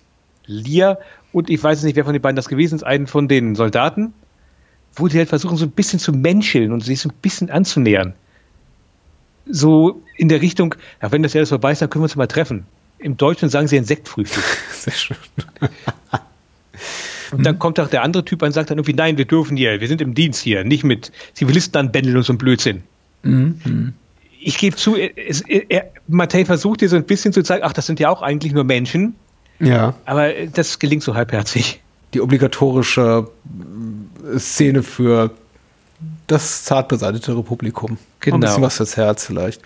[0.47, 0.99] Lia
[1.32, 4.14] und ich weiß nicht, wer von den beiden das gewesen ist, einen von den Soldaten,
[4.95, 8.14] wo die halt versuchen, so ein bisschen zu menscheln und sich so ein bisschen anzunähern.
[9.49, 12.26] So in der Richtung, ja, wenn das alles vorbei ist, dann können wir uns mal
[12.26, 12.66] treffen.
[13.07, 14.42] Im Deutschen sagen sie ein Sektfrühstück.
[14.72, 15.16] Sehr schön.
[17.30, 19.80] Und dann kommt auch der andere Typ und sagt dann irgendwie, nein, wir dürfen hier,
[19.80, 22.82] wir sind im Dienst hier, nicht mit Zivilisten anbändeln und so ein Blödsinn.
[23.22, 23.94] Mhm.
[24.40, 27.86] Ich gebe zu, es, er, Mattei versucht dir so ein bisschen zu zeigen, ach, das
[27.86, 29.14] sind ja auch eigentlich nur Menschen.
[29.61, 29.94] Ja.
[30.04, 31.80] Aber das gelingt so halbherzig.
[32.12, 33.28] Die obligatorische
[34.34, 35.30] äh, Szene für
[36.26, 37.98] das zart beseitete Publikum.
[38.18, 38.36] Genau.
[38.36, 39.62] Ein bisschen was fürs Herz vielleicht.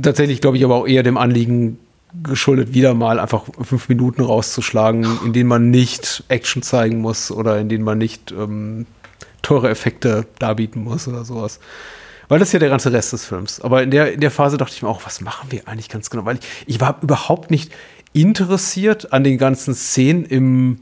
[0.00, 1.80] Tatsächlich glaube ich aber auch eher dem Anliegen
[2.22, 7.58] geschuldet, wieder mal einfach fünf Minuten rauszuschlagen, in denen man nicht Action zeigen muss oder
[7.58, 8.86] in denen man nicht ähm,
[9.42, 11.60] teure Effekte darbieten muss oder sowas.
[12.28, 13.60] Weil das ist ja der ganze Rest des Films.
[13.60, 16.10] Aber in der, in der Phase dachte ich mir auch, was machen wir eigentlich ganz
[16.10, 16.24] genau?
[16.24, 17.72] Weil ich, ich war überhaupt nicht
[18.12, 20.80] interessiert an den ganzen Szenen im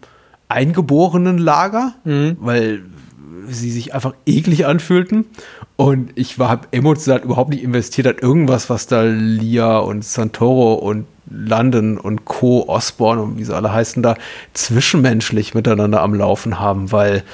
[0.49, 2.37] eingeborenen Lager, mhm.
[2.41, 2.85] weil
[3.49, 5.27] sie sich einfach eklig anfühlten.
[5.77, 11.07] Und ich war emotional überhaupt nicht investiert an irgendwas, was da Lia und Santoro und
[11.29, 12.69] London und Co.
[12.69, 14.17] Osborne und wie sie alle heißen da
[14.55, 17.25] zwischenmenschlich miteinander am Laufen haben, weil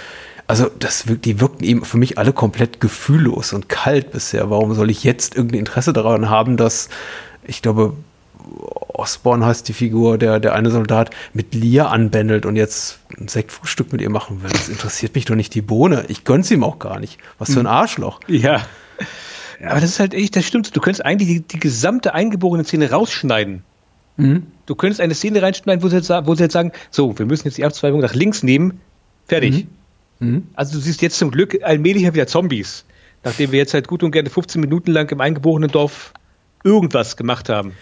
[0.46, 4.50] also das, die wirkten eben für mich alle komplett gefühllos und kalt bisher.
[4.50, 6.88] Warum soll ich jetzt irgendein Interesse daran haben, dass,
[7.44, 7.94] ich glaube,
[8.94, 13.92] Osborne heißt die Figur, der, der eine Soldat, mit Lia anbändelt und jetzt ein Sektfrühstück
[13.92, 14.50] mit ihr machen will.
[14.50, 16.04] Das interessiert mich doch nicht die Bohne.
[16.08, 17.18] Ich gönn's ihm auch gar nicht.
[17.38, 17.72] Was für ein hm.
[17.72, 18.20] Arschloch.
[18.28, 18.66] Ja.
[19.64, 20.74] Aber das ist halt echt, das stimmt.
[20.76, 23.62] Du könntest eigentlich die, die gesamte eingeborene Szene rausschneiden.
[24.16, 24.46] Mhm.
[24.66, 27.46] Du könntest eine Szene reinschneiden, wo sie, jetzt, wo sie jetzt sagen, so, wir müssen
[27.46, 28.80] jetzt die Abzweigung nach links nehmen.
[29.26, 29.66] Fertig.
[30.18, 30.28] Mhm.
[30.28, 30.46] Mhm.
[30.54, 32.84] Also du siehst jetzt zum Glück allmählich wieder Zombies,
[33.24, 36.12] nachdem wir jetzt halt gut und gerne 15 Minuten lang im eingeborenen Dorf
[36.64, 37.72] irgendwas gemacht haben.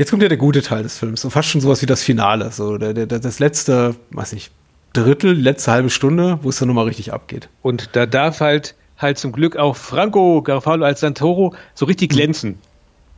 [0.00, 2.50] Jetzt kommt ja der gute Teil des Films, so fast schon sowas wie das Finale,
[2.52, 4.50] so der, der, das letzte, weiß nicht,
[4.94, 7.50] Drittel, letzte halbe Stunde, wo es dann nochmal richtig abgeht.
[7.60, 12.58] Und da darf halt halt zum Glück auch Franco Garofalo als Santoro so richtig glänzen.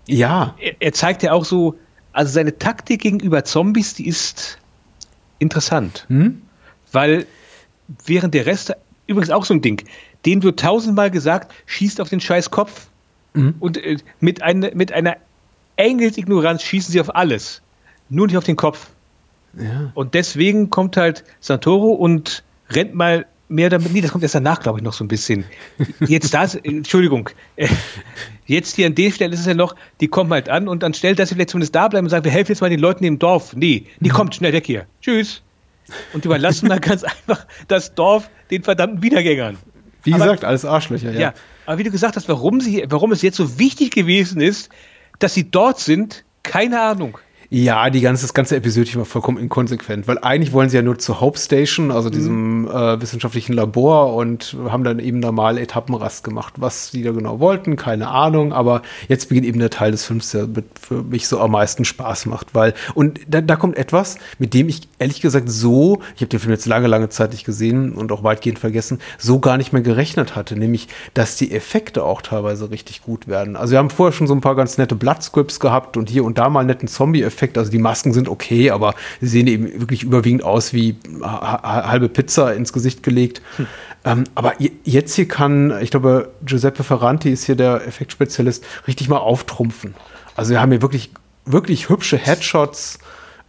[0.09, 0.57] Ja.
[0.59, 1.76] Er, er zeigt ja auch so,
[2.12, 4.59] also seine Taktik gegenüber Zombies, die ist
[5.39, 6.05] interessant.
[6.09, 6.43] Hm?
[6.91, 7.26] Weil
[8.07, 8.74] während der Rest,
[9.07, 9.85] übrigens auch so ein Ding,
[10.26, 12.89] den wird tausendmal gesagt, schießt auf den scheiß Kopf.
[13.35, 13.55] Mhm.
[13.61, 15.16] Und äh, mit, eine, mit einer
[15.77, 17.62] Engelsignoranz schießen sie auf alles.
[18.09, 18.89] Nur nicht auf den Kopf.
[19.59, 19.91] Ja.
[19.95, 23.93] Und deswegen kommt halt Santoro und rennt mal mehr damit.
[23.93, 25.45] Nee, das kommt erst danach, glaube ich, noch so ein bisschen.
[26.01, 27.31] Jetzt das, Entschuldigung.
[28.47, 31.14] Jetzt hier an der Stelle ist es ja noch, die kommen halt an und anstelle,
[31.14, 33.18] dass sie vielleicht zumindest da bleiben und sagen, wir helfen jetzt mal den Leuten im
[33.18, 33.55] Dorf.
[33.55, 34.14] Nee, die mhm.
[34.14, 34.87] kommt schnell weg hier.
[35.01, 35.43] Tschüss
[36.12, 39.59] und überlassen dann ganz einfach das Dorf den verdammten Wiedergängern.
[40.05, 41.20] Wie aber, gesagt, alles Arschlöcher, ja.
[41.20, 41.35] ja.
[41.66, 44.68] Aber wie du gesagt hast, warum, sie, warum es jetzt so wichtig gewesen ist,
[45.23, 47.18] dass sie dort sind, keine Ahnung.
[47.55, 50.98] Ja, die ganze, das ganze Episodchen war vollkommen inkonsequent, weil eigentlich wollen sie ja nur
[50.98, 52.12] zur Hope Station, also mhm.
[52.14, 56.55] diesem äh, wissenschaftlichen Labor und haben dann eben normal Etappenrast gemacht.
[56.57, 60.30] Was die da genau wollten, keine Ahnung, aber jetzt beginnt eben der Teil des Films,
[60.30, 60.48] der
[60.80, 64.70] für mich so am meisten Spaß macht, weil, und da, da kommt etwas, mit dem
[64.70, 68.12] ich ehrlich gesagt so, ich habe den Film jetzt lange, lange Zeit nicht gesehen und
[68.12, 72.70] auch weitgehend vergessen, so gar nicht mehr gerechnet hatte, nämlich, dass die Effekte auch teilweise
[72.70, 73.57] richtig gut werden.
[73.57, 76.38] Also wir haben vorher schon so ein paar ganz nette Bloodscripts gehabt und hier und
[76.38, 77.59] da mal einen netten Zombie-Effekt Effekt.
[77.59, 82.55] Also die Masken sind okay, aber sie sehen eben wirklich überwiegend aus wie halbe Pizza
[82.55, 83.43] ins Gesicht gelegt.
[83.57, 83.66] Hm.
[84.05, 89.18] Ähm, aber jetzt hier kann, ich glaube, Giuseppe Ferranti ist hier der Effektspezialist, richtig mal
[89.18, 89.95] auftrumpfen.
[90.36, 91.11] Also wir haben hier wirklich,
[91.45, 92.99] wirklich hübsche Headshots,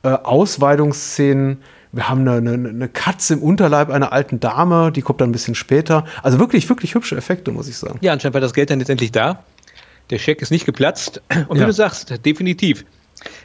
[0.04, 1.62] äh, Ausweidungsszenen.
[1.92, 5.32] Wir haben eine, eine, eine, Katze im Unterleib einer alten Dame, die kommt dann ein
[5.32, 6.06] bisschen später.
[6.24, 8.00] Also wirklich, wirklich hübsche Effekte, muss ich sagen.
[8.02, 9.44] Ja, anscheinend war das Geld dann jetzt endlich da.
[10.10, 11.22] Der Scheck ist nicht geplatzt.
[11.48, 11.68] Und wie ja.
[11.68, 12.84] du sagst, definitiv.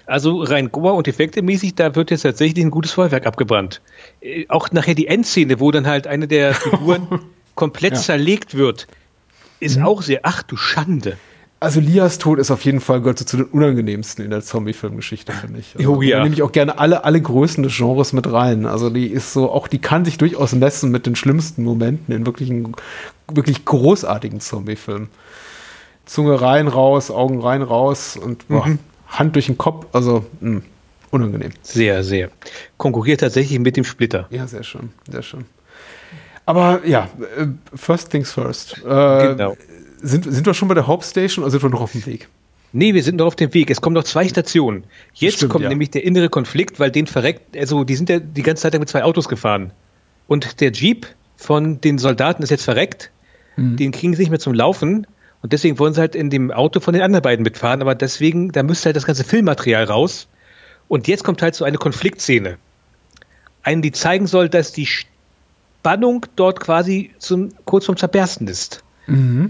[0.08, 3.82] Also rein Goa und Effekte-mäßig, da wird jetzt tatsächlich ein gutes Feuerwerk abgebrannt.
[4.22, 7.06] Äh, auch nachher die Endszene, wo dann halt eine der Figuren
[7.54, 7.98] komplett ja.
[7.98, 8.86] zerlegt wird,
[9.60, 9.84] ist mhm.
[9.84, 11.18] auch sehr, ach du Schande.
[11.60, 15.32] Also Lias Tod ist auf jeden Fall gehört so zu den unangenehmsten in der Zombie-Filmgeschichte,
[15.32, 15.74] finde ich.
[15.76, 16.18] Also, Oh ja.
[16.18, 18.64] Da nehme ich auch gerne alle, alle Größen des Genres mit rein.
[18.64, 22.24] Also die ist so, auch die kann sich durchaus messen mit den schlimmsten Momenten in
[22.24, 22.74] wirklichen,
[23.30, 25.08] wirklich großartigen Zombie-Filmen.
[26.06, 28.78] Zunge rein, raus, Augen rein, raus und boah,
[29.08, 29.86] Hand durch den Kopf.
[29.92, 30.62] Also mh,
[31.10, 31.50] unangenehm.
[31.62, 32.30] Sehr, sehr.
[32.76, 34.26] Konkurriert tatsächlich mit dem Splitter.
[34.30, 35.44] Ja, sehr schön, sehr schön.
[36.46, 38.78] Aber ja, äh, first things first.
[38.78, 39.56] Äh, Genau.
[40.00, 42.28] sind, sind wir schon bei der Hauptstation oder sind wir noch auf dem Weg?
[42.72, 43.70] Nee, wir sind noch auf dem Weg.
[43.70, 44.84] Es kommen noch zwei Stationen.
[45.14, 45.68] Jetzt Stimmt, kommt ja.
[45.70, 48.88] nämlich der innere Konflikt, weil den verreckt, also die sind ja die ganze Zeit mit
[48.88, 49.72] zwei Autos gefahren.
[50.26, 51.06] Und der Jeep
[51.36, 53.10] von den Soldaten ist jetzt verreckt.
[53.56, 55.06] Den kriegen sie nicht mehr zum Laufen.
[55.42, 57.80] Und deswegen wollen sie halt in dem Auto von den anderen beiden mitfahren.
[57.80, 60.28] Aber deswegen, da müsste halt das ganze Filmmaterial raus.
[60.88, 62.58] Und jetzt kommt halt so eine Konfliktszene.
[63.62, 68.82] Eine, die zeigen soll, dass die Spannung dort quasi zum, kurz vorm Zerbersten ist.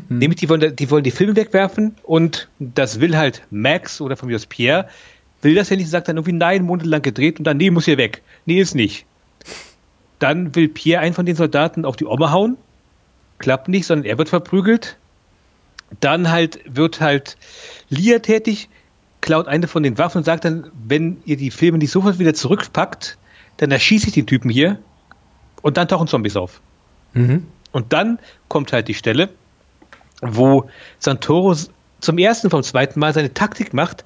[0.08, 4.28] Nämlich, die wollen, die wollen die Filme wegwerfen und das will halt Max oder von
[4.28, 4.88] mir aus Pierre,
[5.42, 7.98] will das ja nicht, sagt dann irgendwie nein, monatelang gedreht und dann, nee, muss hier
[7.98, 8.22] weg.
[8.46, 9.04] Nee, ist nicht.
[10.20, 12.56] Dann will Pierre einen von den Soldaten auf die Oma hauen.
[13.38, 14.96] Klappt nicht, sondern er wird verprügelt.
[16.00, 17.36] Dann halt wird halt
[17.88, 18.68] Lia tätig,
[19.20, 22.34] klaut eine von den Waffen und sagt dann, wenn ihr die Filme nicht sofort wieder
[22.34, 23.18] zurückpackt,
[23.56, 24.78] dann erschieße ich den Typen hier
[25.62, 26.60] und dann tauchen Zombies auf.
[27.72, 28.18] Und dann
[28.48, 29.30] kommt halt die Stelle,
[30.20, 30.68] wo
[30.98, 31.54] Santoro
[32.00, 34.04] zum ersten vom zweiten Mal seine Taktik macht,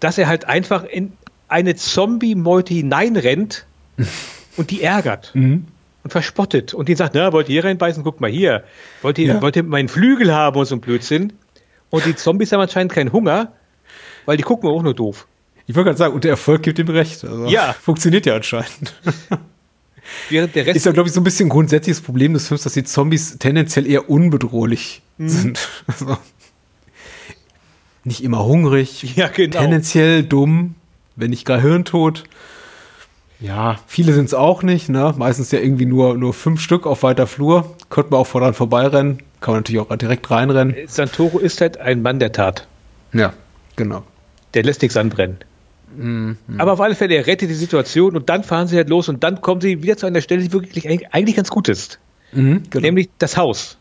[0.00, 1.12] dass er halt einfach in
[1.48, 3.66] eine Zombie-Meute hineinrennt
[4.56, 5.32] und die ärgert
[6.06, 8.04] und verspottet und die sagt, na, wollt ihr hier reinbeißen?
[8.04, 8.62] Guck mal hier.
[9.02, 9.42] Wollt ihr, Ja.
[9.42, 11.32] wollt ihr meinen Flügel haben und so ein Blödsinn?
[11.90, 13.52] Und die Zombies haben anscheinend keinen Hunger,
[14.24, 15.26] weil die gucken auch nur doof.
[15.66, 17.24] Ich wollte gerade sagen, und der Erfolg gibt ihm recht.
[17.24, 17.72] Also, Ja.
[17.72, 18.94] Funktioniert ja anscheinend.
[20.30, 22.74] Während der Rest Ist ja, glaube ich, so ein bisschen grundsätzliches Problem des Films, dass
[22.74, 25.28] die Zombies tendenziell eher unbedrohlich Mhm.
[25.28, 25.68] sind.
[25.88, 26.16] Also,
[28.04, 29.58] nicht immer hungrig, Ja, genau.
[29.60, 30.76] tendenziell dumm,
[31.16, 32.22] wenn nicht gar hirntot.
[33.38, 35.14] Ja, viele sind es auch nicht, ne?
[35.16, 37.76] Meistens ja irgendwie nur, nur fünf Stück auf weiter Flur.
[37.90, 39.18] Könnte man auch voran vorbeirennen.
[39.40, 40.74] Kann man natürlich auch direkt reinrennen.
[40.86, 42.66] Santoro ist halt ein Mann der Tat.
[43.12, 43.34] Ja,
[43.76, 44.02] genau.
[44.54, 45.38] Der lässt nichts anbrennen.
[46.58, 49.22] Aber auf alle Fälle, er rettet die Situation und dann fahren sie halt los und
[49.22, 51.98] dann kommen sie wieder zu einer Stelle, die wirklich eigentlich, eigentlich ganz gut ist.
[52.32, 52.82] Mhm, genau.
[52.82, 53.78] Nämlich das Haus.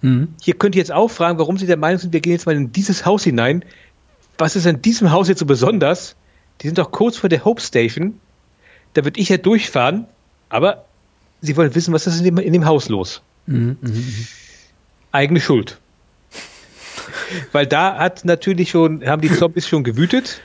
[0.00, 0.28] Mhm.
[0.40, 2.56] Hier könnt ihr jetzt auch fragen, warum sie der Meinung sind, wir gehen jetzt mal
[2.56, 3.64] in dieses Haus hinein.
[4.38, 6.14] Was ist an diesem Haus jetzt so besonders?
[6.60, 8.20] Die sind doch kurz vor der Hope Station.
[8.94, 10.06] Da würde ich ja durchfahren,
[10.48, 10.84] aber
[11.40, 13.22] sie wollen wissen, was ist in dem, in dem Haus los.
[15.12, 15.78] Eigene Schuld.
[17.52, 20.40] Weil da hat natürlich schon, haben die Zombies schon gewütet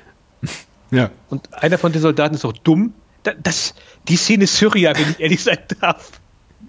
[0.92, 1.10] Ja.
[1.30, 2.94] und einer von den Soldaten ist auch dumm.
[3.24, 3.74] Da, das,
[4.08, 6.12] die Szene ist surreal, wenn ich ehrlich sein darf.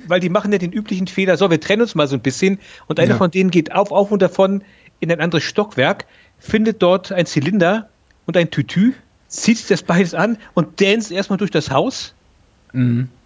[0.07, 2.59] Weil die machen ja den üblichen Fehler, so, wir trennen uns mal so ein bisschen
[2.87, 3.17] und einer Ja.
[3.17, 4.63] von denen geht auf, auf und davon
[5.01, 6.07] in ein anderes Stockwerk,
[6.39, 7.89] findet dort ein Zylinder
[8.27, 8.93] und ein Tütü,
[9.37, 12.15] zieht sich das beides an und dance erstmal durch das Haus,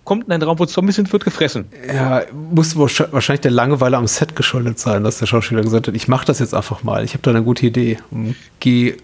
[0.05, 1.67] kommt in einen Raum, wo Zombies sind, wird gefressen.
[1.87, 5.95] Ja, muss wahrsch- wahrscheinlich der Langeweile am Set geschuldet sein, dass der Schauspieler gesagt hat,
[5.95, 7.03] ich mache das jetzt einfach mal.
[7.05, 7.99] Ich habe da eine gute Idee.
[8.11, 8.97] Und Geh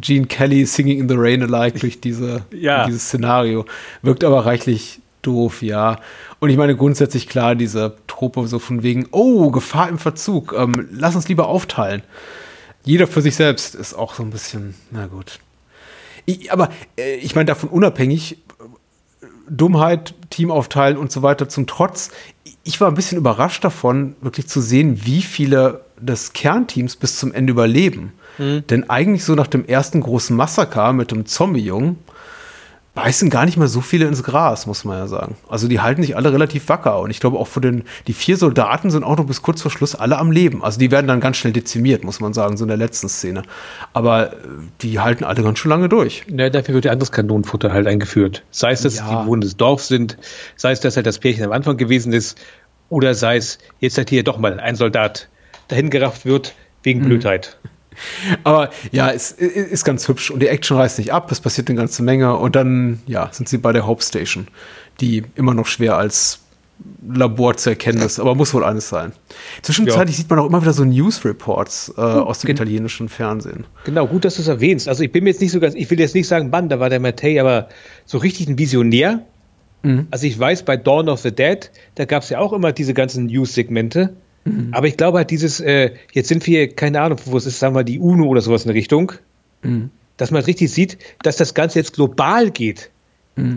[0.00, 2.86] Gene Kelly Singing in the Rain alike durch diese, Ja.
[2.86, 3.64] dieses Szenario.
[4.02, 6.00] Wirkt aber reichlich doof, ja.
[6.40, 10.72] Und ich meine grundsätzlich klar, diese Trope so von wegen, oh, Gefahr im Verzug, ähm,
[10.92, 12.02] lass uns lieber aufteilen.
[12.84, 15.38] Jeder für sich selbst ist auch so ein bisschen, na gut.
[16.26, 18.38] Ich, aber äh, ich meine, davon unabhängig,
[19.48, 22.10] Dummheit, Team aufteilen und so weiter zum Trotz.
[22.64, 27.32] Ich war ein bisschen überrascht davon, wirklich zu sehen, wie viele des Kernteams bis zum
[27.32, 28.12] Ende überleben.
[28.38, 31.98] Denn eigentlich so nach dem ersten großen Massaker mit dem Zombie-Jungen
[32.96, 35.36] beißen gar nicht mehr so viele ins Gras, muss man ja sagen.
[35.48, 36.98] Also die halten sich alle relativ wacker.
[36.98, 39.70] Und ich glaube auch für den, die vier Soldaten sind auch noch bis kurz vor
[39.70, 40.64] Schluss alle am Leben.
[40.64, 43.42] Also die werden dann ganz schnell dezimiert, muss man sagen, so in der letzten Szene.
[43.92, 44.36] Aber äh,
[44.80, 46.24] die halten alle ganz schön lange durch.
[46.28, 48.42] Ja, dafür wird ja anderes Kanonenfutter halt eingeführt.
[48.50, 49.08] Sei es, dass Ja.
[49.08, 50.16] die Bewohner des Dorfs sind,
[50.56, 52.38] sei es, dass halt das Pärchen am Anfang gewesen ist,
[52.88, 55.28] oder sei es, jetzt halt hier doch mal ein Soldat
[55.68, 57.58] dahin gerafft wird wegen Blödheit.
[58.44, 61.68] Aber ja, es i- ist ganz hübsch und die Action reißt nicht ab, es passiert
[61.68, 64.48] eine ganze Menge und dann, ja, sind sie bei der Hope Station,
[65.00, 66.40] die immer noch schwer als
[67.08, 69.12] Labor zu erkennen ist, aber muss wohl eines sein.
[69.62, 73.64] Zwischenzeitlich sieht man auch immer wieder so News-Reports äh, aus dem gen- italienischen Fernsehen.
[73.84, 74.86] Genau, gut, dass du es erwähnst.
[74.86, 76.78] Also ich bin mir jetzt nicht so ganz, ich will jetzt nicht sagen, Mann, da
[76.78, 77.68] war der Mattei, aber
[78.04, 79.24] so richtig ein Visionär.
[80.10, 82.92] Also ich weiß, bei Dawn of the Dead, da gab es ja auch immer diese
[82.92, 84.16] ganzen News-Segmente.
[84.72, 87.74] Aber ich glaube halt dieses, äh, jetzt sind wir, keine Ahnung, wo es ist, sagen
[87.74, 89.12] wir mal, die UNO oder sowas in der Richtung,
[90.16, 92.90] dass man richtig sieht, dass das Ganze jetzt global geht.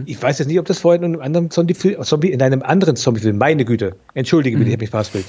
[0.06, 2.98] Ich weiß jetzt nicht, ob das vorher in einem anderen Zombie-Film, Zombie, in einem anderen
[2.98, 5.26] Zombie-Film, meine Güte, entschuldige bitte, ich habe mich verhaspelt.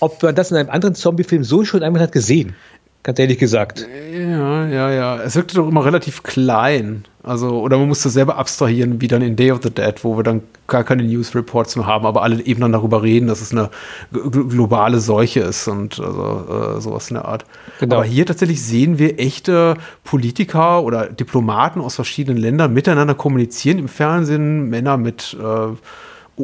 [0.00, 2.54] Ob man das in einem anderen Zombie-Film so schon einmal hat gesehen.
[3.02, 3.86] Ganz ehrlich gesagt.
[4.12, 5.16] Ja, ja, ja.
[5.22, 7.04] Es wirkte doch immer relativ klein.
[7.22, 10.22] Also, oder man musste selber abstrahieren, wie dann in Day of the Dead, wo wir
[10.22, 13.52] dann gar keine News Reports mehr haben, aber alle eben dann darüber reden, dass es
[13.52, 13.70] eine
[14.10, 17.44] globale Seuche ist und also, äh, sowas in der Art.
[17.78, 17.96] Genau.
[17.96, 23.88] Aber hier tatsächlich sehen wir echte Politiker oder Diplomaten aus verschiedenen Ländern miteinander kommunizieren im
[23.88, 26.42] Fernsehen, Männer mit äh,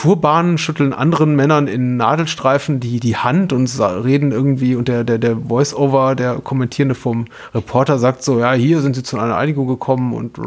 [0.00, 5.18] Turbanen schütteln anderen Männern in Nadelstreifen die, die Hand und reden irgendwie und der, der,
[5.18, 9.66] der Voice-Over, der Kommentierende vom Reporter sagt so, ja, hier sind sie zu einer Einigung
[9.68, 10.38] gekommen und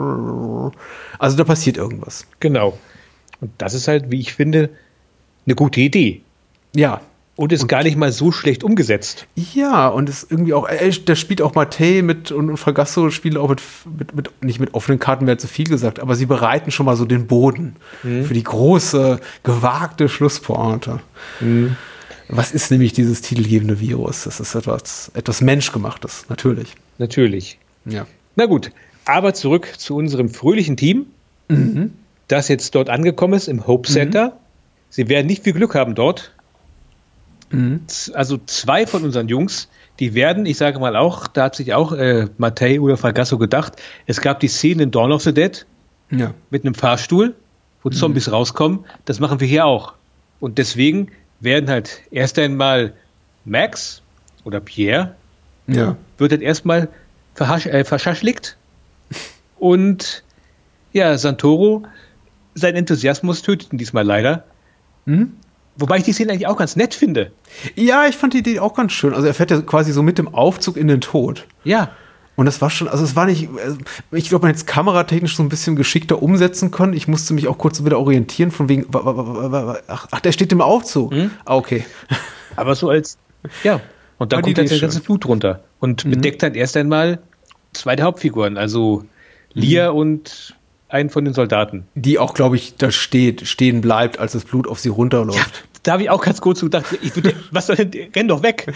[1.19, 2.25] also da passiert irgendwas.
[2.39, 2.79] Genau.
[3.41, 4.71] Und das ist halt, wie ich finde,
[5.45, 6.23] eine gute Idee.
[6.75, 7.01] Ja,
[7.35, 9.27] und ist und, gar nicht mal so schlecht umgesetzt.
[9.35, 13.37] Ja, und ist irgendwie auch, äh, da spielt auch Mate mit und, und Fragasso spielen
[13.37, 13.61] auch mit,
[13.97, 16.95] mit, mit, nicht mit offenen Karten, wäre zu viel gesagt, aber sie bereiten schon mal
[16.95, 18.25] so den Boden mhm.
[18.25, 20.99] für die große, gewagte Schlusspointe.
[21.39, 21.75] Mhm.
[22.29, 24.23] Was ist nämlich dieses titelgebende Virus?
[24.23, 26.75] Das ist etwas, etwas Menschgemachtes, natürlich.
[26.99, 27.57] Natürlich.
[27.85, 28.05] Ja.
[28.35, 28.71] Na gut,
[29.05, 31.07] aber zurück zu unserem fröhlichen Team,
[31.49, 31.93] mhm.
[32.27, 34.27] das jetzt dort angekommen ist im Hope Center.
[34.27, 34.31] Mhm.
[34.89, 36.31] Sie werden nicht viel Glück haben dort,
[37.53, 37.81] Mhm.
[38.13, 39.69] Also zwei von unseren Jungs,
[39.99, 43.81] die werden, ich sage mal auch, da hat sich auch äh, Mattei oder Fragasso gedacht,
[44.07, 45.65] es gab die Szene in Dawn of the Dead
[46.09, 46.33] ja.
[46.49, 47.35] mit einem Fahrstuhl,
[47.83, 47.93] wo mhm.
[47.93, 48.85] Zombies rauskommen.
[49.05, 49.93] Das machen wir hier auch.
[50.39, 52.93] Und deswegen werden halt erst einmal
[53.45, 54.01] Max
[54.43, 55.15] oder Pierre
[55.67, 55.95] ja.
[56.17, 56.89] wird halt erstmal
[57.39, 58.57] äh, verschaschlickt
[59.59, 60.23] und
[60.91, 61.83] ja, Santoro,
[62.53, 64.43] sein Enthusiasmus tötet ihn diesmal leider.
[65.05, 65.33] Mhm.
[65.75, 67.31] Wobei ich die Szene eigentlich auch ganz nett finde.
[67.75, 69.13] Ja, ich fand die Idee auch ganz schön.
[69.13, 71.47] Also er fährt ja quasi so mit dem Aufzug in den Tod.
[71.63, 71.91] Ja.
[72.35, 75.35] Und das war schon, also es war nicht, äh, ich glaube, man hätte es kameratechnisch
[75.35, 76.93] so ein bisschen geschickter umsetzen können.
[76.93, 81.11] Ich musste mich auch kurz wieder orientieren, von wegen, ach, ach der steht im Aufzug.
[81.11, 81.31] Mhm.
[81.45, 81.85] Ah, okay.
[82.55, 83.17] Aber so als,
[83.63, 83.81] ja.
[84.17, 86.11] Und dann kommt dann sein ganzes Blut runter und mhm.
[86.11, 87.19] bedeckt dann erst einmal
[87.73, 89.03] zwei der Hauptfiguren, also
[89.53, 89.97] Lia mhm.
[89.97, 90.55] und
[90.93, 91.85] einen von den Soldaten.
[91.95, 95.37] Die auch, glaube ich, da steht, stehen bleibt, als das Blut auf sie runterläuft.
[95.37, 98.43] Ja, da habe ich auch ganz kurz gedacht, ich würde, was soll denn, renn doch
[98.43, 98.71] weg.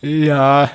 [0.00, 0.70] Ja.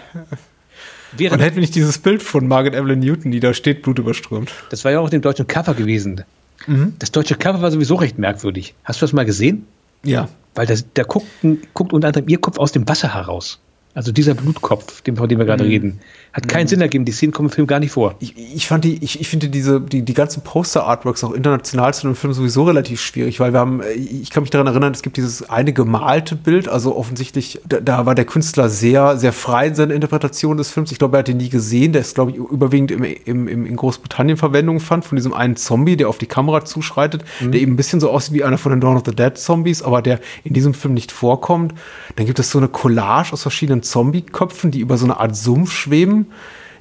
[1.15, 4.51] Während, Man hätte nicht dieses Bild von Margaret Evelyn Newton, die da steht, blutüberströmt.
[4.69, 6.23] Das war ja auch auf dem deutschen Cover gewesen.
[6.65, 6.95] Mhm.
[6.99, 8.73] Das deutsche Cover war sowieso recht merkwürdig.
[8.83, 9.65] Hast du das mal gesehen?
[10.03, 10.29] Ja.
[10.55, 11.27] Weil das, da guckt,
[11.73, 13.59] guckt unter anderem ihr Kopf aus dem Wasser heraus.
[13.97, 15.69] Also dieser Blutkopf, von dem wir gerade mhm.
[15.71, 15.99] reden,
[16.31, 16.67] hat keinen mhm.
[16.67, 17.03] Sinn ergeben.
[17.05, 18.13] Die Szenen kommen im Film gar nicht vor.
[18.19, 22.05] Ich, ich fand die, ich, ich finde diese, die, die ganzen Poster-Artworks auch international zu
[22.05, 25.17] dem Film sowieso relativ schwierig, weil wir haben, ich kann mich daran erinnern, es gibt
[25.17, 29.73] dieses eine gemalte Bild, also offensichtlich, da, da war der Künstler sehr, sehr frei in
[29.73, 30.91] seiner Interpretation des Films.
[30.91, 31.91] Ich glaube, er hat ihn nie gesehen.
[31.91, 35.55] Der ist, glaube ich, überwiegend im, im, im, in Großbritannien Verwendung fand, von diesem einen
[35.55, 37.51] Zombie, der auf die Kamera zuschreitet, mhm.
[37.51, 39.81] der eben ein bisschen so aussieht wie einer von den Dawn of the Dead Zombies,
[39.81, 41.73] aber der in diesem Film nicht vorkommt.
[42.15, 45.71] Dann gibt es so eine Collage aus verschiedenen Zombie-Köpfen, die über so eine Art Sumpf
[45.71, 46.27] schweben.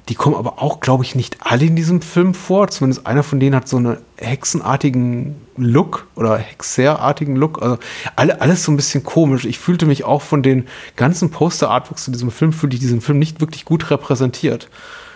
[0.09, 2.69] Die kommen aber auch, glaube ich, nicht alle in diesem Film vor.
[2.69, 7.61] Zumindest einer von denen hat so einen hexenartigen Look oder hexerartigen Look.
[7.61, 7.77] Also
[8.15, 9.43] alle, alles so ein bisschen komisch.
[9.43, 13.19] Ich fühlte mich auch von den ganzen Poster-Artworks zu diesem Film, fühlte ich diesen Film
[13.19, 14.69] nicht wirklich gut repräsentiert.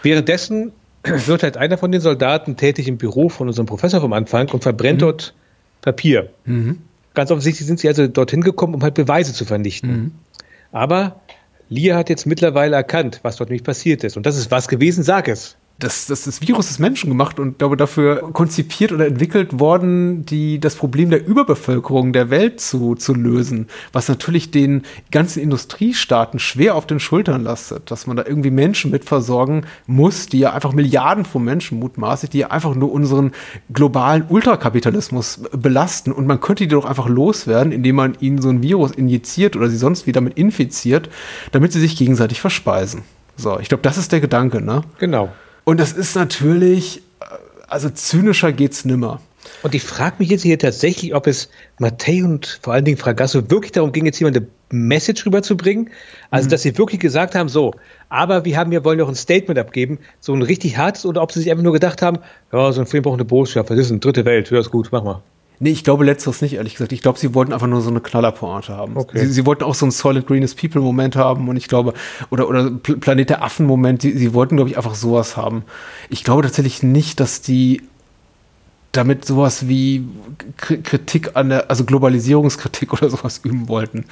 [0.03, 0.73] Währenddessen
[1.03, 4.61] wird halt einer von den Soldaten tätig im Büro von unserem Professor vom Anfang und
[4.61, 5.05] verbrennt mhm.
[5.05, 5.33] dort
[5.81, 6.29] Papier.
[6.43, 6.79] Mhm.
[7.13, 9.91] Ganz offensichtlich sind sie also dorthin gekommen, um halt Beweise zu vernichten.
[9.91, 10.11] Mhm.
[10.73, 11.21] Aber
[11.71, 14.17] Lia hat jetzt mittlerweile erkannt, was dort nämlich passiert ist.
[14.17, 17.75] Und das ist was gewesen, sag es das, das, das Virus ist menschengemacht und glaube
[17.75, 23.67] dafür konzipiert oder entwickelt worden, die, das Problem der Überbevölkerung der Welt zu, zu lösen,
[23.91, 28.91] was natürlich den ganzen Industriestaaten schwer auf den Schultern lastet, dass man da irgendwie Menschen
[28.91, 33.31] mit versorgen muss, die ja einfach Milliarden von Menschen mutmaßlich, die ja einfach nur unseren
[33.73, 38.61] globalen Ultrakapitalismus belasten und man könnte die doch einfach loswerden, indem man ihnen so ein
[38.61, 41.09] Virus injiziert oder sie sonst wieder mit infiziert,
[41.51, 43.01] damit sie sich gegenseitig verspeisen.
[43.35, 44.83] So, ich glaube, das ist der Gedanke, ne?
[44.99, 45.29] Genau.
[45.63, 47.25] Und das ist natürlich, äh,
[47.67, 49.21] also zynischer geht's nimmer.
[49.63, 53.49] Und ich frage mich jetzt hier tatsächlich, ob es Mattei und vor allen Dingen Fragasso
[53.49, 55.89] wirklich darum ging, jetzt jemand eine Message rüberzubringen.
[56.29, 56.51] Also, mhm.
[56.51, 57.73] dass sie wirklich gesagt haben, so,
[58.09, 61.31] aber wir haben, wir wollen noch ein Statement abgeben, so ein richtig hartes, oder ob
[61.31, 62.19] sie sich einfach nur gedacht haben,
[62.51, 64.89] ja, so ein Film braucht eine Botschaft, das ist eine dritte Welt, hör es gut,
[64.91, 65.21] mach mal.
[65.63, 66.91] Nee, ich glaube letzteres nicht, ehrlich gesagt.
[66.91, 68.97] Ich glaube, sie wollten einfach nur so eine Knallerpointe haben.
[68.97, 69.19] Okay.
[69.19, 71.93] Sie, sie, wollten auch so einen Solid Greenest People-Moment haben und ich glaube,
[72.31, 75.61] oder, oder Planet der Affen-Moment, sie, sie wollten, glaube ich, einfach sowas haben.
[76.09, 77.83] Ich glaube tatsächlich nicht, dass die
[78.91, 80.03] damit sowas wie
[80.57, 84.05] Kritik an der, also Globalisierungskritik oder sowas üben wollten,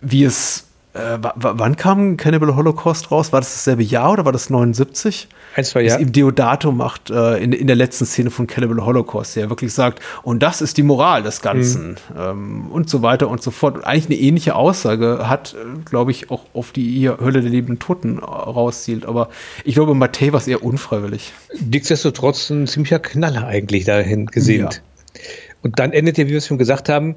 [0.00, 3.32] wie es äh, wann kam Cannibal Holocaust raus?
[3.32, 5.28] War das dasselbe Jahr oder war das 79?
[5.54, 5.98] Ein, zwei Jahre.
[5.98, 9.72] Das ihm Deodato macht äh, in, in der letzten Szene von Cannibal Holocaust, der wirklich
[9.72, 11.96] sagt, und das ist die Moral des Ganzen mhm.
[12.18, 13.76] ähm, und so weiter und so fort.
[13.76, 15.54] Und eigentlich eine ähnliche Aussage hat,
[15.84, 19.04] glaube ich, auch auf die Hölle der lebenden Toten rauszielt.
[19.04, 19.28] Aber
[19.64, 21.32] ich glaube, Matthä war es eher unfreiwillig.
[21.60, 24.82] Nichtsdestotrotz ein ziemlicher Knaller eigentlich dahin gesehnt.
[25.14, 25.20] Ja.
[25.62, 27.16] Und dann endet ja, wie wir es schon gesagt haben,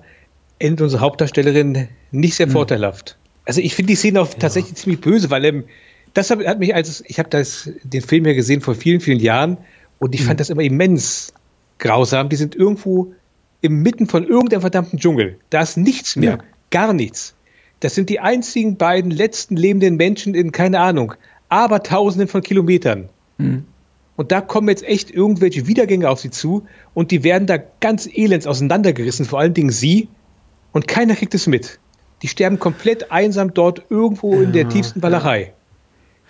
[0.60, 2.52] endet unsere Hauptdarstellerin nicht sehr mhm.
[2.52, 3.18] vorteilhaft.
[3.46, 4.40] Also ich finde die Szene auch ja.
[4.40, 5.64] tatsächlich ziemlich böse, weil ähm,
[6.14, 9.58] das hat, mich als ich habe das den Film ja gesehen vor vielen vielen Jahren
[10.00, 10.26] und ich mhm.
[10.26, 11.34] fand das immer immens
[11.80, 12.30] grausam.
[12.30, 13.14] Die sind irgendwo
[13.62, 15.38] im Mitten von irgendeinem verdammten Dschungel.
[15.50, 16.44] Da ist nichts mehr, ja.
[16.70, 17.36] gar nichts.
[17.80, 21.14] Das sind die einzigen beiden letzten lebenden Menschen in keine Ahnung,
[21.50, 23.10] aber Tausenden von Kilometern.
[23.38, 23.66] Mhm.
[24.16, 28.08] Und da kommen jetzt echt irgendwelche Wiedergänge auf sie zu und die werden da ganz
[28.08, 30.10] elends auseinandergerissen, vor allen Dingen sie.
[30.74, 31.80] Und keiner kriegt es mit.
[32.22, 35.54] Die sterben komplett einsam dort irgendwo in der tiefsten Walachei.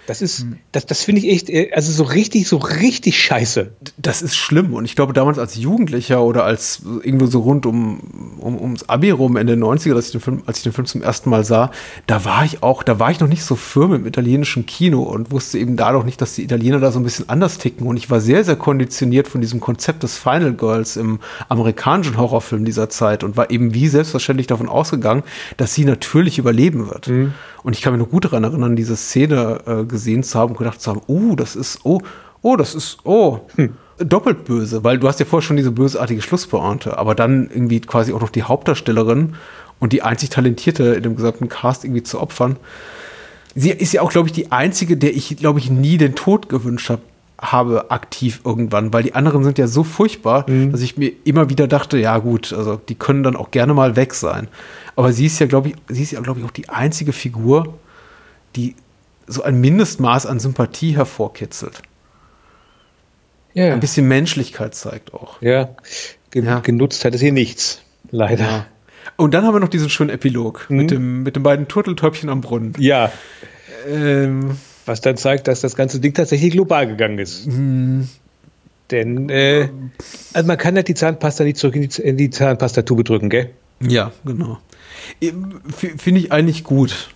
[0.08, 0.58] Das ist, hm.
[0.72, 3.72] das, das finde ich echt, äh, also so richtig, so richtig scheiße.
[3.98, 4.74] Das ist schlimm.
[4.74, 9.12] Und ich glaube, damals als Jugendlicher oder als irgendwo so rund um, um ums Abi
[9.12, 11.44] rum Ende der 90er, als ich, den Film, als ich den Film zum ersten Mal
[11.44, 11.72] sah,
[12.08, 15.32] da war ich auch, da war ich noch nicht so firm im italienischen Kino und
[15.32, 17.86] wusste eben da noch nicht, dass die Italiener da so ein bisschen anders ticken.
[17.88, 22.66] Und ich war sehr, sehr konditioniert von diesem Konzept des Final Girls im amerikanischen Horrorfilm
[22.66, 25.24] dieser Zeit und war eben wie selbstverständlich davon ausgegangen,
[25.58, 27.08] dass sie natürlich überleben wird.
[27.08, 27.34] Mhm.
[27.64, 30.58] Und ich kann mich noch gut daran erinnern, diese Szene äh, gesehen zu haben und
[30.58, 32.02] gedacht zu haben, oh, das ist, oh,
[32.42, 33.74] oh, das ist, oh, hm.
[34.00, 38.14] doppelt böse, weil du hast ja vorher schon diese bösartige Schlusspointe, aber dann irgendwie quasi
[38.14, 39.36] auch noch die Hauptdarstellerin
[39.80, 42.58] und die einzig Talentierte in dem gesamten Cast irgendwie zu opfern.
[43.54, 46.50] Sie ist ja auch, glaube ich, die einzige, der ich, glaube ich, nie den Tod
[46.50, 47.02] gewünscht habe
[47.42, 50.72] habe aktiv irgendwann, weil die anderen sind ja so furchtbar, mhm.
[50.72, 53.96] dass ich mir immer wieder dachte, ja gut, also die können dann auch gerne mal
[53.96, 54.48] weg sein.
[54.96, 57.80] Aber sie ist ja, glaube ich, sie ist ja, glaube ich, auch die einzige Figur,
[58.56, 58.76] die
[59.28, 61.82] so ein Mindestmaß an Sympathie hervorkitzelt.
[63.54, 63.74] Ja.
[63.74, 65.42] Ein bisschen Menschlichkeit zeigt auch.
[65.42, 65.70] Ja,
[66.32, 66.60] Gen ja.
[66.60, 67.82] genutzt hat es hier nichts,
[68.12, 68.44] leider.
[68.44, 68.66] Ja.
[69.18, 70.78] Und dann haben wir noch diesen schönen Epilog mhm.
[70.78, 72.74] mit, dem, mit den beiden Turteltäubchen am Brunnen.
[72.78, 73.12] Ja.
[73.88, 77.48] Ähm, Was dann zeigt, dass das ganze Ding tatsächlich global gegangen ist.
[77.48, 78.08] Mhm.
[78.90, 79.70] Denn äh,
[80.34, 83.50] also man kann ja die Zahnpasta nicht zurück in die, in die Zahnpastatube drücken, gell?
[83.80, 84.60] Ja, genau.
[85.98, 87.10] Finde ich eigentlich gut.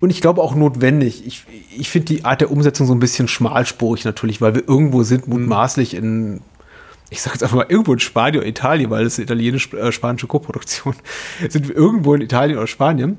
[0.00, 1.26] Und ich glaube auch notwendig.
[1.26, 1.44] Ich,
[1.76, 5.28] ich finde die Art der Umsetzung so ein bisschen schmalspurig natürlich, weil wir irgendwo sind,
[5.28, 6.40] mutmaßlich in,
[7.10, 10.94] ich sage jetzt einfach mal, irgendwo in Spanien oder Italien, weil es eine italienisch-spanische Koproduktion,
[11.48, 13.18] sind wir irgendwo in Italien oder Spanien.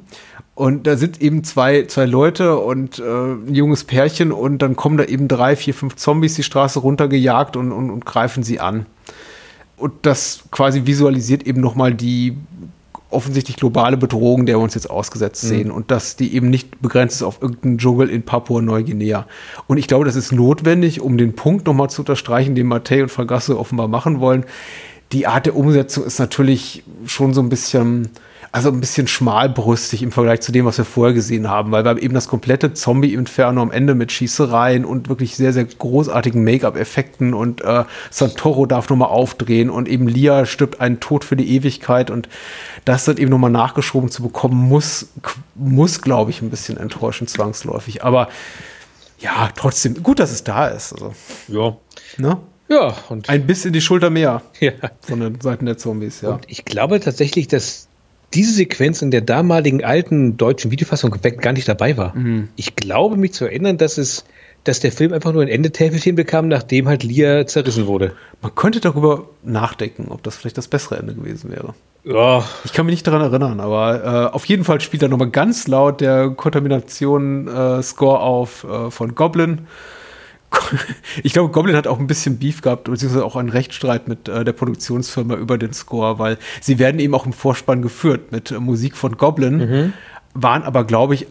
[0.56, 4.98] Und da sind eben zwei, zwei Leute und äh, ein junges Pärchen und dann kommen
[4.98, 8.85] da eben drei, vier, fünf Zombies die Straße runtergejagt und, und, und greifen sie an.
[9.77, 12.38] Und das quasi visualisiert eben nochmal die
[13.11, 15.47] offensichtlich globale Bedrohung, der wir uns jetzt ausgesetzt mhm.
[15.47, 19.27] sehen und dass die eben nicht begrenzt ist auf irgendeinen Dschungel in Papua-Neuguinea.
[19.67, 23.09] Und ich glaube, das ist notwendig, um den Punkt nochmal zu unterstreichen, den Mattei und
[23.09, 24.45] Fragasse offenbar machen wollen.
[25.11, 28.09] Die Art der Umsetzung ist natürlich schon so ein bisschen
[28.53, 31.89] also ein bisschen schmalbrüstig im Vergleich zu dem, was wir vorher gesehen haben, weil wir
[31.89, 37.33] haben eben das komplette Zombie-Inferno am Ende mit Schießereien und wirklich sehr, sehr großartigen Make-up-Effekten
[37.33, 42.11] und äh, Santoro darf nochmal aufdrehen und eben Lia stirbt einen Tod für die Ewigkeit
[42.11, 42.27] und
[42.83, 45.07] das dann eben nochmal nachgeschoben zu bekommen, muss,
[45.55, 48.03] muss glaube ich, ein bisschen enttäuschen, zwangsläufig.
[48.03, 48.27] Aber
[49.19, 50.91] ja, trotzdem, gut, dass es da ist.
[50.93, 51.13] Also,
[51.47, 51.77] ja.
[52.17, 52.37] Ne?
[52.67, 54.71] Ja, und ein bisschen die Schulter mehr ja.
[55.01, 56.31] von den Seiten der Zombies, ja.
[56.31, 57.87] Und ich glaube tatsächlich, dass
[58.33, 62.15] diese Sequenz in der damaligen alten deutschen Videofassung gar nicht dabei war.
[62.15, 62.49] Mhm.
[62.55, 64.25] Ich glaube mich zu erinnern, dass es,
[64.63, 68.13] dass der Film einfach nur ein Endetäfelchen bekam, nachdem halt Lia zerrissen wurde.
[68.41, 71.73] Man könnte darüber nachdenken, ob das vielleicht das bessere Ende gewesen wäre.
[72.03, 72.43] Ja.
[72.63, 75.67] Ich kann mich nicht daran erinnern, aber äh, auf jeden Fall spielt er nochmal ganz
[75.67, 79.67] laut der Kontamination-Score äh, auf äh, von Goblin
[81.23, 84.43] ich glaube, Goblin hat auch ein bisschen Beef gehabt, beziehungsweise auch einen Rechtsstreit mit äh,
[84.43, 88.59] der Produktionsfirma über den Score, weil sie werden eben auch im Vorspann geführt mit äh,
[88.59, 89.93] Musik von Goblin, mhm.
[90.33, 91.27] waren aber, glaube ich,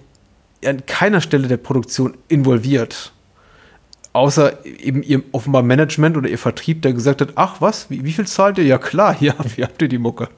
[0.65, 3.13] an keiner Stelle der Produktion involviert.
[4.13, 8.13] Außer eben ihr offenbar Management oder ihr Vertrieb, der gesagt hat, ach was, wie, wie
[8.13, 8.65] viel zahlt ihr?
[8.65, 10.29] Ja klar, hier, hier habt ihr die Mucke.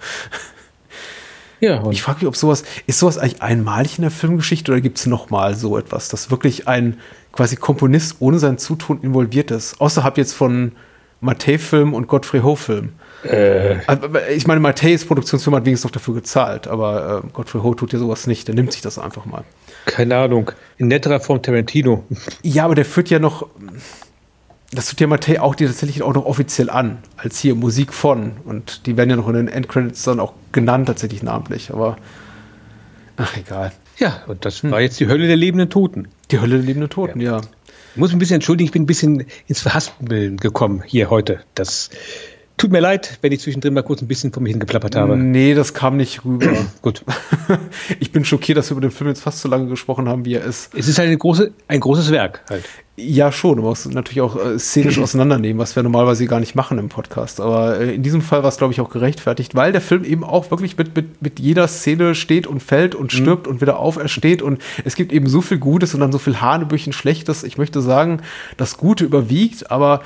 [1.60, 4.98] Ja, ich frage mich, ob sowas, ist sowas eigentlich einmalig in der Filmgeschichte oder gibt
[4.98, 6.98] es nochmal so etwas, dass wirklich ein
[7.32, 9.80] quasi Komponist ohne sein Zutun involviert ist.
[9.80, 10.72] Außerhalb jetzt von
[11.20, 12.90] Mattei-Film und Godfrey Ho-Film.
[13.24, 13.76] Äh.
[13.86, 17.92] Also, ich meine, Matteis Produktionsfirma hat wenigstens noch dafür gezahlt, aber äh, Godfrey Ho tut
[17.92, 18.48] ja sowas nicht.
[18.48, 19.44] Der nimmt sich das einfach mal.
[19.86, 20.50] Keine Ahnung.
[20.78, 22.04] In netterer Form Tarantino.
[22.42, 23.46] Ja, aber der führt ja noch.
[24.72, 28.32] Das tut ja Mattei auch die tatsächlich auch noch offiziell an, als hier Musik von.
[28.44, 31.70] Und die werden ja noch in den Endcredits dann auch genannt, tatsächlich namentlich.
[31.72, 31.96] Aber.
[33.16, 33.72] Ach, egal.
[33.98, 34.70] Ja, und das hm.
[34.70, 36.08] war jetzt die Hölle der lebenden Toten.
[36.32, 37.38] Die Hölle der lebenden Toten, ja.
[37.38, 37.40] ja.
[37.94, 41.40] Ich muss mich ein bisschen entschuldigen, ich bin ein bisschen ins Verhaspeln gekommen hier heute.
[41.54, 41.90] Das
[42.56, 45.16] Tut mir leid, wenn ich zwischendrin mal kurz ein bisschen von mir hingeplappert habe.
[45.16, 46.52] Nee, das kam nicht rüber.
[46.82, 47.04] Gut.
[48.00, 50.34] ich bin schockiert, dass wir über den Film jetzt fast so lange gesprochen haben, wie
[50.34, 50.72] er ist.
[50.74, 52.64] Es ist halt große, ein großes Werk halt.
[52.96, 53.56] Ja, schon.
[53.56, 57.40] Du musst natürlich auch äh, szenisch auseinandernehmen, was wir normalerweise gar nicht machen im Podcast.
[57.40, 60.22] Aber äh, in diesem Fall war es, glaube ich, auch gerechtfertigt, weil der Film eben
[60.22, 63.16] auch wirklich mit, mit, mit jeder Szene steht und fällt und mhm.
[63.16, 63.54] stirbt mhm.
[63.54, 64.42] und wieder aufersteht.
[64.42, 67.44] Und es gibt eben so viel Gutes und dann so viel Hanebüchen Schlechtes.
[67.44, 68.20] Ich möchte sagen,
[68.58, 70.02] das Gute überwiegt, aber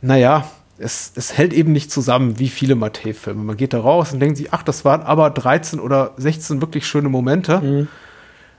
[0.00, 3.42] naja, es, es hält eben nicht zusammen, wie viele Mattei-Filme.
[3.42, 6.86] Man geht da raus und denkt sich, ach, das waren aber 13 oder 16 wirklich
[6.86, 7.60] schöne Momente.
[7.60, 7.88] Mhm.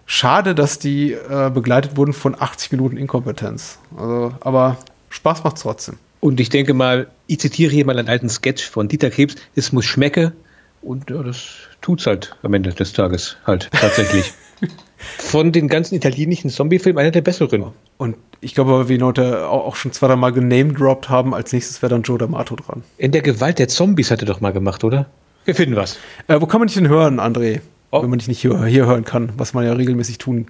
[0.06, 3.80] Schade, dass die äh, begleitet wurden von 80 Minuten Inkompetenz.
[3.96, 4.78] Also, aber
[5.10, 5.98] Spaß macht trotzdem.
[6.20, 9.72] Und ich denke mal, ich zitiere hier mal einen alten Sketch von Dieter Krebs, es
[9.72, 10.34] muss schmecke.
[10.82, 14.34] Und ja, das tut's halt am Ende des Tages halt tatsächlich.
[15.18, 17.66] von den ganzen italienischen Zombie-Filmen einer der besseren.
[17.98, 22.04] Und ich glaube, wie wir heute auch schon zweimal genamedropped haben, als nächstes wäre dann
[22.04, 22.84] Joe D'Amato dran.
[22.98, 25.08] In der Gewalt der Zombies hat er doch mal gemacht, oder?
[25.46, 25.98] Wir finden was.
[26.28, 27.62] Äh, wo kann man dich denn hören, André?
[27.92, 28.02] Oh.
[28.02, 30.48] Wenn man dich nicht hier, hier hören kann, was man ja regelmäßig tun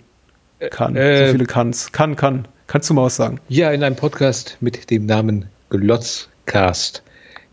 [0.69, 0.95] kann.
[0.95, 1.91] Äh, so viele kann's.
[1.91, 2.47] Kann, kann.
[2.67, 3.39] Kannst du mal was sagen?
[3.49, 7.03] Ja, in einem Podcast mit dem Namen Glotzcast.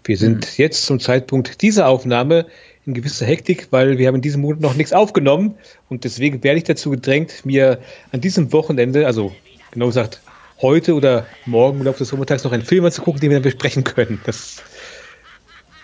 [0.05, 0.53] Wir sind hm.
[0.57, 2.47] jetzt zum Zeitpunkt dieser Aufnahme
[2.91, 5.55] in gewisser Hektik, weil wir haben in diesem Monat noch nichts aufgenommen
[5.89, 7.81] und deswegen werde ich dazu gedrängt, mir
[8.13, 9.33] an diesem Wochenende, also
[9.71, 10.21] genau gesagt
[10.61, 13.85] heute oder morgen im Laufe des Sommertags noch einen Film anzugucken, den wir dann besprechen
[13.85, 14.21] können.
[14.25, 14.63] Das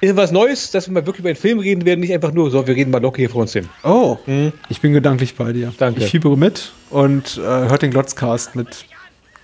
[0.00, 2.50] ist was Neues, dass wir mal wirklich über einen Film reden werden, nicht einfach nur
[2.50, 3.68] so, wir reden mal locker hier vor uns hin.
[3.82, 4.52] Oh, hm?
[4.68, 5.72] ich bin gedanklich bei dir.
[5.78, 6.04] Danke.
[6.04, 8.84] Ich fiebere mit und äh, hört den Glotzcast mit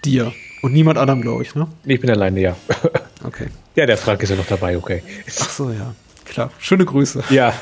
[0.05, 0.33] dir
[0.63, 1.67] und niemand anderem, glaube ich, ne?
[1.85, 2.57] Ich bin alleine, ja.
[3.25, 3.47] Okay.
[3.77, 5.03] Ja, der Frank ist ja noch dabei, okay.
[5.41, 5.95] Ach so, ja.
[6.33, 6.51] Klar.
[6.59, 7.23] Schöne Grüße.
[7.29, 7.53] Ja.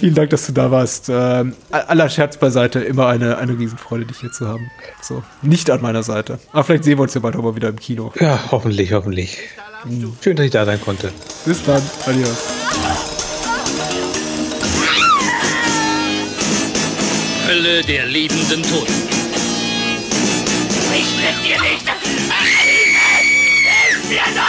[0.00, 1.08] Vielen Dank, dass du da warst.
[1.08, 4.68] Äh, aller Scherz beiseite, immer eine, eine Riesenfreude, dich hier zu haben.
[5.00, 6.40] So, nicht an meiner Seite.
[6.52, 8.12] Aber vielleicht sehen wir uns ja bald auch mal wieder im Kino.
[8.18, 9.38] Ja, hoffentlich, hoffentlich.
[9.84, 10.16] Mhm.
[10.20, 11.12] Schön, dass ich da sein konnte.
[11.44, 11.82] Bis dann.
[12.06, 12.48] Adios.
[17.46, 18.92] Hölle der lebenden Toten.
[20.94, 21.86] Ich treffe dir nicht!
[21.86, 23.22] Hilfe!
[23.64, 24.41] Hilf mir doch!